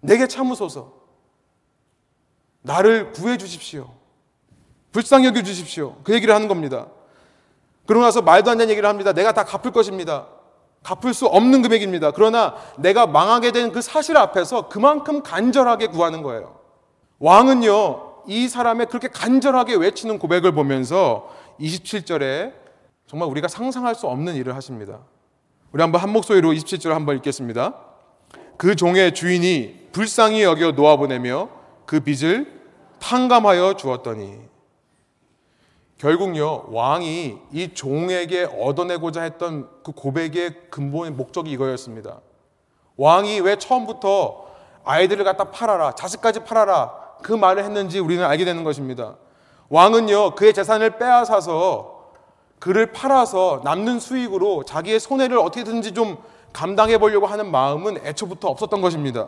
내게 0.00 0.26
참으소서. 0.26 0.92
나를 2.62 3.12
구해 3.12 3.36
주십시오. 3.36 3.90
불쌍히 4.92 5.26
여겨 5.26 5.42
주십시오. 5.42 5.96
그 6.02 6.12
얘기를 6.14 6.34
하는 6.34 6.48
겁니다. 6.48 6.88
그러고 7.86 8.04
나서 8.04 8.22
말도 8.22 8.50
안 8.50 8.58
되는 8.58 8.70
얘기를 8.70 8.88
합니다. 8.88 9.12
내가 9.12 9.32
다 9.32 9.44
갚을 9.44 9.72
것입니다. 9.72 10.26
갚을 10.82 11.12
수 11.14 11.26
없는 11.26 11.62
금액입니다. 11.62 12.10
그러나 12.12 12.54
내가 12.78 13.06
망하게 13.06 13.52
된 13.52 13.72
그 13.72 13.82
사실 13.82 14.16
앞에서 14.16 14.68
그만큼 14.68 15.22
간절하게 15.22 15.88
구하는 15.88 16.22
거예요. 16.22 16.58
왕은요, 17.18 18.22
이 18.26 18.48
사람의 18.48 18.86
그렇게 18.86 19.08
간절하게 19.08 19.74
외치는 19.76 20.18
고백을 20.18 20.52
보면서 20.52 21.28
27절에 21.60 22.54
정말 23.06 23.28
우리가 23.28 23.48
상상할 23.48 23.94
수 23.94 24.06
없는 24.06 24.34
일을 24.36 24.54
하십니다. 24.54 25.00
우리 25.72 25.82
한번 25.82 26.00
한 26.00 26.10
목소리로 26.10 26.50
27절 26.50 26.90
한번 26.90 27.16
읽겠습니다. 27.16 27.74
그 28.56 28.74
종의 28.74 29.14
주인이 29.14 29.88
불쌍히 29.92 30.42
여겨 30.42 30.72
놓아보내며 30.72 31.48
그 31.86 32.00
빚을 32.00 32.60
탕감하여 32.98 33.74
주었더니 33.74 34.38
결국요, 35.96 36.64
왕이 36.68 37.38
이 37.52 37.74
종에게 37.74 38.44
얻어내고자 38.58 39.22
했던 39.22 39.68
그 39.84 39.92
고백의 39.92 40.70
근본의 40.70 41.12
목적이 41.12 41.52
이거였습니다. 41.52 42.20
왕이 42.96 43.40
왜 43.40 43.56
처음부터 43.56 44.46
아이들을 44.84 45.24
갖다 45.24 45.50
팔아라, 45.50 45.92
자식까지 45.92 46.44
팔아라, 46.44 46.92
그 47.22 47.32
말을 47.32 47.64
했는지 47.64 47.98
우리는 47.98 48.24
알게 48.24 48.46
되는 48.46 48.64
것입니다. 48.64 49.16
왕은요, 49.68 50.34
그의 50.36 50.54
재산을 50.54 50.98
빼앗아서 50.98 51.99
그를 52.60 52.92
팔아서 52.92 53.62
남는 53.64 53.98
수익으로 53.98 54.64
자기의 54.64 55.00
손해를 55.00 55.38
어떻게든지 55.38 55.92
좀 55.92 56.18
감당해 56.52 56.98
보려고 56.98 57.26
하는 57.26 57.50
마음은 57.50 58.06
애초부터 58.06 58.48
없었던 58.48 58.80
것입니다. 58.80 59.26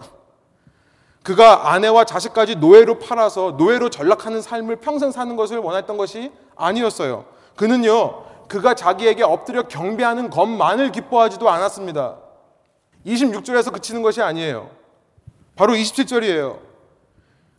그가 1.22 1.72
아내와 1.72 2.04
자식까지 2.04 2.56
노예로 2.56 2.98
팔아서 2.98 3.52
노예로 3.52 3.90
전락하는 3.90 4.42
삶을 4.42 4.76
평생 4.76 5.10
사는 5.10 5.34
것을 5.34 5.58
원했던 5.58 5.96
것이 5.96 6.30
아니었어요. 6.56 7.24
그는요, 7.56 8.24
그가 8.48 8.74
자기에게 8.74 9.22
엎드려 9.22 9.62
경배하는 9.62 10.28
것만을 10.28 10.92
기뻐하지도 10.92 11.48
않았습니다. 11.48 12.18
26절에서 13.06 13.72
그치는 13.72 14.02
것이 14.02 14.20
아니에요. 14.20 14.68
바로 15.56 15.72
27절이에요. 15.74 16.58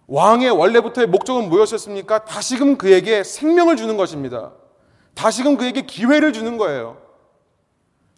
왕의 0.08 0.52
원래부터의 0.52 1.08
목적은 1.08 1.50
무엇이었습니까? 1.50 2.26
다시금 2.26 2.78
그에게 2.78 3.24
생명을 3.24 3.78
주는 3.78 3.98
것입니다. 3.98 4.52
다시금 5.16 5.58
그에게 5.58 5.82
기회를 5.82 6.34
주는 6.34 6.58
거예요. 6.58 7.02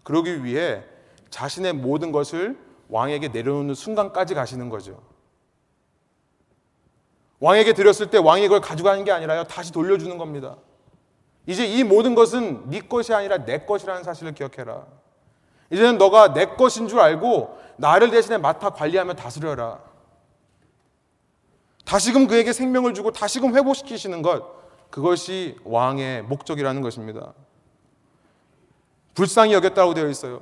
그러기 0.04 0.44
위해 0.44 0.84
자신의 1.30 1.74
모든 1.74 2.12
것을 2.12 2.58
왕에게 2.90 3.30
내려놓는 3.30 3.74
순간까지 3.76 4.34
가시는 4.34 4.70
거죠. 4.70 5.02
왕에게 7.40 7.74
드렸을 7.74 8.10
때 8.10 8.18
왕이 8.18 8.44
그걸 8.44 8.62
가져가는 8.62 9.04
게 9.04 9.12
아니라요. 9.12 9.44
다시 9.44 9.72
돌려주는 9.72 10.18
겁니다. 10.18 10.58
이제 11.46 11.66
이 11.66 11.84
모든 11.84 12.16
것은 12.16 12.70
네 12.70 12.80
것이 12.80 13.14
아니라 13.14 13.46
내 13.46 13.60
것이라는 13.66 14.04
사실을 14.04 14.34
기억해라. 14.34 14.86
이제는 15.70 15.98
너가 15.98 16.34
내 16.34 16.46
것인 16.46 16.88
줄 16.88 17.00
알고 17.00 17.58
나를 17.78 18.10
대신에 18.10 18.38
맡아 18.38 18.70
관리하며 18.70 19.16
다스려라. 19.16 19.80
다시금 21.84 22.28
그에게 22.28 22.54
생명을 22.54 22.94
주고 22.94 23.12
다시금 23.12 23.56
회복시키시는 23.56 24.22
것. 24.22 24.44
그것이 24.96 25.58
왕의 25.66 26.24
목적이라는 26.24 26.82
것입니다. 26.82 27.34
불쌍히 29.14 29.52
여겼다고 29.52 29.94
되어 29.94 30.08
있어요. 30.08 30.42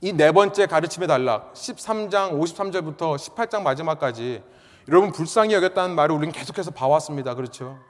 이 0.00 0.12
네 0.12 0.30
번째 0.30 0.66
가르침의 0.66 1.08
단락, 1.08 1.52
13장 1.54 2.40
53절부터 2.40 3.16
18장 3.16 3.62
마지막까지 3.62 4.40
여러분 4.86 5.10
불쌍히 5.10 5.52
여겼다는 5.52 5.96
말을 5.96 6.14
우리는 6.14 6.32
계속해서 6.32 6.70
봐왔습니다. 6.70 7.34
그렇죠? 7.34 7.80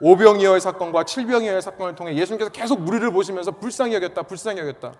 오병이어의 0.00 0.60
사건과 0.60 1.04
칠병이어의 1.04 1.62
사건을 1.62 1.94
통해 1.94 2.16
예수님께서 2.16 2.50
계속 2.50 2.80
무리를 2.80 3.08
보시면서 3.12 3.52
불쌍히 3.52 3.94
여겼다, 3.94 4.24
불쌍히 4.24 4.58
여겼다. 4.58 4.92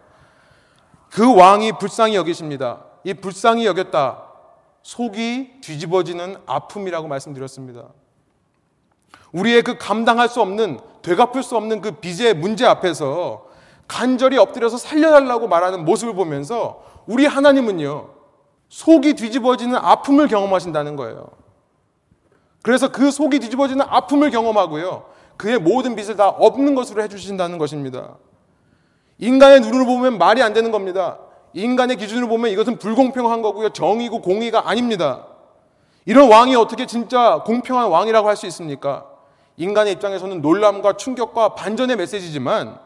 그 1.11 1.35
왕이 1.35 1.79
불쌍히 1.81 2.14
여기십니다. 2.14 2.85
이 3.03 3.14
불쌍히 3.14 3.66
여겼다. 3.66 4.23
속이 4.83 5.62
뒤집어지는 5.62 6.37
아픔이라고 6.46 7.09
말씀드렸습니다. 7.09 7.88
우리의 9.33 9.62
그 9.62 9.79
감당할 9.79 10.29
수 10.29 10.40
없는, 10.40 10.81
되갚을 11.03 11.43
수 11.43 11.57
없는 11.57 11.81
그 11.81 11.93
빚의 11.93 12.35
문제 12.35 12.66
앞에서 12.66 13.47
간절히 13.88 14.38
엎드려서 14.38 14.77
살려달라고 14.77 15.49
말하는 15.49 15.85
모습을 15.85 16.14
보면서 16.14 16.83
우리 17.07 17.27
하나님은요, 17.27 18.09
속이 18.69 19.14
뒤집어지는 19.14 19.77
아픔을 19.77 20.29
경험하신다는 20.29 20.97
거예요. 20.97 21.29
그래서 22.62 22.93
그 22.93 23.11
속이 23.11 23.40
뒤집어지는 23.40 23.85
아픔을 23.88 24.31
경험하고요. 24.31 25.07
그의 25.37 25.59
모든 25.59 25.97
빚을 25.97 26.16
다 26.16 26.29
없는 26.29 26.75
것으로 26.75 27.03
해주신다는 27.03 27.59
것입니다. 27.59 28.16
인간의 29.19 29.61
눈으로 29.61 29.87
보면 29.87 30.19
말이 30.19 30.43
안 30.43 30.53
되는 30.53 30.71
겁니다. 30.71 31.19
인간의 31.55 31.97
기준으로 31.97 32.29
보면 32.29 32.51
이것은 32.51 32.79
불공평한 32.79 33.43
거고요. 33.43 33.71
정의고 33.71 34.21
공의가 34.21 34.69
아닙니다. 34.69 35.27
이런 36.05 36.31
왕이 36.31 36.55
어떻게 36.57 36.87
진짜 36.87 37.43
공평한 37.45 37.88
왕이라고 37.88 38.29
할 38.29 38.37
수 38.37 38.47
있습니까? 38.47 39.10
인간의 39.61 39.92
입장에서는 39.92 40.40
놀람과 40.40 40.94
충격과 40.94 41.55
반전의 41.55 41.96
메시지지만 41.96 42.81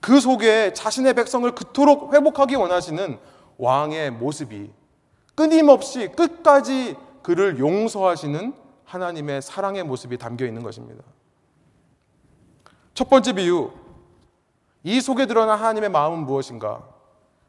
그 0.00 0.20
속에 0.20 0.72
자신의 0.72 1.14
백성을 1.14 1.48
그토록 1.54 2.12
회복하기 2.12 2.56
원하시는 2.56 3.18
왕의 3.56 4.10
모습이 4.10 4.72
끊임없이 5.36 6.08
끝까지 6.08 6.96
그를 7.22 7.60
용서하시는 7.60 8.52
하나님의 8.84 9.42
사랑의 9.42 9.84
모습이 9.84 10.18
담겨 10.18 10.44
있는 10.44 10.64
것입니다. 10.64 11.04
첫 12.92 13.08
번째 13.08 13.34
비유. 13.34 13.70
이 14.82 15.00
속에 15.00 15.26
드러난 15.26 15.56
하나님의 15.56 15.90
마음은 15.90 16.26
무엇인가? 16.26 16.82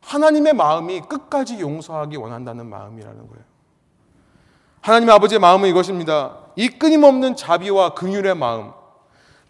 하나님의 0.02 0.54
마음이 0.54 1.02
끝까지 1.02 1.60
용서하기 1.60 2.18
원한다는 2.18 2.68
마음이라는 2.68 3.28
거예요. 3.28 3.44
하나님 4.82 5.10
아버지의 5.10 5.40
마음은 5.40 5.70
이것입니다. 5.70 6.47
이 6.58 6.70
끊임없는 6.70 7.36
자비와 7.36 7.94
긍휼의 7.94 8.36
마음, 8.36 8.72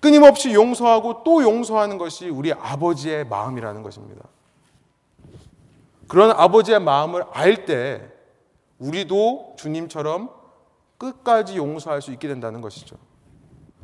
끊임없이 0.01 0.53
용서하고 0.53 1.23
또 1.23 1.41
용서하는 1.41 1.97
것이 1.97 2.29
우리 2.29 2.51
아버지의 2.51 3.25
마음이라는 3.25 3.81
것입니다. 3.81 4.25
그런 6.09 6.31
아버지의 6.31 6.79
마음을 6.79 7.23
알 7.31 7.65
때 7.65 8.01
우리도 8.79 9.55
주님처럼 9.57 10.29
끝까지 10.97 11.57
용서할 11.57 12.01
수 12.01 12.11
있게 12.11 12.27
된다는 12.27 12.59
것이죠. 12.61 12.97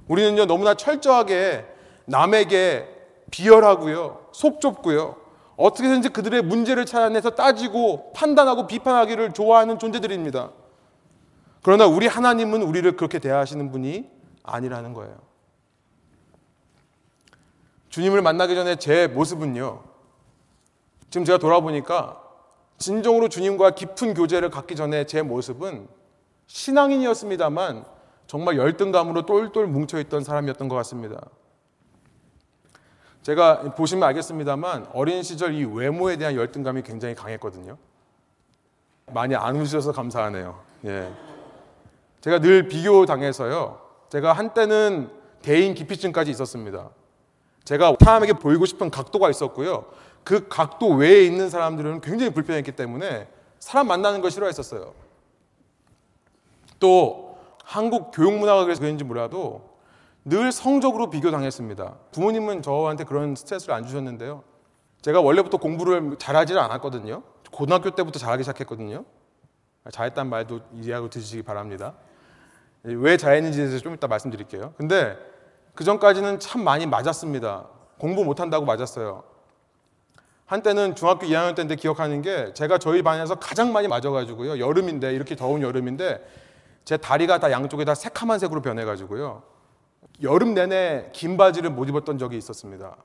우리는요, 0.10 0.46
너무나 0.46 0.74
철저하게 0.74 1.66
남에게 2.06 2.88
비열하고요, 3.32 4.28
속 4.34 4.60
좁고요, 4.60 5.16
어떻게든지 5.56 6.10
그들의 6.10 6.42
문제를 6.42 6.86
찾아내서 6.86 7.32
따지고 7.32 8.12
판단하고 8.14 8.68
비판하기를 8.68 9.34
좋아하는 9.34 9.80
존재들입니다. 9.80 10.52
그러나 11.64 11.88
우리 11.88 12.08
하나님은 12.08 12.62
우리를 12.62 12.96
그렇게 12.96 13.20
대하시는 13.20 13.72
분이 13.72 14.10
아니라는 14.44 14.94
거예요. 14.94 15.18
주님을 17.90 18.22
만나기 18.22 18.54
전에 18.54 18.76
제 18.76 19.08
모습은요, 19.08 19.82
지금 21.10 21.26
제가 21.26 21.38
돌아보니까 21.38 22.22
진정으로 22.80 23.30
주님과 23.30 23.72
깊은 23.72 24.14
교제를 24.14 24.50
갖기 24.50 24.76
전에 24.76 25.06
제 25.06 25.22
모습은 25.22 25.88
신앙인이었습니다만 26.48 27.86
정말 28.28 28.58
열등감으로 28.58 29.26
똘똘 29.26 29.68
뭉쳐있던 29.68 30.24
사람이었던 30.24 30.68
것 30.68 30.76
같습니다. 30.76 31.22
제가 33.22 33.76
보시면 33.76 34.04
알겠습니다만 34.10 34.88
어린 34.94 35.24
시절 35.24 35.54
이 35.54 35.64
외모에 35.64 36.18
대한 36.18 36.36
열등감이 36.36 36.82
굉장히 36.82 37.16
강했거든요. 37.16 37.78
많이 39.14 39.36
안 39.36 39.56
웃으셔서 39.56 39.94
감사하네요. 39.94 40.60
예. 40.86 41.33
제가 42.24 42.40
늘 42.40 42.70
비교 42.70 43.06
당해서요. 43.06 43.82
제가 44.08 44.32
한때는 44.32 45.10
대인 45.42 45.74
기피증까지 45.74 46.32
있었습니다. 46.32 46.90
제가 47.66 47.98
사람에게 48.00 48.34
보이고 48.34 48.66
싶은 48.66 48.90
각도가 48.90 49.30
있었고요. 49.30 49.88
그 50.24 50.48
각도 50.48 50.88
외에 50.92 51.26
있는 51.26 51.50
사람들은 51.50 52.00
굉장히 52.00 52.34
불편했기 52.34 52.72
때문에 52.72 53.28
사람 53.60 53.88
만나는 53.88 54.22
걸 54.22 54.32
싫어했었어요. 54.32 54.94
또 56.80 57.38
한국 57.62 58.12
교육 58.14 58.38
문화가 58.38 58.64
그래서 58.64 58.80
그런지 58.80 59.04
몰라도 59.04 59.70
늘 60.24 60.54
성적으로 60.54 61.10
비교당했습니다. 61.10 61.94
부모님은 62.14 62.62
저한테 62.62 63.04
그런 63.04 63.36
스트레스를 63.36 63.76
안 63.76 63.86
주셨는데요. 63.86 64.44
제가 65.02 65.20
원래부터 65.20 65.58
공부를 65.58 66.16
잘하지 66.18 66.58
않았거든요. 66.58 67.22
고등학교 67.52 67.92
때부터 67.92 68.18
잘하기 68.18 68.44
시작했거든요. 68.44 69.04
잘했단 69.92 70.30
말도 70.30 70.62
이해하고 70.72 71.10
드시기 71.10 71.44
바랍니다. 71.44 71.96
왜 72.84 73.18
잘했는지에 73.18 73.66
대해서 73.66 73.82
좀 73.82 73.94
이따 73.94 74.08
말씀드릴게요. 74.08 74.74
근데 74.78 75.18
그 75.74 75.84
전까지는 75.84 76.40
참 76.40 76.64
많이 76.64 76.86
맞았습니다. 76.86 77.68
공부 77.98 78.24
못한다고 78.26 78.66
맞았어요. 78.66 79.24
한때는 80.46 80.96
중학교 80.96 81.26
2학년 81.26 81.56
때인데 81.56 81.78
기억하는 81.78 82.22
게 82.22 82.54
제가 82.54 82.78
저희 82.78 83.02
반에서 83.02 83.36
가장 83.36 83.72
많이 83.72 83.88
맞아가지고요. 83.88 84.60
여름인데 84.60 85.14
이렇게 85.14 85.36
더운 85.36 85.62
여름인데 85.62 86.24
제 86.84 86.98
다리가 86.98 87.40
다 87.40 87.50
양쪽에 87.52 87.86
다 87.86 87.96
새카만 87.96 88.40
색으로 88.40 88.62
변해가지고요. 88.62 89.42
여름 90.22 90.54
내내 90.54 91.10
긴 91.14 91.38
바지를 91.38 91.70
못 91.70 91.88
입었던 91.88 92.18
적이 92.18 92.38
있었습니다. 92.38 92.98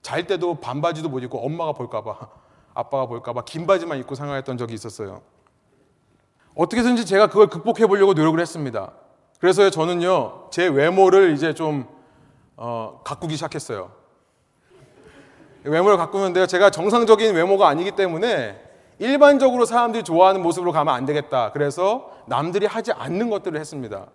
잘 0.00 0.26
때도 0.26 0.56
반바지도 0.56 1.10
못 1.10 1.22
입고 1.22 1.44
엄마가 1.44 1.72
볼까봐, 1.72 2.16
아빠가 2.72 3.06
볼까봐 3.06 3.42
긴 3.44 3.66
바지만 3.66 3.98
입고 3.98 4.14
생활했던 4.14 4.56
적이 4.56 4.74
있었어요. 4.74 5.20
어떻게든지 6.54 7.04
제가 7.04 7.28
그걸 7.28 7.48
극복해 7.48 7.86
보려고 7.86 8.14
노력을 8.14 8.40
했습니다. 8.40 8.92
그래서 9.38 9.70
저는요, 9.70 10.48
제 10.50 10.66
외모를 10.66 11.32
이제 11.32 11.54
좀, 11.54 11.86
어, 12.56 13.00
가꾸기 13.04 13.34
시작했어요. 13.36 13.92
외모를 15.62 15.96
가꾸는데요, 15.96 16.46
제가 16.46 16.70
정상적인 16.70 17.34
외모가 17.34 17.68
아니기 17.68 17.92
때문에 17.92 18.60
일반적으로 18.98 19.64
사람들이 19.64 20.02
좋아하는 20.02 20.42
모습으로 20.42 20.72
가면 20.72 20.92
안 20.92 21.04
되겠다. 21.04 21.52
그래서 21.52 22.10
남들이 22.26 22.66
하지 22.66 22.90
않는 22.92 23.30
것들을 23.30 23.58
했습니다. 23.58 24.08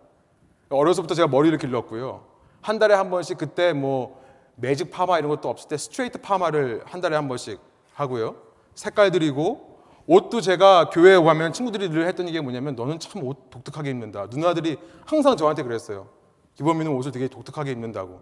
어려서부터 0.69 1.15
제가 1.15 1.27
머리를 1.29 1.57
길렀고요. 1.57 2.25
한 2.61 2.79
달에 2.79 2.93
한 2.93 3.09
번씩 3.09 3.37
그때 3.37 3.71
뭐 3.71 4.21
매직 4.55 4.91
파마 4.91 5.19
이런 5.19 5.29
것도 5.29 5.49
없을 5.49 5.69
때 5.69 5.77
스트레이트 5.77 6.19
파마를 6.19 6.81
한 6.85 6.99
달에 6.99 7.15
한 7.15 7.27
번씩 7.27 7.59
하고요. 7.93 8.35
색깔 8.75 9.11
들이고 9.11 9.72
옷도 10.07 10.41
제가 10.41 10.89
교회에 10.89 11.17
가면 11.17 11.53
친구들이 11.53 11.89
늘 11.89 12.05
했던 12.07 12.25
게 12.25 12.41
뭐냐면 12.41 12.75
너는 12.75 12.99
참 12.99 13.23
옷 13.23 13.49
독특하게 13.49 13.89
입는다. 13.91 14.27
누나들이 14.29 14.77
항상 15.05 15.37
저한테 15.37 15.63
그랬어요. 15.63 16.07
기범이는 16.55 16.91
옷을 16.91 17.11
되게 17.11 17.27
독특하게 17.27 17.71
입는다고. 17.71 18.21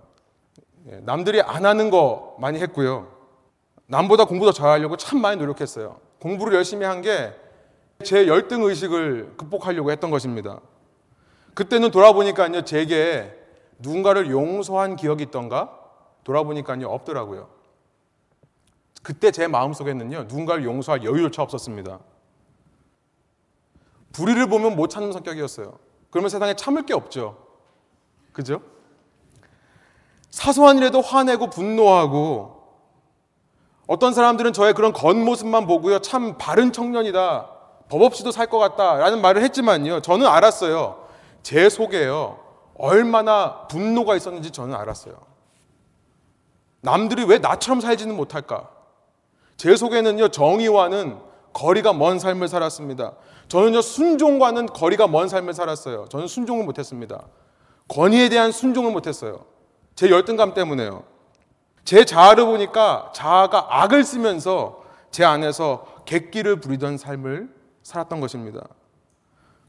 예, 0.89 0.99
남들이 1.03 1.41
안 1.41 1.65
하는 1.65 1.89
거 1.89 2.35
많이 2.39 2.59
했고요. 2.59 3.07
남보다 3.87 4.25
공부 4.25 4.45
더 4.45 4.51
잘하려고 4.51 4.95
참 4.97 5.19
많이 5.21 5.37
노력했어요. 5.37 5.99
공부를 6.19 6.53
열심히 6.55 6.85
한 6.85 7.01
게 7.01 7.33
제 8.03 8.27
열등 8.27 8.63
의식을 8.63 9.33
극복하려고 9.37 9.91
했던 9.91 10.09
것입니다. 10.09 10.59
그때는 11.53 11.91
돌아보니까요, 11.91 12.63
제게 12.63 13.31
누군가를 13.77 14.31
용서한 14.31 14.95
기억이 14.95 15.23
있던가? 15.25 15.77
돌아보니까요, 16.23 16.87
없더라고요. 16.89 17.49
그때 19.01 19.31
제 19.31 19.47
마음속에는요, 19.47 20.23
누군가를 20.23 20.63
용서할 20.63 21.03
여유조차 21.03 21.41
없었습니다. 21.41 21.99
불의를 24.13 24.47
보면 24.47 24.75
못 24.75 24.87
참는 24.89 25.11
성격이었어요. 25.11 25.77
그러면 26.09 26.29
세상에 26.29 26.55
참을 26.55 26.85
게 26.85 26.93
없죠. 26.93 27.37
그죠? 28.33 28.61
사소한 30.29 30.77
일에도 30.77 31.01
화내고 31.01 31.49
분노하고 31.49 32.61
어떤 33.87 34.13
사람들은 34.13 34.53
저의 34.53 34.73
그런 34.73 34.93
겉모습만 34.93 35.67
보고요. 35.67 35.99
참 35.99 36.37
바른 36.37 36.71
청년이다. 36.71 37.49
법 37.89 38.01
없이도 38.03 38.31
살 38.31 38.47
것 38.47 38.57
같다. 38.59 38.95
라는 38.95 39.21
말을 39.21 39.41
했지만요. 39.43 40.01
저는 40.01 40.25
알았어요. 40.27 41.07
제 41.43 41.67
속에요. 41.67 42.39
얼마나 42.77 43.67
분노가 43.67 44.15
있었는지 44.15 44.51
저는 44.51 44.75
알았어요. 44.75 45.17
남들이 46.81 47.25
왜 47.25 47.37
나처럼 47.39 47.81
살지는 47.81 48.15
못할까? 48.15 48.69
제 49.61 49.75
속에는요, 49.75 50.29
정의와는 50.29 51.19
거리가 51.53 51.93
먼 51.93 52.17
삶을 52.17 52.47
살았습니다. 52.47 53.13
저는요, 53.47 53.83
순종과는 53.83 54.65
거리가 54.65 55.05
먼 55.05 55.29
삶을 55.29 55.53
살았어요. 55.53 56.07
저는 56.09 56.25
순종을 56.25 56.65
못했습니다. 56.65 57.27
권위에 57.87 58.29
대한 58.29 58.51
순종을 58.51 58.91
못했어요. 58.91 59.45
제 59.93 60.09
열등감 60.09 60.55
때문에요. 60.55 61.03
제 61.85 62.05
자아를 62.05 62.45
보니까 62.45 63.11
자아가 63.13 63.67
악을 63.69 64.03
쓰면서 64.03 64.81
제 65.11 65.23
안에서 65.23 65.85
객기를 66.05 66.59
부리던 66.59 66.97
삶을 66.97 67.53
살았던 67.83 68.19
것입니다. 68.19 68.61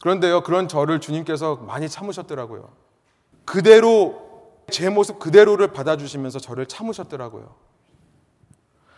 그런데요, 0.01 0.41
그런 0.41 0.69
저를 0.69 1.01
주님께서 1.01 1.57
많이 1.57 1.87
참으셨더라고요. 1.91 2.71
그대로, 3.45 4.55
제 4.71 4.89
모습 4.89 5.19
그대로를 5.19 5.75
받아주시면서 5.75 6.39
저를 6.39 6.65
참으셨더라고요. 6.65 7.72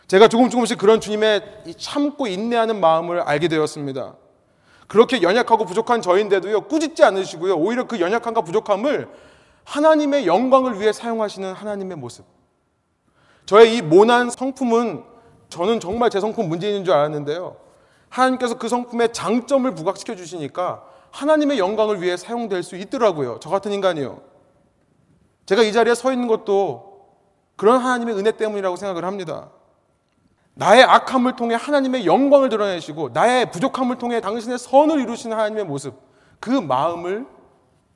제가 0.07 0.27
조금 0.27 0.49
조금씩 0.49 0.77
그런 0.77 1.01
주님의 1.01 1.75
참고 1.77 2.27
인내하는 2.27 2.79
마음을 2.79 3.21
알게 3.21 3.47
되었습니다. 3.47 4.15
그렇게 4.87 5.21
연약하고 5.21 5.65
부족한 5.65 6.01
저인데도요, 6.01 6.61
꾸짖지 6.67 7.03
않으시고요, 7.03 7.55
오히려 7.55 7.87
그 7.87 7.99
연약함과 7.99 8.41
부족함을 8.41 9.09
하나님의 9.63 10.27
영광을 10.27 10.79
위해 10.79 10.93
사용하시는 10.93 11.53
하나님의 11.53 11.97
모습. 11.97 12.25
저의 13.47 13.77
이 13.77 13.81
모난 13.81 14.29
성품은 14.29 15.03
저는 15.49 15.79
정말 15.79 16.09
제 16.09 16.19
성품 16.19 16.49
문제 16.49 16.67
있는 16.67 16.85
줄 16.85 16.93
알았는데요. 16.93 17.57
하나님께서 18.09 18.57
그 18.57 18.69
성품의 18.69 19.11
장점을 19.11 19.73
부각시켜 19.73 20.15
주시니까 20.15 20.83
하나님의 21.11 21.57
영광을 21.57 22.01
위해 22.01 22.15
사용될 22.17 22.61
수 22.61 22.75
있더라고요. 22.75 23.39
저 23.41 23.49
같은 23.49 23.71
인간이요. 23.71 24.21
제가 25.45 25.63
이 25.63 25.73
자리에 25.73 25.95
서 25.95 26.11
있는 26.11 26.27
것도 26.27 27.07
그런 27.55 27.79
하나님의 27.79 28.15
은혜 28.15 28.31
때문이라고 28.31 28.75
생각을 28.75 29.05
합니다. 29.05 29.49
나의 30.55 30.83
악함을 30.83 31.35
통해 31.35 31.55
하나님의 31.55 32.05
영광을 32.05 32.49
드러내시고 32.49 33.09
나의 33.09 33.51
부족함을 33.51 33.97
통해 33.97 34.21
당신의 34.21 34.57
선을 34.57 35.01
이루시는 35.01 35.35
하나님의 35.35 35.65
모습, 35.65 35.95
그 36.39 36.49
마음을 36.49 37.27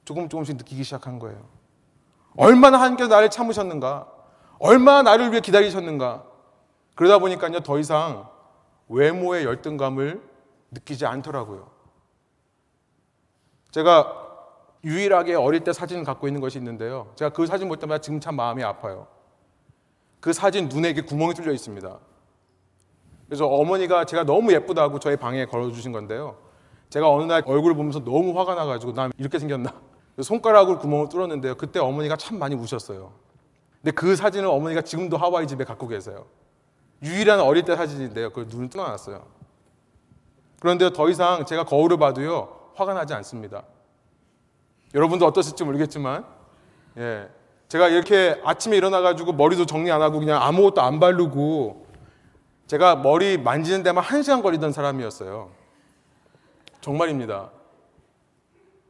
조금 0.03 0.27
조금씩 0.27 0.57
느끼기 0.57 0.83
시작한 0.83 1.19
거예요. 1.19 1.39
얼마나 2.35 2.77
하나님께서 2.77 3.09
나를 3.09 3.29
참으셨는가? 3.29 4.07
얼마나 4.59 5.03
나를 5.03 5.31
위해 5.31 5.39
기다리셨는가? 5.39 6.25
그러다 6.95 7.19
보니까요, 7.19 7.61
더 7.61 7.79
이상 7.79 8.29
외모의 8.89 9.45
열등감을 9.45 10.21
느끼지 10.71 11.05
않더라고요. 11.05 11.69
제가 13.71 14.15
유일하게 14.83 15.35
어릴 15.35 15.63
때 15.63 15.71
사진을 15.71 16.03
갖고 16.03 16.27
있는 16.27 16.41
것이 16.41 16.57
있는데요. 16.57 17.11
제가 17.15 17.31
그 17.31 17.45
사진 17.45 17.69
볼 17.69 17.77
때마다 17.77 18.01
지금 18.01 18.19
참 18.19 18.35
마음이 18.35 18.63
아파요. 18.63 19.07
그 20.19 20.33
사진 20.33 20.67
눈에 20.67 20.89
이렇게 20.89 21.07
구멍이 21.07 21.33
뚫려 21.35 21.53
있습니다. 21.53 21.99
그래서 23.29 23.45
어머니가 23.45 24.05
제가 24.05 24.23
너무 24.23 24.51
예쁘다고 24.51 24.97
저희 24.97 25.15
방에 25.15 25.45
걸어주신 25.45 25.91
건데요. 25.91 26.35
제가 26.89 27.07
어느 27.07 27.23
날 27.23 27.43
얼굴을 27.45 27.75
보면서 27.75 28.03
너무 28.03 28.37
화가 28.37 28.55
나가지고 28.55 28.95
나 28.95 29.09
이렇게 29.19 29.37
생겼나? 29.37 29.71
손가락으로 30.19 30.79
구멍을 30.79 31.09
뚫었는데요. 31.09 31.53
그때 31.55 31.79
어머니가 31.79 32.15
참 32.15 32.39
많이 32.39 32.55
우셨어요. 32.55 33.11
근데 33.81 33.91
그 33.91 34.15
사진을 34.15 34.49
어머니가 34.49 34.81
지금도 34.81 35.15
하와이 35.15 35.45
집에 35.45 35.63
갖고 35.63 35.87
계세요. 35.87 36.25
유일한 37.03 37.39
어릴 37.39 37.63
때 37.63 37.75
사진인데요. 37.75 38.29
그걸 38.29 38.47
눈을 38.47 38.69
뚫어놨어요. 38.71 39.23
그런데 40.59 40.91
더 40.91 41.07
이상 41.07 41.45
제가 41.45 41.65
거울을 41.65 41.97
봐도요, 41.97 42.49
화가 42.73 42.95
나지 42.95 43.13
않습니다. 43.13 43.63
여러분도 44.95 45.25
어떠실지 45.27 45.63
모르겠지만, 45.63 46.25
예. 46.97 47.29
제가 47.69 47.87
이렇게 47.89 48.41
아침에 48.43 48.75
일어나가지고 48.75 49.33
머리도 49.33 49.67
정리 49.67 49.91
안 49.91 50.01
하고 50.01 50.19
그냥 50.19 50.41
아무것도 50.41 50.81
안 50.81 50.99
바르고 50.99 51.85
제가 52.69 52.97
머리 52.97 53.39
만지는 53.39 53.81
데만 53.81 54.03
한 54.03 54.21
시간 54.21 54.43
걸리던 54.43 54.73
사람이었어요. 54.73 55.49
정말입니다. 56.81 57.49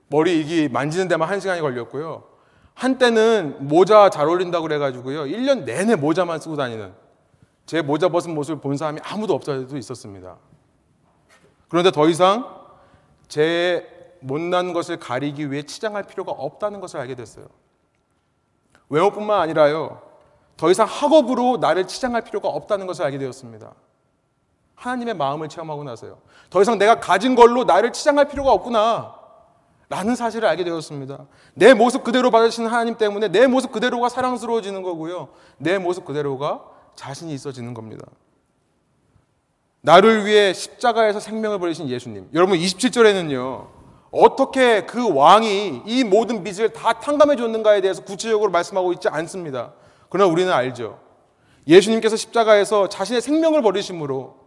머리 0.10 0.42
이기 0.42 0.68
만지는 0.68 1.08
데만 1.08 1.30
한 1.30 1.40
시간이 1.40 1.62
걸렸고요. 1.62 2.26
한때는 2.74 3.70
모자 3.70 4.10
잘 4.10 4.28
어울린다고 4.28 4.64
그래가지고요. 4.64 5.24
1년 5.24 5.64
내내 5.64 5.96
모자만 5.96 6.42
쓰고 6.42 6.58
다니는 6.58 6.94
제 7.66 7.82
모자 7.82 8.10
벗은 8.10 8.36
모습을 8.36 8.60
본 8.60 8.76
사람이 8.76 9.00
아무도 9.02 9.34
없어도 9.34 9.78
있었습니다. 9.78 10.36
그런데 11.70 11.90
더 11.90 12.10
이상 12.10 12.54
제 13.30 14.18
못난 14.20 14.74
것을 14.74 15.00
가리기 15.00 15.52
위해 15.52 15.64
치장할 15.64 16.04
필요가 16.04 16.34
없다는 16.34 16.82
것을 16.82 17.00
알게 17.00 17.16
됐어요. 17.16 17.46
외모뿐만 18.90 19.40
아니라요. 19.40 20.09
더 20.60 20.70
이상 20.70 20.86
학업으로 20.90 21.56
나를 21.56 21.88
치장할 21.88 22.22
필요가 22.22 22.50
없다는 22.50 22.86
것을 22.86 23.06
알게 23.06 23.18
되었습니다. 23.18 23.74
하나님의 24.76 25.14
마음을 25.14 25.48
체험하고 25.48 25.86
나서요. 25.86 26.18
더 26.50 26.62
이상 26.62 26.78
내가 26.78 27.00
가진 27.00 27.34
걸로 27.34 27.64
나를 27.64 27.94
치장할 27.94 28.28
필요가 28.28 28.52
없구나. 28.52 29.16
라는 29.88 30.18
사실을 30.18 30.50
알게 30.50 30.66
되었습니다. 30.66 31.28
내 31.54 31.74
모습 31.74 32.04
그대로 32.04 32.30
받으시는 32.30 32.70
하나님 32.70 32.98
때문에 32.98 33.30
내 33.30 33.48
모습 33.48 33.72
그대로가 33.72 34.10
사랑스러워지는 34.10 34.84
거고요. 34.84 35.30
내 35.58 35.78
모습 35.78 36.04
그대로가 36.04 36.62
자신이 36.96 37.34
있어지는 37.34 37.74
겁니다. 37.74 38.06
나를 39.80 40.26
위해 40.26 40.52
십자가에서 40.52 41.22
생명을 41.22 41.60
버리신 41.60 41.88
예수님. 41.88 42.32
여러분 42.34 42.58
27절에는요. 42.58 43.66
어떻게 44.12 44.86
그 44.86 45.16
왕이 45.16 45.84
이 45.86 46.04
모든 46.04 46.44
빚을 46.44 46.74
다 46.74 47.00
탕감해 47.00 47.38
줬는가에 47.38 47.80
대해서 47.80 48.04
구체적으로 48.04 48.52
말씀하고 48.52 48.92
있지 48.92 49.08
않습니다. 49.08 49.72
그러나 50.10 50.32
우리는 50.32 50.52
알죠. 50.52 51.00
예수님께서 51.68 52.16
십자가에서 52.16 52.90
자신의 52.90 53.22
생명을 53.22 53.62
버리심으로 53.62 54.38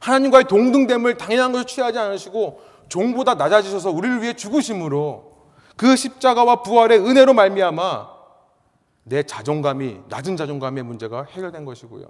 하나님과의 0.00 0.44
동등됨을 0.44 1.16
당연한 1.16 1.52
것을 1.52 1.66
취하지 1.66 1.98
않으시고 1.98 2.60
종보다 2.88 3.34
낮아지셔서 3.34 3.90
우리를 3.90 4.22
위해 4.22 4.34
죽으심으로 4.34 5.32
그 5.76 5.96
십자가와 5.96 6.62
부활의 6.62 6.98
은혜로 6.98 7.34
말미암아 7.34 8.14
내 9.04 9.22
자존감이 9.22 10.00
낮은 10.08 10.36
자존감의 10.36 10.82
문제가 10.84 11.24
해결된 11.24 11.64
것이고요. 11.64 12.06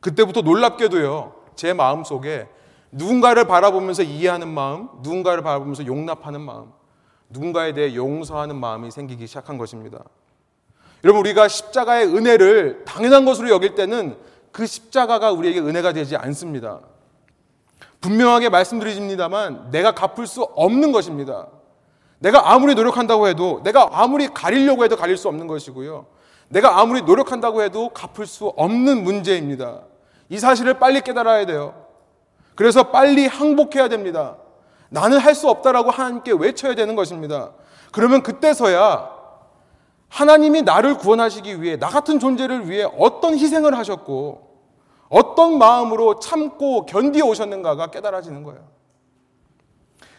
그때부터 0.00 0.40
놀랍게도요. 0.42 1.34
제 1.54 1.72
마음 1.72 2.02
속에 2.02 2.48
누군가를 2.90 3.46
바라보면서 3.46 4.02
이해하는 4.02 4.48
마음, 4.48 4.88
누군가를 5.02 5.42
바라보면서 5.42 5.86
용납하는 5.86 6.40
마음, 6.40 6.72
누군가에 7.30 7.72
대해 7.72 7.94
용서하는 7.94 8.56
마음이 8.56 8.90
생기기 8.90 9.26
시작한 9.26 9.58
것입니다. 9.58 10.04
여러분, 11.04 11.20
우리가 11.20 11.48
십자가의 11.48 12.06
은혜를 12.06 12.84
당연한 12.84 13.24
것으로 13.24 13.50
여길 13.50 13.74
때는 13.74 14.16
그 14.52 14.66
십자가가 14.66 15.32
우리에게 15.32 15.60
은혜가 15.60 15.92
되지 15.92 16.16
않습니다. 16.16 16.80
분명하게 18.00 18.48
말씀드립니다만 18.48 19.70
내가 19.70 19.92
갚을 19.92 20.26
수 20.26 20.42
없는 20.42 20.92
것입니다. 20.92 21.48
내가 22.18 22.52
아무리 22.52 22.74
노력한다고 22.74 23.26
해도, 23.28 23.60
내가 23.64 23.88
아무리 23.92 24.28
가리려고 24.28 24.84
해도 24.84 24.96
가릴 24.96 25.16
수 25.16 25.28
없는 25.28 25.46
것이고요. 25.46 26.06
내가 26.48 26.80
아무리 26.80 27.02
노력한다고 27.02 27.62
해도 27.62 27.88
갚을 27.88 28.26
수 28.26 28.46
없는 28.56 29.02
문제입니다. 29.02 29.80
이 30.28 30.38
사실을 30.38 30.74
빨리 30.74 31.00
깨달아야 31.00 31.46
돼요. 31.46 31.74
그래서 32.54 32.90
빨리 32.90 33.26
항복해야 33.26 33.88
됩니다. 33.88 34.36
나는 34.88 35.18
할 35.18 35.34
수 35.34 35.48
없다라고 35.48 35.90
하나님께 35.90 36.32
외쳐야 36.32 36.74
되는 36.74 36.94
것입니다. 36.94 37.52
그러면 37.90 38.22
그때서야 38.22 39.10
하나님이 40.12 40.60
나를 40.60 40.98
구원하시기 40.98 41.62
위해 41.62 41.78
나 41.78 41.88
같은 41.88 42.18
존재를 42.18 42.68
위해 42.68 42.86
어떤 42.98 43.32
희생을 43.32 43.76
하셨고 43.78 44.52
어떤 45.08 45.56
마음으로 45.56 46.18
참고 46.18 46.84
견디어 46.84 47.24
오셨는가가 47.24 47.86
깨달아지는 47.86 48.42
거예요. 48.42 48.62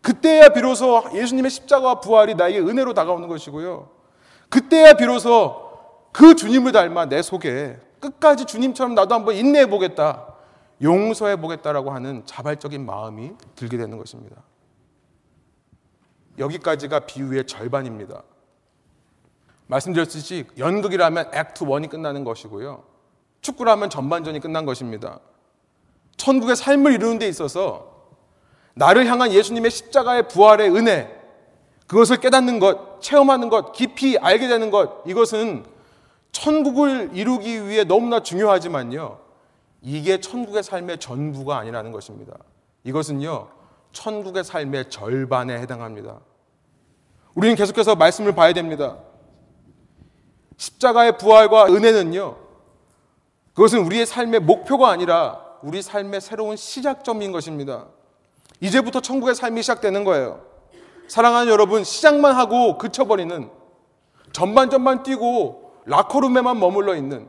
그때야 0.02 0.50
비로소 0.50 1.04
예수님의 1.14 1.52
십자가와 1.52 2.02
부활이 2.02 2.34
나에게 2.34 2.60
은혜로 2.60 2.96
다가오는 2.96 3.28
것이고요. 3.28 3.92
그때야 4.50 4.94
비로소 4.94 5.62
그 6.12 6.36
주님을 6.36 6.72
닮아 6.72 7.06
내 7.06 7.22
속에 7.22 7.80
끝까지 8.00 8.46
주님처럼 8.46 8.96
나도 8.96 9.14
한번 9.14 9.36
인내해 9.36 9.68
보겠다. 9.68 10.26
용서해 10.82 11.36
보겠다라고 11.36 11.92
하는 11.92 12.26
자발적인 12.26 12.84
마음이 12.84 13.34
들게 13.56 13.78
되는 13.78 14.00
것입니다. 14.00 14.38
여기까지가 16.40 17.02
비유의 17.02 17.46
절반입니다. 17.46 18.24
말씀드렸듯이 19.74 20.46
연극이라면 20.58 21.32
액트 21.34 21.66
1이 21.66 21.90
끝나는 21.90 22.24
것이고요. 22.24 22.84
축구라면 23.42 23.90
전반전이 23.90 24.40
끝난 24.40 24.66
것입니다. 24.66 25.20
천국의 26.18 26.56
삶을 26.56 26.94
이루는 26.94 27.20
데 27.20 27.28
있어서 27.28 27.92
나를 28.76 29.06
향한 29.08 29.32
예수님의 29.32 29.72
십자가의 29.72 30.28
부활의 30.28 30.70
은혜, 30.76 31.20
그것을 31.88 32.18
깨닫는 32.18 32.60
것, 32.60 33.02
체험하는 33.02 33.50
것, 33.50 33.74
깊이 33.74 34.18
알게 34.18 34.48
되는 34.48 34.72
것, 34.72 35.04
이것은 35.06 35.66
천국을 36.32 37.12
이루기 37.14 37.68
위해 37.68 37.84
너무나 37.84 38.22
중요하지만요. 38.24 39.20
이게 39.82 40.20
천국의 40.20 40.64
삶의 40.64 41.00
전부가 41.00 41.58
아니라는 41.58 41.92
것입니다. 41.92 42.34
이것은요, 42.84 43.50
천국의 43.92 44.44
삶의 44.44 44.90
절반에 44.90 45.60
해당합니다. 45.60 46.20
우리는 47.36 47.56
계속해서 47.56 47.96
말씀을 47.96 48.34
봐야 48.34 48.54
됩니다. 48.54 48.98
십자가의 50.58 51.18
부활과 51.18 51.66
은혜는요, 51.68 52.38
그것은 53.54 53.80
우리의 53.80 54.06
삶의 54.06 54.42
목표가 54.42 54.90
아니라 54.90 55.40
우리 55.62 55.82
삶의 55.82 56.22
새로운 56.22 56.56
시작점인 56.56 57.32
것입니다. 57.32 57.88
이제부터 58.60 59.00
천국의 59.00 59.36
삶이 59.36 59.62
시작되는 59.62 60.04
거예요. 60.04 60.42
사랑하는 61.08 61.52
여러분, 61.52 61.84
시작만 61.84 62.36
하고 62.36 62.78
그쳐버리는 62.78 63.50
전반전만 64.32 65.04
뛰고 65.04 65.74
라커룸에만 65.86 66.60
머물러 66.60 66.96
있는 66.96 67.28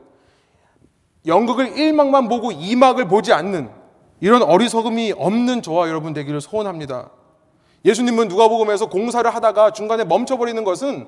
연극을 1.25 1.71
1막만 1.73 2.29
보고 2.29 2.51
2막을 2.51 3.09
보지 3.09 3.33
않는 3.33 3.69
이런 4.21 4.43
어리석음이 4.43 5.13
없는 5.17 5.61
저와 5.61 5.89
여러분 5.89 6.13
되기를 6.13 6.41
소원합니다. 6.41 7.09
예수님은 7.83 8.27
누가복음에서 8.27 8.87
공사를 8.87 9.29
하다가 9.33 9.71
중간에 9.71 10.03
멈춰버리는 10.03 10.63
것은 10.63 11.07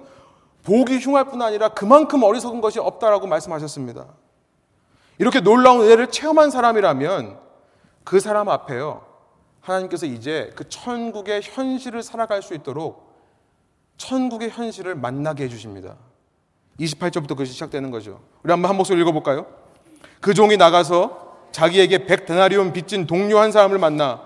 보기 0.68 0.99
흉할 0.99 1.24
뿐 1.30 1.41
아니라 1.41 1.70
그만큼 1.70 2.24
어리석은 2.24 2.59
것이 2.59 2.78
없다라고 2.78 3.26
말씀하셨습니다. 3.26 4.05
이렇게 5.18 5.39
놀라운 5.39 5.80
은혜를 5.82 6.11
체험한 6.11 6.51
사람이라면 6.51 7.39
그 8.03 8.20
사람 8.20 8.49
앞에요. 8.49 9.05
하나님께서 9.61 10.05
이제 10.05 10.51
그 10.57 10.68
천국의 10.68 11.39
현실을 11.41 12.03
살아갈 12.03 12.41
수 12.41 12.53
있도록 12.53 13.15
천국의 13.95 14.49
현실을 14.49 14.95
만나게 14.95 15.45
해주십니다. 15.45 15.95
28절부터 16.82 17.30
그것이 17.30 17.53
시작되는 17.53 17.89
거죠. 17.89 18.20
우리 18.43 18.51
한번 18.51 18.68
한 18.68 18.76
목소리 18.76 18.99
읽어볼까요? 18.99 19.45
그 20.20 20.34
종이 20.34 20.57
나가서 20.57 21.38
자기에게 21.53 22.05
백 22.05 22.26
데나리온 22.26 22.74
빚진 22.74 23.07
동료 23.07 23.39
한 23.39 23.53
사람을 23.53 23.80
만나 23.80 24.22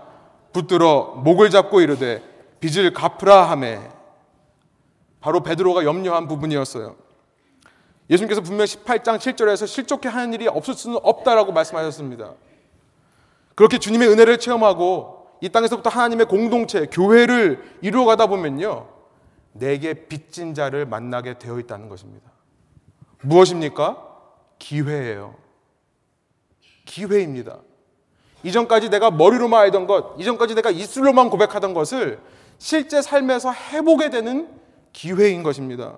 붙들어 0.54 1.22
목을 1.24 1.52
잡고 1.52 1.82
이르되 1.82 2.24
빚을 2.60 2.94
갚으라 2.94 3.52
하매 3.52 3.80
바로 5.22 5.42
베드로가 5.42 5.86
염려한 5.86 6.28
부분이었어요. 6.28 6.96
예수님께서 8.10 8.42
분명 8.42 8.66
18장 8.66 9.18
7절에서 9.18 9.66
실족해 9.66 10.10
하는 10.10 10.34
일이 10.34 10.48
없을 10.48 10.74
수는 10.74 11.00
없다라고 11.02 11.54
말씀하셨습니다. 11.54 12.34
그렇게 13.56 13.78
주님의 13.78 14.10
은혜를 14.10 14.40
체험하고 14.40 15.28
이 15.40 15.50
땅에서부터 15.50 15.90
하나님의 15.90 16.26
공동체, 16.26 16.88
교회를 16.88 17.78
이루어 17.82 18.06
가다 18.06 18.28
보면요. 18.28 18.88
내게 19.54 19.94
빚진 19.94 20.54
자를 20.54 20.86
만나게 20.86 21.38
되어 21.38 21.60
있다는 21.60 21.88
것입니다. 21.88 22.30
무엇입니까? 23.22 23.98
기회예요. 24.60 25.36
기회입니다. 26.86 27.60
이전까지 28.44 28.90
내가 28.90 29.12
머리로만 29.12 29.62
알던 29.62 29.88
것, 29.88 30.16
이전까지 30.18 30.56
내가 30.56 30.72
입술로만 30.72 31.30
고백하던 31.30 31.74
것을 31.74 32.20
실제 32.58 33.02
삶에서 33.02 33.52
해보게 33.52 34.10
되는 34.10 34.50
기회인 34.94 35.44
것입니다. 35.44 35.98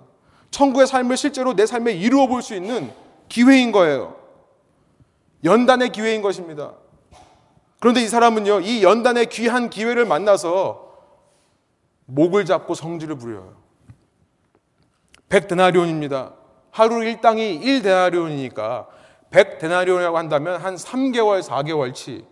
천국의 0.52 0.88
삶을 0.88 1.18
실제로 1.18 1.56
내 1.56 1.66
삶에 1.66 1.94
이루어 1.94 2.28
볼 2.28 2.42
수 2.42 2.56
있는 2.56 2.92
기회인 3.28 3.72
거예요. 3.72 4.16
연단의 5.44 5.92
기회인 5.92 6.22
것입니다. 6.22 6.74
그런데 7.80 8.02
이 8.02 8.08
사람은요, 8.08 8.62
이 8.62 8.84
연단의 8.84 9.26
귀한 9.28 9.70
기회를 9.70 10.06
만나서 10.06 10.94
목을 12.06 12.46
잡고 12.46 12.76
성질을 12.76 13.18
부려요. 13.18 13.56
100데나리온입니다. 15.30 16.34
하루 16.72 17.04
일당이 17.04 17.60
1데나리온이니까 17.60 18.88
100데나리온이라고 19.32 20.14
한다면 20.14 20.62
한 20.62 20.76
3개월, 20.76 21.42
4개월치. 21.42 22.26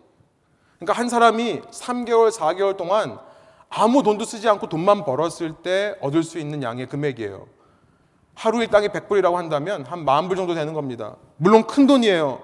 그러니까 0.78 0.94
한 0.94 1.10
사람이 1.10 1.62
3개월, 1.62 2.32
4개월 2.32 2.78
동안 2.78 3.20
아무 3.72 4.04
돈도 4.04 4.26
쓰지 4.26 4.48
않고 4.50 4.68
돈만 4.68 5.06
벌었을 5.06 5.54
때 5.64 5.96
얻을 6.02 6.24
수 6.24 6.38
있는 6.38 6.62
양의 6.62 6.88
금액이에요. 6.88 7.48
하루 8.36 8.62
일당이 8.62 8.90
100불이라고 8.90 9.36
한다면 9.36 9.86
한만불 9.86 10.36
정도 10.36 10.54
되는 10.54 10.74
겁니다. 10.74 11.16
물론 11.38 11.66
큰 11.66 11.88
돈이에요. 11.88 12.42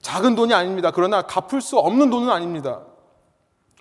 작은 0.00 0.34
돈이 0.34 0.54
아닙니다. 0.54 0.90
그러나 0.92 1.22
갚을 1.22 1.60
수 1.60 1.78
없는 1.78 2.10
돈은 2.10 2.30
아닙니다. 2.30 2.80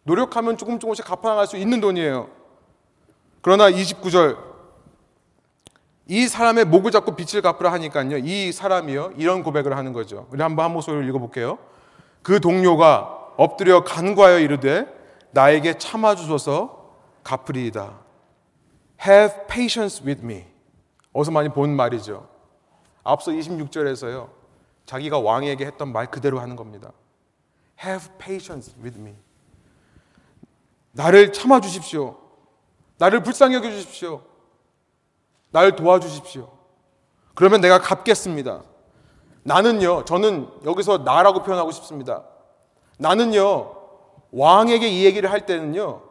노력하면 0.04 0.58
조금 0.58 0.80
조금씩 0.80 1.06
갚아나갈 1.06 1.48
수 1.48 1.56
있는 1.56 1.80
돈이에요. 1.80 2.30
그러나 3.42 3.70
29절 3.72 4.38
이 6.08 6.28
사람의 6.28 6.66
목을 6.66 6.92
잡고 6.92 7.16
빛을 7.16 7.42
갚으라 7.42 7.72
하니까요. 7.72 8.18
이 8.18 8.52
사람이요. 8.52 9.14
이런 9.16 9.44
고백을 9.44 9.78
하는 9.78 9.94
거죠. 9.94 10.28
우리 10.30 10.42
한번 10.42 10.66
한 10.66 10.74
목소리를 10.74 11.08
읽어볼게요. 11.08 11.58
그 12.22 12.42
동료가 12.42 13.32
엎드려 13.38 13.84
간과하여 13.86 14.40
이르되 14.40 15.03
나에게 15.34 15.78
참아 15.78 16.16
주소서 16.16 16.96
갚으리이다. 17.24 18.00
Have 19.06 19.48
patience 19.48 20.06
with 20.06 20.24
me. 20.24 20.46
어디서 21.12 21.32
많이 21.32 21.50
본 21.50 21.76
말이죠. 21.76 22.28
앞서 23.04 23.32
26절에서요. 23.32 24.30
자기가 24.86 25.20
왕에게 25.20 25.66
했던 25.66 25.92
말 25.92 26.10
그대로 26.10 26.40
하는 26.40 26.56
겁니다. 26.56 26.92
Have 27.84 28.10
patience 28.18 28.74
with 28.82 29.00
me. 29.00 29.16
나를 30.92 31.34
참아 31.34 31.60
주십시오. 31.62 32.18
나를 32.98 33.24
불쌍히 33.24 33.56
여겨 33.56 33.70
주십시오. 33.72 34.22
나를 35.50 35.76
도와주십시오. 35.76 36.50
그러면 37.36 37.62
내가 37.62 37.80
갚겠습니다. 37.80 38.64
나는요, 39.44 40.06
저는 40.06 40.50
여기서 40.64 41.00
나라고 41.00 41.44
표현하고 41.44 41.72
싶습니다. 41.72 42.24
나는요, 42.98 43.83
왕에게 44.34 44.88
이 44.88 45.06
얘기를 45.06 45.32
할 45.32 45.46
때는요, 45.46 46.02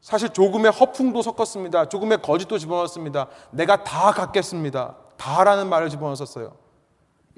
사실 0.00 0.30
조금의 0.30 0.72
허풍도 0.72 1.22
섞었습니다. 1.22 1.88
조금의 1.88 2.22
거짓도 2.22 2.58
집어넣었습니다. 2.58 3.28
내가 3.50 3.84
다 3.84 4.10
갚겠습니다. 4.10 4.96
다라는 5.16 5.68
말을 5.68 5.90
집어넣었어요. 5.90 6.56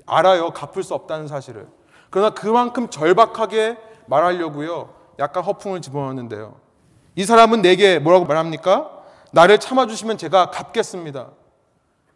알아요. 0.06 0.50
갚을 0.50 0.82
수 0.82 0.94
없다는 0.94 1.28
사실을. 1.28 1.68
그러나 2.08 2.30
그만큼 2.30 2.88
절박하게 2.88 3.76
말하려고요. 4.06 4.94
약간 5.18 5.44
허풍을 5.44 5.82
집어넣었는데요. 5.82 6.56
이 7.16 7.24
사람은 7.24 7.60
내게 7.60 7.98
뭐라고 7.98 8.24
말합니까? 8.24 8.90
나를 9.32 9.58
참아주시면 9.58 10.16
제가 10.16 10.50
갚겠습니다. 10.50 11.30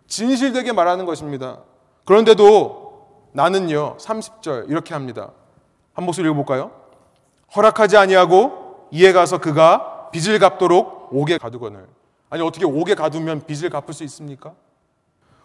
진실되게 0.07 0.73
말하는 0.73 1.05
것입니다. 1.05 1.59
그런데도 2.05 3.29
나는요, 3.33 3.97
30절 3.99 4.71
이렇게 4.71 4.95
합니다. 4.95 5.33
한 5.93 6.05
목소리 6.07 6.27
읽어볼까요? 6.29 6.78
허락하지 7.55 7.97
아니하고 7.97 8.89
이에 8.91 9.13
가서 9.13 9.39
그가 9.39 10.11
빚을 10.11 10.39
갚도록 10.39 11.11
옥에 11.13 11.39
가두거늘. 11.39 11.87
아니 12.31 12.43
어떻게 12.43 12.65
옥에 12.65 12.95
가두면 12.95 13.47
빚을 13.47 13.71
갚을 13.71 13.93
수 13.93 14.05
있습니까? 14.05 14.55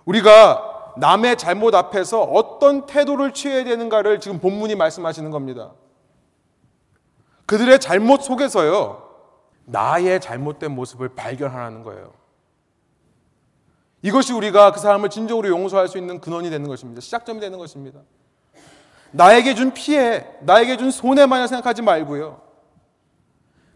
우리가 0.05 0.93
남의 0.97 1.37
잘못 1.37 1.73
앞에서 1.73 2.21
어떤 2.21 2.85
태도를 2.85 3.33
취해야 3.33 3.63
되는가를 3.63 4.19
지금 4.19 4.39
본문이 4.39 4.75
말씀하시는 4.75 5.31
겁니다. 5.31 5.71
그들의 7.45 7.79
잘못 7.79 8.21
속에서요. 8.21 9.01
나의 9.65 10.19
잘못된 10.19 10.71
모습을 10.71 11.09
발견하라는 11.09 11.83
거예요. 11.83 12.11
이것이 14.01 14.33
우리가 14.33 14.71
그 14.73 14.79
사람을 14.79 15.09
진정으로 15.09 15.47
용서할 15.47 15.87
수 15.87 15.97
있는 15.97 16.19
근원이 16.19 16.49
되는 16.49 16.67
것입니다. 16.67 16.99
시작점이 16.99 17.39
되는 17.39 17.57
것입니다. 17.57 18.01
나에게 19.14 19.53
준 19.55 19.72
피해, 19.74 20.26
나에게 20.41 20.78
준 20.78 20.91
손해만을 20.91 21.47
생각하지 21.47 21.82
말고요. 21.84 22.41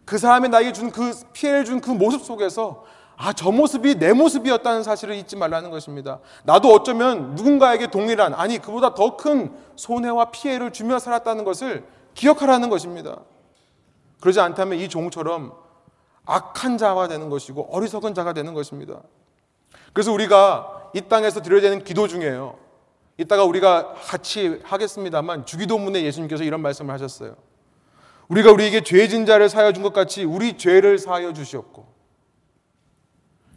그 0.04 0.18
사람이 0.18 0.48
나에게 0.48 0.72
준 0.72 0.90
그 0.90 1.12
피해를 1.32 1.64
준 1.64 1.80
그 1.80 1.90
모습 1.90 2.22
속에서 2.24 2.84
아, 3.16 3.32
저 3.32 3.50
모습이 3.50 3.96
내 3.96 4.12
모습이었다는 4.12 4.84
사실을 4.84 5.16
잊지 5.16 5.34
말라는 5.36 5.70
것입니다. 5.70 6.20
나도 6.44 6.72
어쩌면 6.72 7.34
누군가에게 7.34 7.88
동일한, 7.88 8.32
아니, 8.32 8.58
그보다 8.58 8.94
더 8.94 9.16
큰 9.16 9.52
손해와 9.74 10.30
피해를 10.30 10.72
주며 10.72 11.00
살았다는 11.00 11.42
것을 11.44 11.84
기억하라는 12.14 12.68
것입니다. 12.70 13.18
그러지 14.20 14.38
않다면 14.40 14.78
이 14.78 14.88
종처럼 14.88 15.52
악한 16.26 16.78
자가 16.78 17.08
되는 17.08 17.28
것이고 17.28 17.68
어리석은 17.72 18.14
자가 18.14 18.32
되는 18.34 18.54
것입니다. 18.54 19.00
그래서 19.92 20.12
우리가 20.12 20.90
이 20.94 21.00
땅에서 21.02 21.42
드려야 21.42 21.60
되는 21.60 21.82
기도 21.82 22.06
중에요. 22.06 22.56
이따가 23.18 23.44
우리가 23.44 23.94
같이 23.94 24.60
하겠습니다만 24.62 25.44
주기도문에 25.44 26.02
예수님께서 26.04 26.44
이런 26.44 26.62
말씀을 26.62 26.94
하셨어요. 26.94 27.34
우리가 28.28 28.52
우리에게 28.52 28.82
죄진 28.82 29.26
자를 29.26 29.48
사여 29.48 29.72
준 29.72 29.82
것 29.82 29.92
같이 29.92 30.24
우리 30.24 30.56
죄를 30.56 30.98
사여 30.98 31.32
주시옵고. 31.32 31.86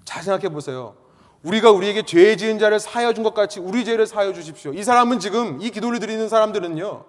잘 0.03 0.23
생각해 0.23 0.49
보세요. 0.49 0.95
우리가 1.43 1.71
우리에게 1.71 2.03
죄 2.03 2.35
지은 2.35 2.57
자를 2.59 2.79
사여 2.79 3.13
준 3.13 3.23
것 3.23 3.33
같이 3.35 3.59
우리 3.59 3.85
죄를 3.85 4.07
사여 4.07 4.33
주십시오. 4.33 4.73
이 4.73 4.83
사람은 4.83 5.19
지금 5.19 5.61
이 5.61 5.69
기도를 5.69 5.99
드리는 5.99 6.27
사람들은요. 6.27 7.05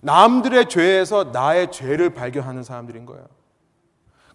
남들의 0.00 0.68
죄에서 0.68 1.24
나의 1.32 1.70
죄를 1.70 2.14
발견하는 2.14 2.62
사람들인 2.62 3.04
거예요. 3.04 3.26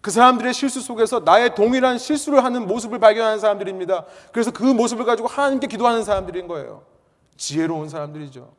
그 0.02 0.12
사람들의 0.12 0.54
실수 0.54 0.82
속에서 0.82 1.22
나의 1.22 1.56
동일한 1.56 1.98
실수를 1.98 2.44
하는 2.44 2.68
모습을 2.68 3.00
발견하는 3.00 3.40
사람들입니다. 3.40 4.06
그래서 4.34 4.52
그 4.52 4.64
모습을 4.64 5.06
가지고 5.06 5.30
하나님께 5.30 5.68
기도하는 5.68 6.04
사람들인 6.04 6.48
거예요. 6.48 6.84
지혜로운 7.38 7.90
사람들이죠. 7.90 8.52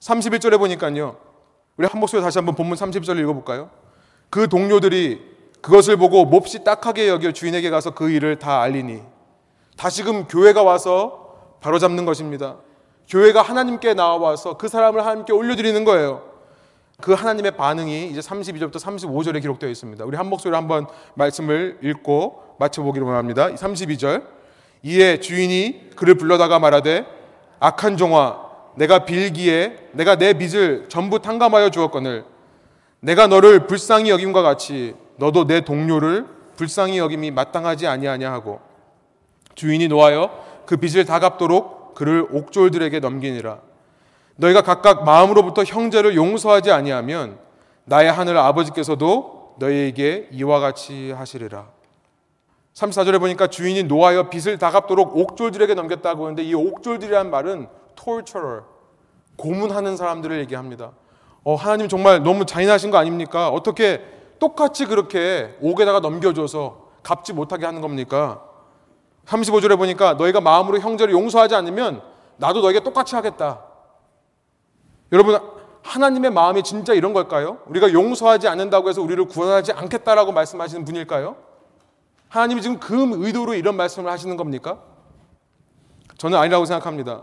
31절에 0.00 0.58
보니까요. 0.58 1.16
우리 1.76 1.86
한 1.86 1.98
목소리 1.98 2.22
다시 2.22 2.38
한번 2.38 2.54
본문 2.54 2.76
30절 2.76 3.18
읽어볼까요? 3.20 3.70
그 4.30 4.48
동료들이 4.48 5.34
그것을 5.60 5.96
보고 5.96 6.24
몹시 6.24 6.62
딱하게 6.62 7.08
여겨 7.08 7.32
주인에게 7.32 7.70
가서 7.70 7.92
그 7.94 8.10
일을 8.10 8.38
다 8.38 8.60
알리니 8.60 9.02
다시금 9.76 10.28
교회가 10.28 10.62
와서 10.62 11.56
바로잡는 11.60 12.04
것입니다. 12.04 12.56
교회가 13.08 13.42
하나님께 13.42 13.94
나와서 13.94 14.56
그 14.56 14.68
사람을 14.68 15.00
하나님께 15.00 15.32
올려드리는 15.32 15.84
거예요. 15.84 16.34
그 17.00 17.12
하나님의 17.12 17.56
반응이 17.56 18.08
이제 18.08 18.20
32절부터 18.20 18.76
35절에 18.76 19.40
기록되어 19.40 19.68
있습니다. 19.68 20.04
우리 20.04 20.16
한 20.16 20.26
목소리로 20.28 20.56
한번 20.56 20.86
말씀을 21.14 21.78
읽고 21.82 22.56
마쳐보기를 22.58 23.06
원합니다. 23.06 23.48
32절. 23.48 24.24
이에 24.84 25.18
주인이 25.18 25.90
그를 25.96 26.14
불러다가 26.14 26.58
말하되 26.58 27.06
악한 27.58 27.96
종아 27.96 28.44
내가 28.76 29.06
빌기에 29.06 29.88
내가 29.92 30.16
내 30.16 30.34
빚을 30.34 30.88
전부 30.88 31.20
탕감하여 31.20 31.70
주었거늘. 31.70 32.24
내가 33.00 33.26
너를 33.26 33.66
불쌍히 33.66 34.10
여김과 34.10 34.42
같이 34.42 34.94
너도 35.16 35.46
내 35.46 35.62
동료를 35.62 36.26
불쌍히 36.56 36.98
여김이 36.98 37.30
마땅하지 37.30 37.86
아니하냐 37.86 38.30
하고 38.30 38.60
주인이 39.54 39.88
노하여 39.88 40.30
그 40.66 40.76
빚을 40.76 41.04
다 41.04 41.18
갚도록 41.18 41.94
그를 41.94 42.26
옥졸들에게 42.30 43.00
넘기니라. 43.00 43.60
너희가 44.36 44.62
각각 44.62 45.04
마음으로부터 45.04 45.64
형제를 45.64 46.14
용서하지 46.14 46.72
아니하면 46.72 47.38
나의 47.84 48.10
하늘 48.12 48.36
아버지께서도 48.36 49.54
너희에게 49.58 50.28
이와 50.32 50.58
같이 50.58 51.12
하시리라 51.12 51.68
34절에 52.74 53.20
보니까 53.20 53.46
주인이 53.46 53.84
노하여 53.84 54.28
빚을 54.28 54.58
다 54.58 54.70
갚도록 54.70 55.16
옥졸들에게 55.16 55.74
넘겼다고 55.74 56.24
하는데 56.24 56.42
이 56.42 56.54
옥졸들이라는 56.54 57.30
말은 57.30 57.68
torturer, 57.94 58.62
고문하는 59.36 59.96
사람들을 59.96 60.38
얘기합니다. 60.40 60.92
어, 61.44 61.54
하나님 61.54 61.88
정말 61.88 62.22
너무 62.22 62.44
잔인하신 62.44 62.90
거 62.90 62.98
아닙니까? 62.98 63.48
어떻게 63.48 64.02
똑같이 64.40 64.86
그렇게 64.86 65.56
옥에다가 65.60 66.00
넘겨줘서 66.00 66.88
갚지 67.02 67.32
못하게 67.32 67.66
하는 67.66 67.80
겁니까? 67.80 68.42
35절에 69.26 69.76
보니까 69.78 70.14
너희가 70.14 70.40
마음으로 70.40 70.80
형제를 70.80 71.14
용서하지 71.14 71.54
않으면 71.54 72.02
나도 72.36 72.60
너에게 72.60 72.80
똑같이 72.80 73.14
하겠다. 73.14 73.62
여러분, 75.12 75.38
하나님의 75.82 76.32
마음이 76.32 76.62
진짜 76.62 76.92
이런 76.92 77.12
걸까요? 77.12 77.58
우리가 77.66 77.92
용서하지 77.92 78.48
않는다고 78.48 78.88
해서 78.88 79.00
우리를 79.00 79.22
구원하지 79.26 79.72
않겠다라고 79.72 80.32
말씀하시는 80.32 80.84
분일까요? 80.84 81.36
하나님이 82.34 82.62
지금 82.62 82.80
그 82.80 83.24
의도로 83.24 83.54
이런 83.54 83.76
말씀을 83.76 84.10
하시는 84.10 84.36
겁니까? 84.36 84.80
저는 86.18 86.36
아니라고 86.36 86.64
생각합니다. 86.64 87.22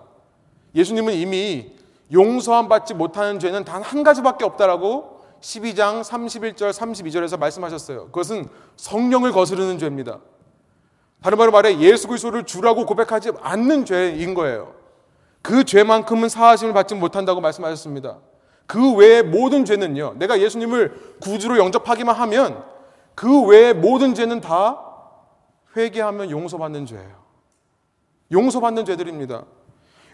예수님은 0.73 1.15
이미 1.15 1.73
용서함 2.13 2.69
받지 2.69 2.93
못하는 2.93 3.37
죄는 3.37 3.65
단 3.65 3.81
한 3.83 4.03
가지밖에 4.03 4.45
없다라고 4.45 5.19
12장 5.41 6.01
31절 6.01 6.71
32절에서 6.71 7.37
말씀하셨어요. 7.37 8.05
그것은 8.05 8.47
성령을 8.77 9.33
거스르는 9.33 9.79
죄입니다. 9.79 10.19
다른 11.21 11.37
말로 11.37 11.51
말해 11.51 11.77
예수 11.79 12.07
그리스도를 12.07 12.45
주라고 12.45 12.85
고백하지 12.85 13.31
않는 13.41 13.83
죄인 13.83 14.33
거예요. 14.33 14.73
그 15.41 15.65
죄만큼은 15.65 16.29
사하심을 16.29 16.73
받지 16.73 16.95
못한다고 16.95 17.41
말씀하셨습니다. 17.41 18.19
그 18.65 18.93
외의 18.93 19.23
모든 19.23 19.65
죄는요. 19.65 20.13
내가 20.19 20.39
예수님을 20.39 21.17
구주로 21.19 21.57
영접하기만 21.57 22.15
하면 22.15 22.63
그 23.13 23.41
외의 23.41 23.73
모든 23.73 24.15
죄는 24.15 24.39
다 24.39 24.90
회개하면 25.75 26.29
용서받는 26.31 26.85
죄예요. 26.85 27.21
용서받는 28.31 28.85
죄들입니다. 28.85 29.43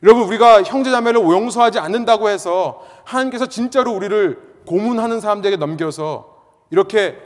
여러분 0.04 0.24
우리가 0.24 0.64
형제자매를 0.64 1.22
용서하지 1.22 1.80
않는다고 1.80 2.30
해서 2.30 2.84
하나님께서 3.04 3.48
진짜로 3.48 3.92
우리를 3.94 4.62
고문하는 4.68 5.20
사람들에게 5.20 5.58
넘겨서 5.58 6.38
이렇게 6.70 7.18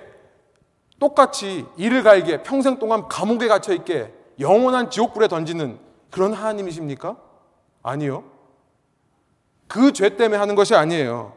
똑같이 0.99 1.65
이를 1.77 2.03
갈게 2.03 2.43
평생 2.43 2.77
동안 2.77 3.07
감옥에 3.07 3.47
갇혀 3.47 3.73
있게 3.73 4.13
영원한 4.39 4.89
지옥불에 4.89 5.27
던지는 5.27 5.79
그런 6.11 6.33
하나님이십니까? 6.33 7.17
아니요. 7.83 8.23
그 9.67 9.91
죄 9.93 10.15
때문에 10.15 10.37
하는 10.37 10.55
것이 10.55 10.75
아니에요. 10.75 11.33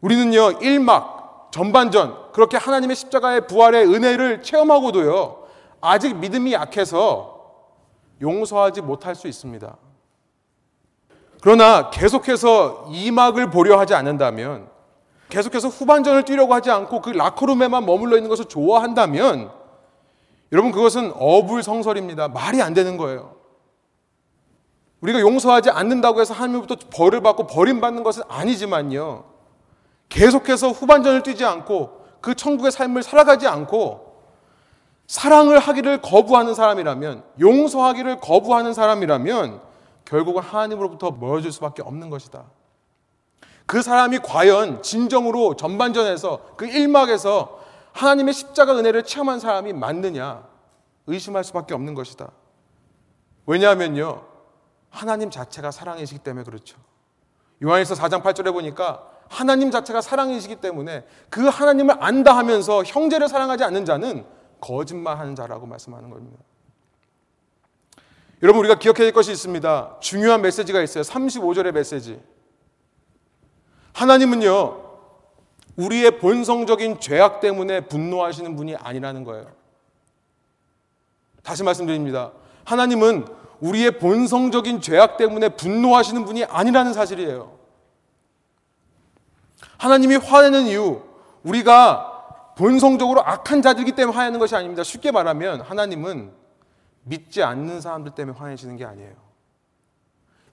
우리는요, 0.00 0.52
일막, 0.62 1.19
전반전, 1.50 2.32
그렇게 2.32 2.56
하나님의 2.56 2.96
십자가의 2.96 3.46
부활의 3.46 3.86
은혜를 3.86 4.42
체험하고도요, 4.42 5.44
아직 5.80 6.16
믿음이 6.16 6.52
약해서 6.52 7.40
용서하지 8.20 8.82
못할 8.82 9.14
수 9.14 9.28
있습니다. 9.28 9.76
그러나 11.42 11.90
계속해서 11.90 12.88
이막을 12.90 13.50
보려 13.50 13.78
하지 13.78 13.94
않는다면, 13.94 14.68
계속해서 15.30 15.68
후반전을 15.68 16.24
뛰려고 16.24 16.54
하지 16.54 16.70
않고 16.70 17.00
그 17.00 17.10
라커룸에만 17.10 17.86
머물러 17.86 18.16
있는 18.16 18.28
것을 18.28 18.44
좋아한다면, 18.46 19.50
여러분 20.52 20.72
그것은 20.72 21.12
어불성설입니다. 21.16 22.28
말이 22.28 22.60
안 22.60 22.74
되는 22.74 22.96
거예요. 22.96 23.36
우리가 25.00 25.20
용서하지 25.20 25.70
않는다고 25.70 26.20
해서 26.20 26.34
하나님부터 26.34 26.76
벌을 26.92 27.22
받고 27.22 27.46
버림받는 27.46 28.02
것은 28.02 28.24
아니지만요. 28.28 29.24
계속해서 30.10 30.68
후반전을 30.70 31.22
뛰지 31.22 31.44
않고 31.46 32.04
그 32.20 32.34
천국의 32.34 32.70
삶을 32.70 33.02
살아가지 33.02 33.46
않고 33.46 34.10
사랑을 35.06 35.58
하기를 35.58 36.02
거부하는 36.02 36.54
사람이라면 36.54 37.24
용서하기를 37.40 38.20
거부하는 38.20 38.74
사람이라면 38.74 39.60
결국은 40.04 40.42
하나님으로부터 40.42 41.12
멀어질 41.12 41.50
수밖에 41.50 41.82
없는 41.82 42.10
것이다. 42.10 42.44
그 43.66 43.82
사람이 43.82 44.18
과연 44.18 44.82
진정으로 44.82 45.56
전반전에서 45.56 46.54
그 46.56 46.66
일막에서 46.66 47.60
하나님의 47.92 48.34
십자가 48.34 48.76
은혜를 48.76 49.04
체험한 49.04 49.40
사람이 49.40 49.72
맞느냐 49.72 50.44
의심할 51.06 51.44
수밖에 51.44 51.74
없는 51.74 51.94
것이다. 51.94 52.30
왜냐하면요. 53.46 54.22
하나님 54.90 55.30
자체가 55.30 55.70
사랑이시기 55.70 56.20
때문에 56.20 56.44
그렇죠. 56.44 56.76
요한일서 57.62 57.94
4장 57.94 58.22
8절에 58.22 58.52
보니까 58.52 59.09
하나님 59.30 59.70
자체가 59.70 60.00
사랑이시기 60.00 60.56
때문에 60.56 61.04
그 61.30 61.46
하나님을 61.46 61.94
안다 62.00 62.36
하면서 62.36 62.82
형제를 62.82 63.28
사랑하지 63.28 63.62
않는 63.62 63.84
자는 63.84 64.26
거짓말하는 64.60 65.36
자라고 65.36 65.66
말씀하는 65.66 66.10
겁니다. 66.10 66.36
여러분 68.42 68.58
우리가 68.60 68.80
기억해야 68.80 69.04
될 69.04 69.12
것이 69.12 69.30
있습니다. 69.30 69.98
중요한 70.00 70.42
메시지가 70.42 70.82
있어요. 70.82 71.04
35절의 71.04 71.70
메시지. 71.70 72.20
하나님은요. 73.92 74.90
우리의 75.76 76.18
본성적인 76.18 76.98
죄악 76.98 77.38
때문에 77.40 77.82
분노하시는 77.82 78.56
분이 78.56 78.74
아니라는 78.74 79.22
거예요. 79.22 79.46
다시 81.44 81.62
말씀드립니다. 81.62 82.32
하나님은 82.64 83.26
우리의 83.60 83.98
본성적인 83.98 84.80
죄악 84.80 85.16
때문에 85.18 85.50
분노하시는 85.50 86.24
분이 86.24 86.44
아니라는 86.46 86.92
사실이에요. 86.92 87.59
하나님이 89.80 90.16
화내는 90.16 90.66
이유, 90.66 91.00
우리가 91.42 92.52
본성적으로 92.54 93.22
악한 93.22 93.62
자들이기 93.62 93.92
때문에 93.92 94.14
화내는 94.14 94.38
것이 94.38 94.54
아닙니다. 94.54 94.82
쉽게 94.82 95.10
말하면 95.10 95.62
하나님은 95.62 96.32
믿지 97.04 97.42
않는 97.42 97.80
사람들 97.80 98.12
때문에 98.12 98.36
화내시는 98.38 98.76
게 98.76 98.84
아니에요. 98.84 99.14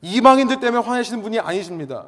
이방인들 0.01 0.61
때문에 0.61 0.82
화내시는 0.82 1.21
분이 1.23 1.41
아니십니다. 1.41 2.07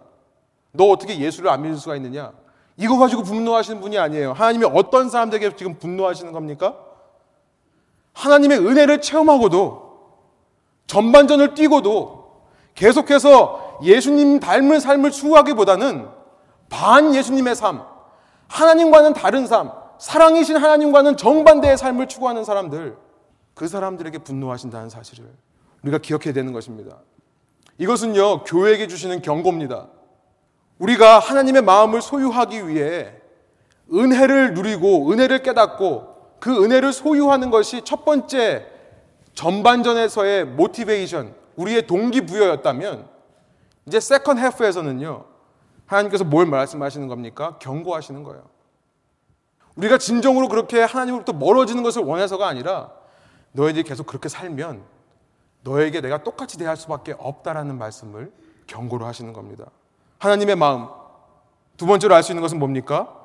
너 0.72 0.86
어떻게 0.86 1.20
예수를 1.20 1.50
안 1.50 1.62
믿을 1.62 1.76
수가 1.76 1.98
있느냐? 1.98 2.32
이거 2.78 2.98
가지고 2.98 3.24
분노하시는 3.24 3.82
분이 3.82 3.98
아니에요. 3.98 4.32
하나님이 4.32 4.66
어떤 4.74 5.10
사람들에게 5.10 5.58
지금 5.58 5.78
분노하시는 5.78 6.32
겁니까? 6.32 6.78
하나님의 8.14 8.60
은혜를 8.60 9.02
체험하고도 9.02 9.90
전반전을 10.88 11.54
뛰고도 11.54 12.44
계속해서 12.76 13.80
예수님 13.84 14.40
닮은 14.40 14.80
삶을 14.80 15.12
추구하기보다는 15.12 16.19
반 16.70 17.16
예수님의 17.16 17.56
삶, 17.56 17.84
하나님과는 18.48 19.14
다른 19.14 19.48
삶, 19.48 19.72
사랑이신 20.00 20.58
하나님과는 20.58 21.18
정반대의 21.18 21.78
삶을 21.78 22.08
추구하는 22.08 22.44
사람들, 22.44 22.98
그 23.54 23.68
사람들에게 23.68 24.20
분노하신다는 24.20 24.90
사실을 24.90 25.30
우리가 25.84 25.98
기억해야 25.98 26.34
되는 26.34 26.54
것입니다. 26.54 26.98
이것은요, 27.78 28.44
교회에게 28.44 28.88
주시는 28.88 29.22
경고입니다. 29.22 29.88
우리가 30.80 31.20
하나님의 31.20 31.62
마음을 31.62 32.02
소유하기 32.02 32.68
위해 32.68 33.14
은혜를 33.94 34.54
누리고 34.54 35.12
은혜를 35.12 35.44
깨닫고 35.44 36.38
그 36.40 36.64
은혜를 36.64 36.94
소유하는 36.94 37.50
것이 37.50 37.82
첫 37.84 38.06
번째 38.06 38.66
전반전에서의 39.34 40.46
motivation, 40.46 41.34
우리의 41.56 41.88
동기부여였다면 41.88 43.08
이제 43.86 44.00
second 44.00 44.38
half에서는요. 44.38 45.26
하나님께서 45.90 46.24
뭘 46.24 46.46
말씀하시는 46.46 47.08
겁니까? 47.08 47.58
경고하시는 47.60 48.24
거예요. 48.24 48.44
우리가 49.76 49.98
진정으로 49.98 50.48
그렇게 50.48 50.82
하나님으로부터 50.82 51.34
멀어지는 51.34 51.84
것을 51.84 52.04
원해서가 52.04 52.48
아니라 52.48 52.92
너희들이 53.54 53.84
계속 53.84 54.06
그렇게 54.06 54.30
살면 54.30 54.84
너에게 55.64 56.02
내가 56.02 56.24
똑같이 56.24 56.58
대할 56.58 56.78
수밖에 56.78 57.16
없다라는 57.18 57.78
말씀을 57.78 58.32
경고를 58.68 59.08
하시는 59.08 59.34
겁니다. 59.34 59.66
하나님의 60.20 60.56
마음. 60.56 60.88
두 61.76 61.88
번째로 61.88 62.14
알 62.14 62.24
수 62.24 62.32
있는 62.32 62.42
것은 62.42 62.60
뭡니까? 62.60 63.16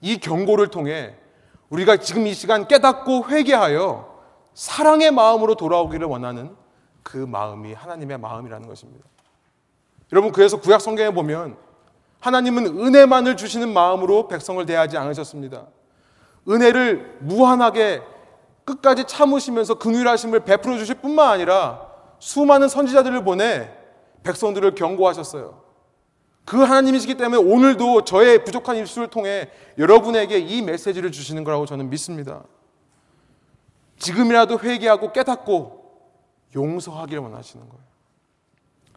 이 0.00 0.18
경고를 0.18 0.68
통해 0.68 1.16
우리가 1.70 1.96
지금 1.96 2.26
이 2.26 2.34
시간 2.34 2.68
깨닫고 2.68 3.28
회개하여 3.28 4.14
사랑의 4.54 5.10
마음으로 5.10 5.56
돌아오기를 5.56 6.06
원하는 6.06 6.54
그 7.02 7.16
마음이 7.16 7.72
하나님의 7.72 8.18
마음이라는 8.18 8.68
것입니다. 8.68 9.04
여러분, 10.12 10.30
그래서 10.30 10.60
구약 10.60 10.80
성경에 10.80 11.12
보면 11.12 11.65
하나님은 12.20 12.78
은혜만을 12.78 13.36
주시는 13.36 13.72
마음으로 13.72 14.28
백성을 14.28 14.64
대하지 14.64 14.96
않으셨습니다. 14.96 15.66
은혜를 16.48 17.18
무한하게 17.20 18.02
끝까지 18.64 19.04
참으시면서 19.04 19.74
긍휼하심을 19.74 20.40
베풀어 20.40 20.76
주실 20.76 20.96
뿐만 20.96 21.28
아니라 21.30 21.86
수많은 22.18 22.68
선지자들을 22.68 23.24
보내 23.24 23.70
백성들을 24.22 24.74
경고하셨어요. 24.74 25.62
그 26.44 26.58
하나님이시기 26.58 27.16
때문에 27.16 27.42
오늘도 27.42 28.04
저의 28.04 28.44
부족한 28.44 28.76
입술을 28.76 29.08
통해 29.08 29.50
여러분에게 29.78 30.38
이 30.38 30.62
메시지를 30.62 31.12
주시는 31.12 31.44
거라고 31.44 31.66
저는 31.66 31.90
믿습니다. 31.90 32.44
지금이라도 33.98 34.58
회개하고 34.60 35.12
깨닫고 35.12 35.86
용서하기를 36.54 37.22
원하시는 37.22 37.68
거예요. 37.68 37.84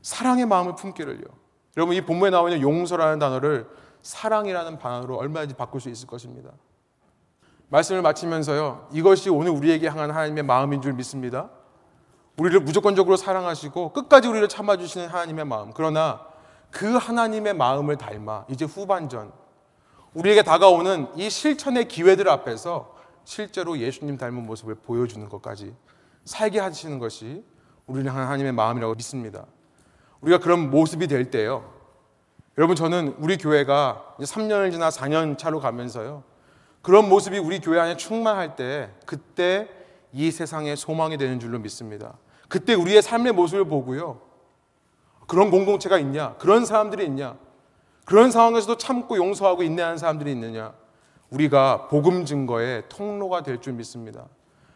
사랑의 0.01 0.45
마음을 0.45 0.75
품기를요. 0.75 1.23
여러분 1.77 1.95
이 1.95 2.01
본문에 2.01 2.31
나와 2.31 2.49
있는 2.49 2.61
용서라는 2.61 3.19
단어를 3.19 3.69
사랑이라는 4.01 4.79
단어로 4.79 5.17
얼마든지 5.17 5.55
바꿀 5.55 5.81
수 5.81 5.89
있을 5.89 6.07
것입니다. 6.07 6.51
말씀을 7.69 8.01
마치면서요. 8.01 8.89
이것이 8.91 9.29
오늘 9.29 9.51
우리에게 9.51 9.87
향한 9.87 10.11
하나님의 10.11 10.43
마음인 10.43 10.81
줄 10.81 10.93
믿습니다. 10.93 11.49
우리를 12.37 12.59
무조건적으로 12.61 13.15
사랑하시고 13.17 13.93
끝까지 13.93 14.27
우리를 14.27 14.47
참아 14.47 14.77
주시는 14.77 15.07
하나님의 15.07 15.45
마음. 15.45 15.71
그러나 15.73 16.25
그 16.71 16.95
하나님의 16.95 17.53
마음을 17.53 17.97
닮아 17.97 18.45
이제 18.49 18.65
후반전 18.65 19.31
우리에게 20.13 20.41
다가오는 20.43 21.17
이 21.17 21.29
실천의 21.29 21.87
기회들 21.87 22.29
앞에서 22.29 22.95
실제로 23.23 23.77
예수님 23.77 24.17
닮은 24.17 24.45
모습을 24.45 24.75
보여주는 24.75 25.27
것까지 25.29 25.75
살게 26.25 26.59
하시는 26.59 26.97
것이 26.97 27.43
우리는 27.85 28.11
하나님의 28.11 28.53
마음이라고 28.53 28.95
믿습니다. 28.95 29.45
우리가 30.21 30.39
그런 30.39 30.69
모습이 30.69 31.07
될 31.07 31.31
때요. 31.31 31.71
여러분 32.57 32.75
저는 32.75 33.15
우리 33.19 33.37
교회가 33.37 34.15
3년을 34.19 34.71
지나 34.71 34.89
4년 34.89 35.37
차로 35.37 35.59
가면서요. 35.59 36.23
그런 36.81 37.07
모습이 37.09 37.37
우리 37.37 37.59
교회 37.59 37.79
안에 37.79 37.97
충만할 37.97 38.55
때 38.55 38.89
그때 39.05 39.69
이 40.11 40.31
세상의 40.31 40.75
소망이 40.75 41.17
되는 41.17 41.39
줄로 41.39 41.59
믿습니다. 41.59 42.17
그때 42.47 42.73
우리의 42.73 43.01
삶의 43.01 43.33
모습을 43.33 43.65
보고요. 43.65 44.21
그런 45.27 45.51
공동체가 45.51 45.99
있냐? 45.99 46.35
그런 46.39 46.65
사람들이 46.65 47.05
있냐? 47.05 47.37
그런 48.05 48.31
상황에서도 48.31 48.77
참고 48.77 49.17
용서하고 49.17 49.61
인내하는 49.61 49.97
사람들이 49.97 50.31
있느냐? 50.31 50.73
우리가 51.29 51.87
복음 51.89 52.25
증거의 52.25 52.83
통로가 52.89 53.43
될 53.43 53.61
줄 53.61 53.73
믿습니다. 53.73 54.25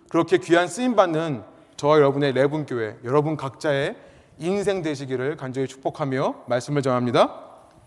그렇게 0.09 0.37
귀한 0.37 0.67
쓰임 0.67 0.95
받는 0.95 1.43
저와 1.75 1.97
여러분의 1.97 2.33
레분교회 2.33 2.99
여러분 3.03 3.35
각자의 3.35 3.95
인생 4.39 4.81
되시기를 4.81 5.37
간절히 5.37 5.67
축복하며 5.67 6.45
말씀을 6.47 6.81
전합니다. 6.81 7.52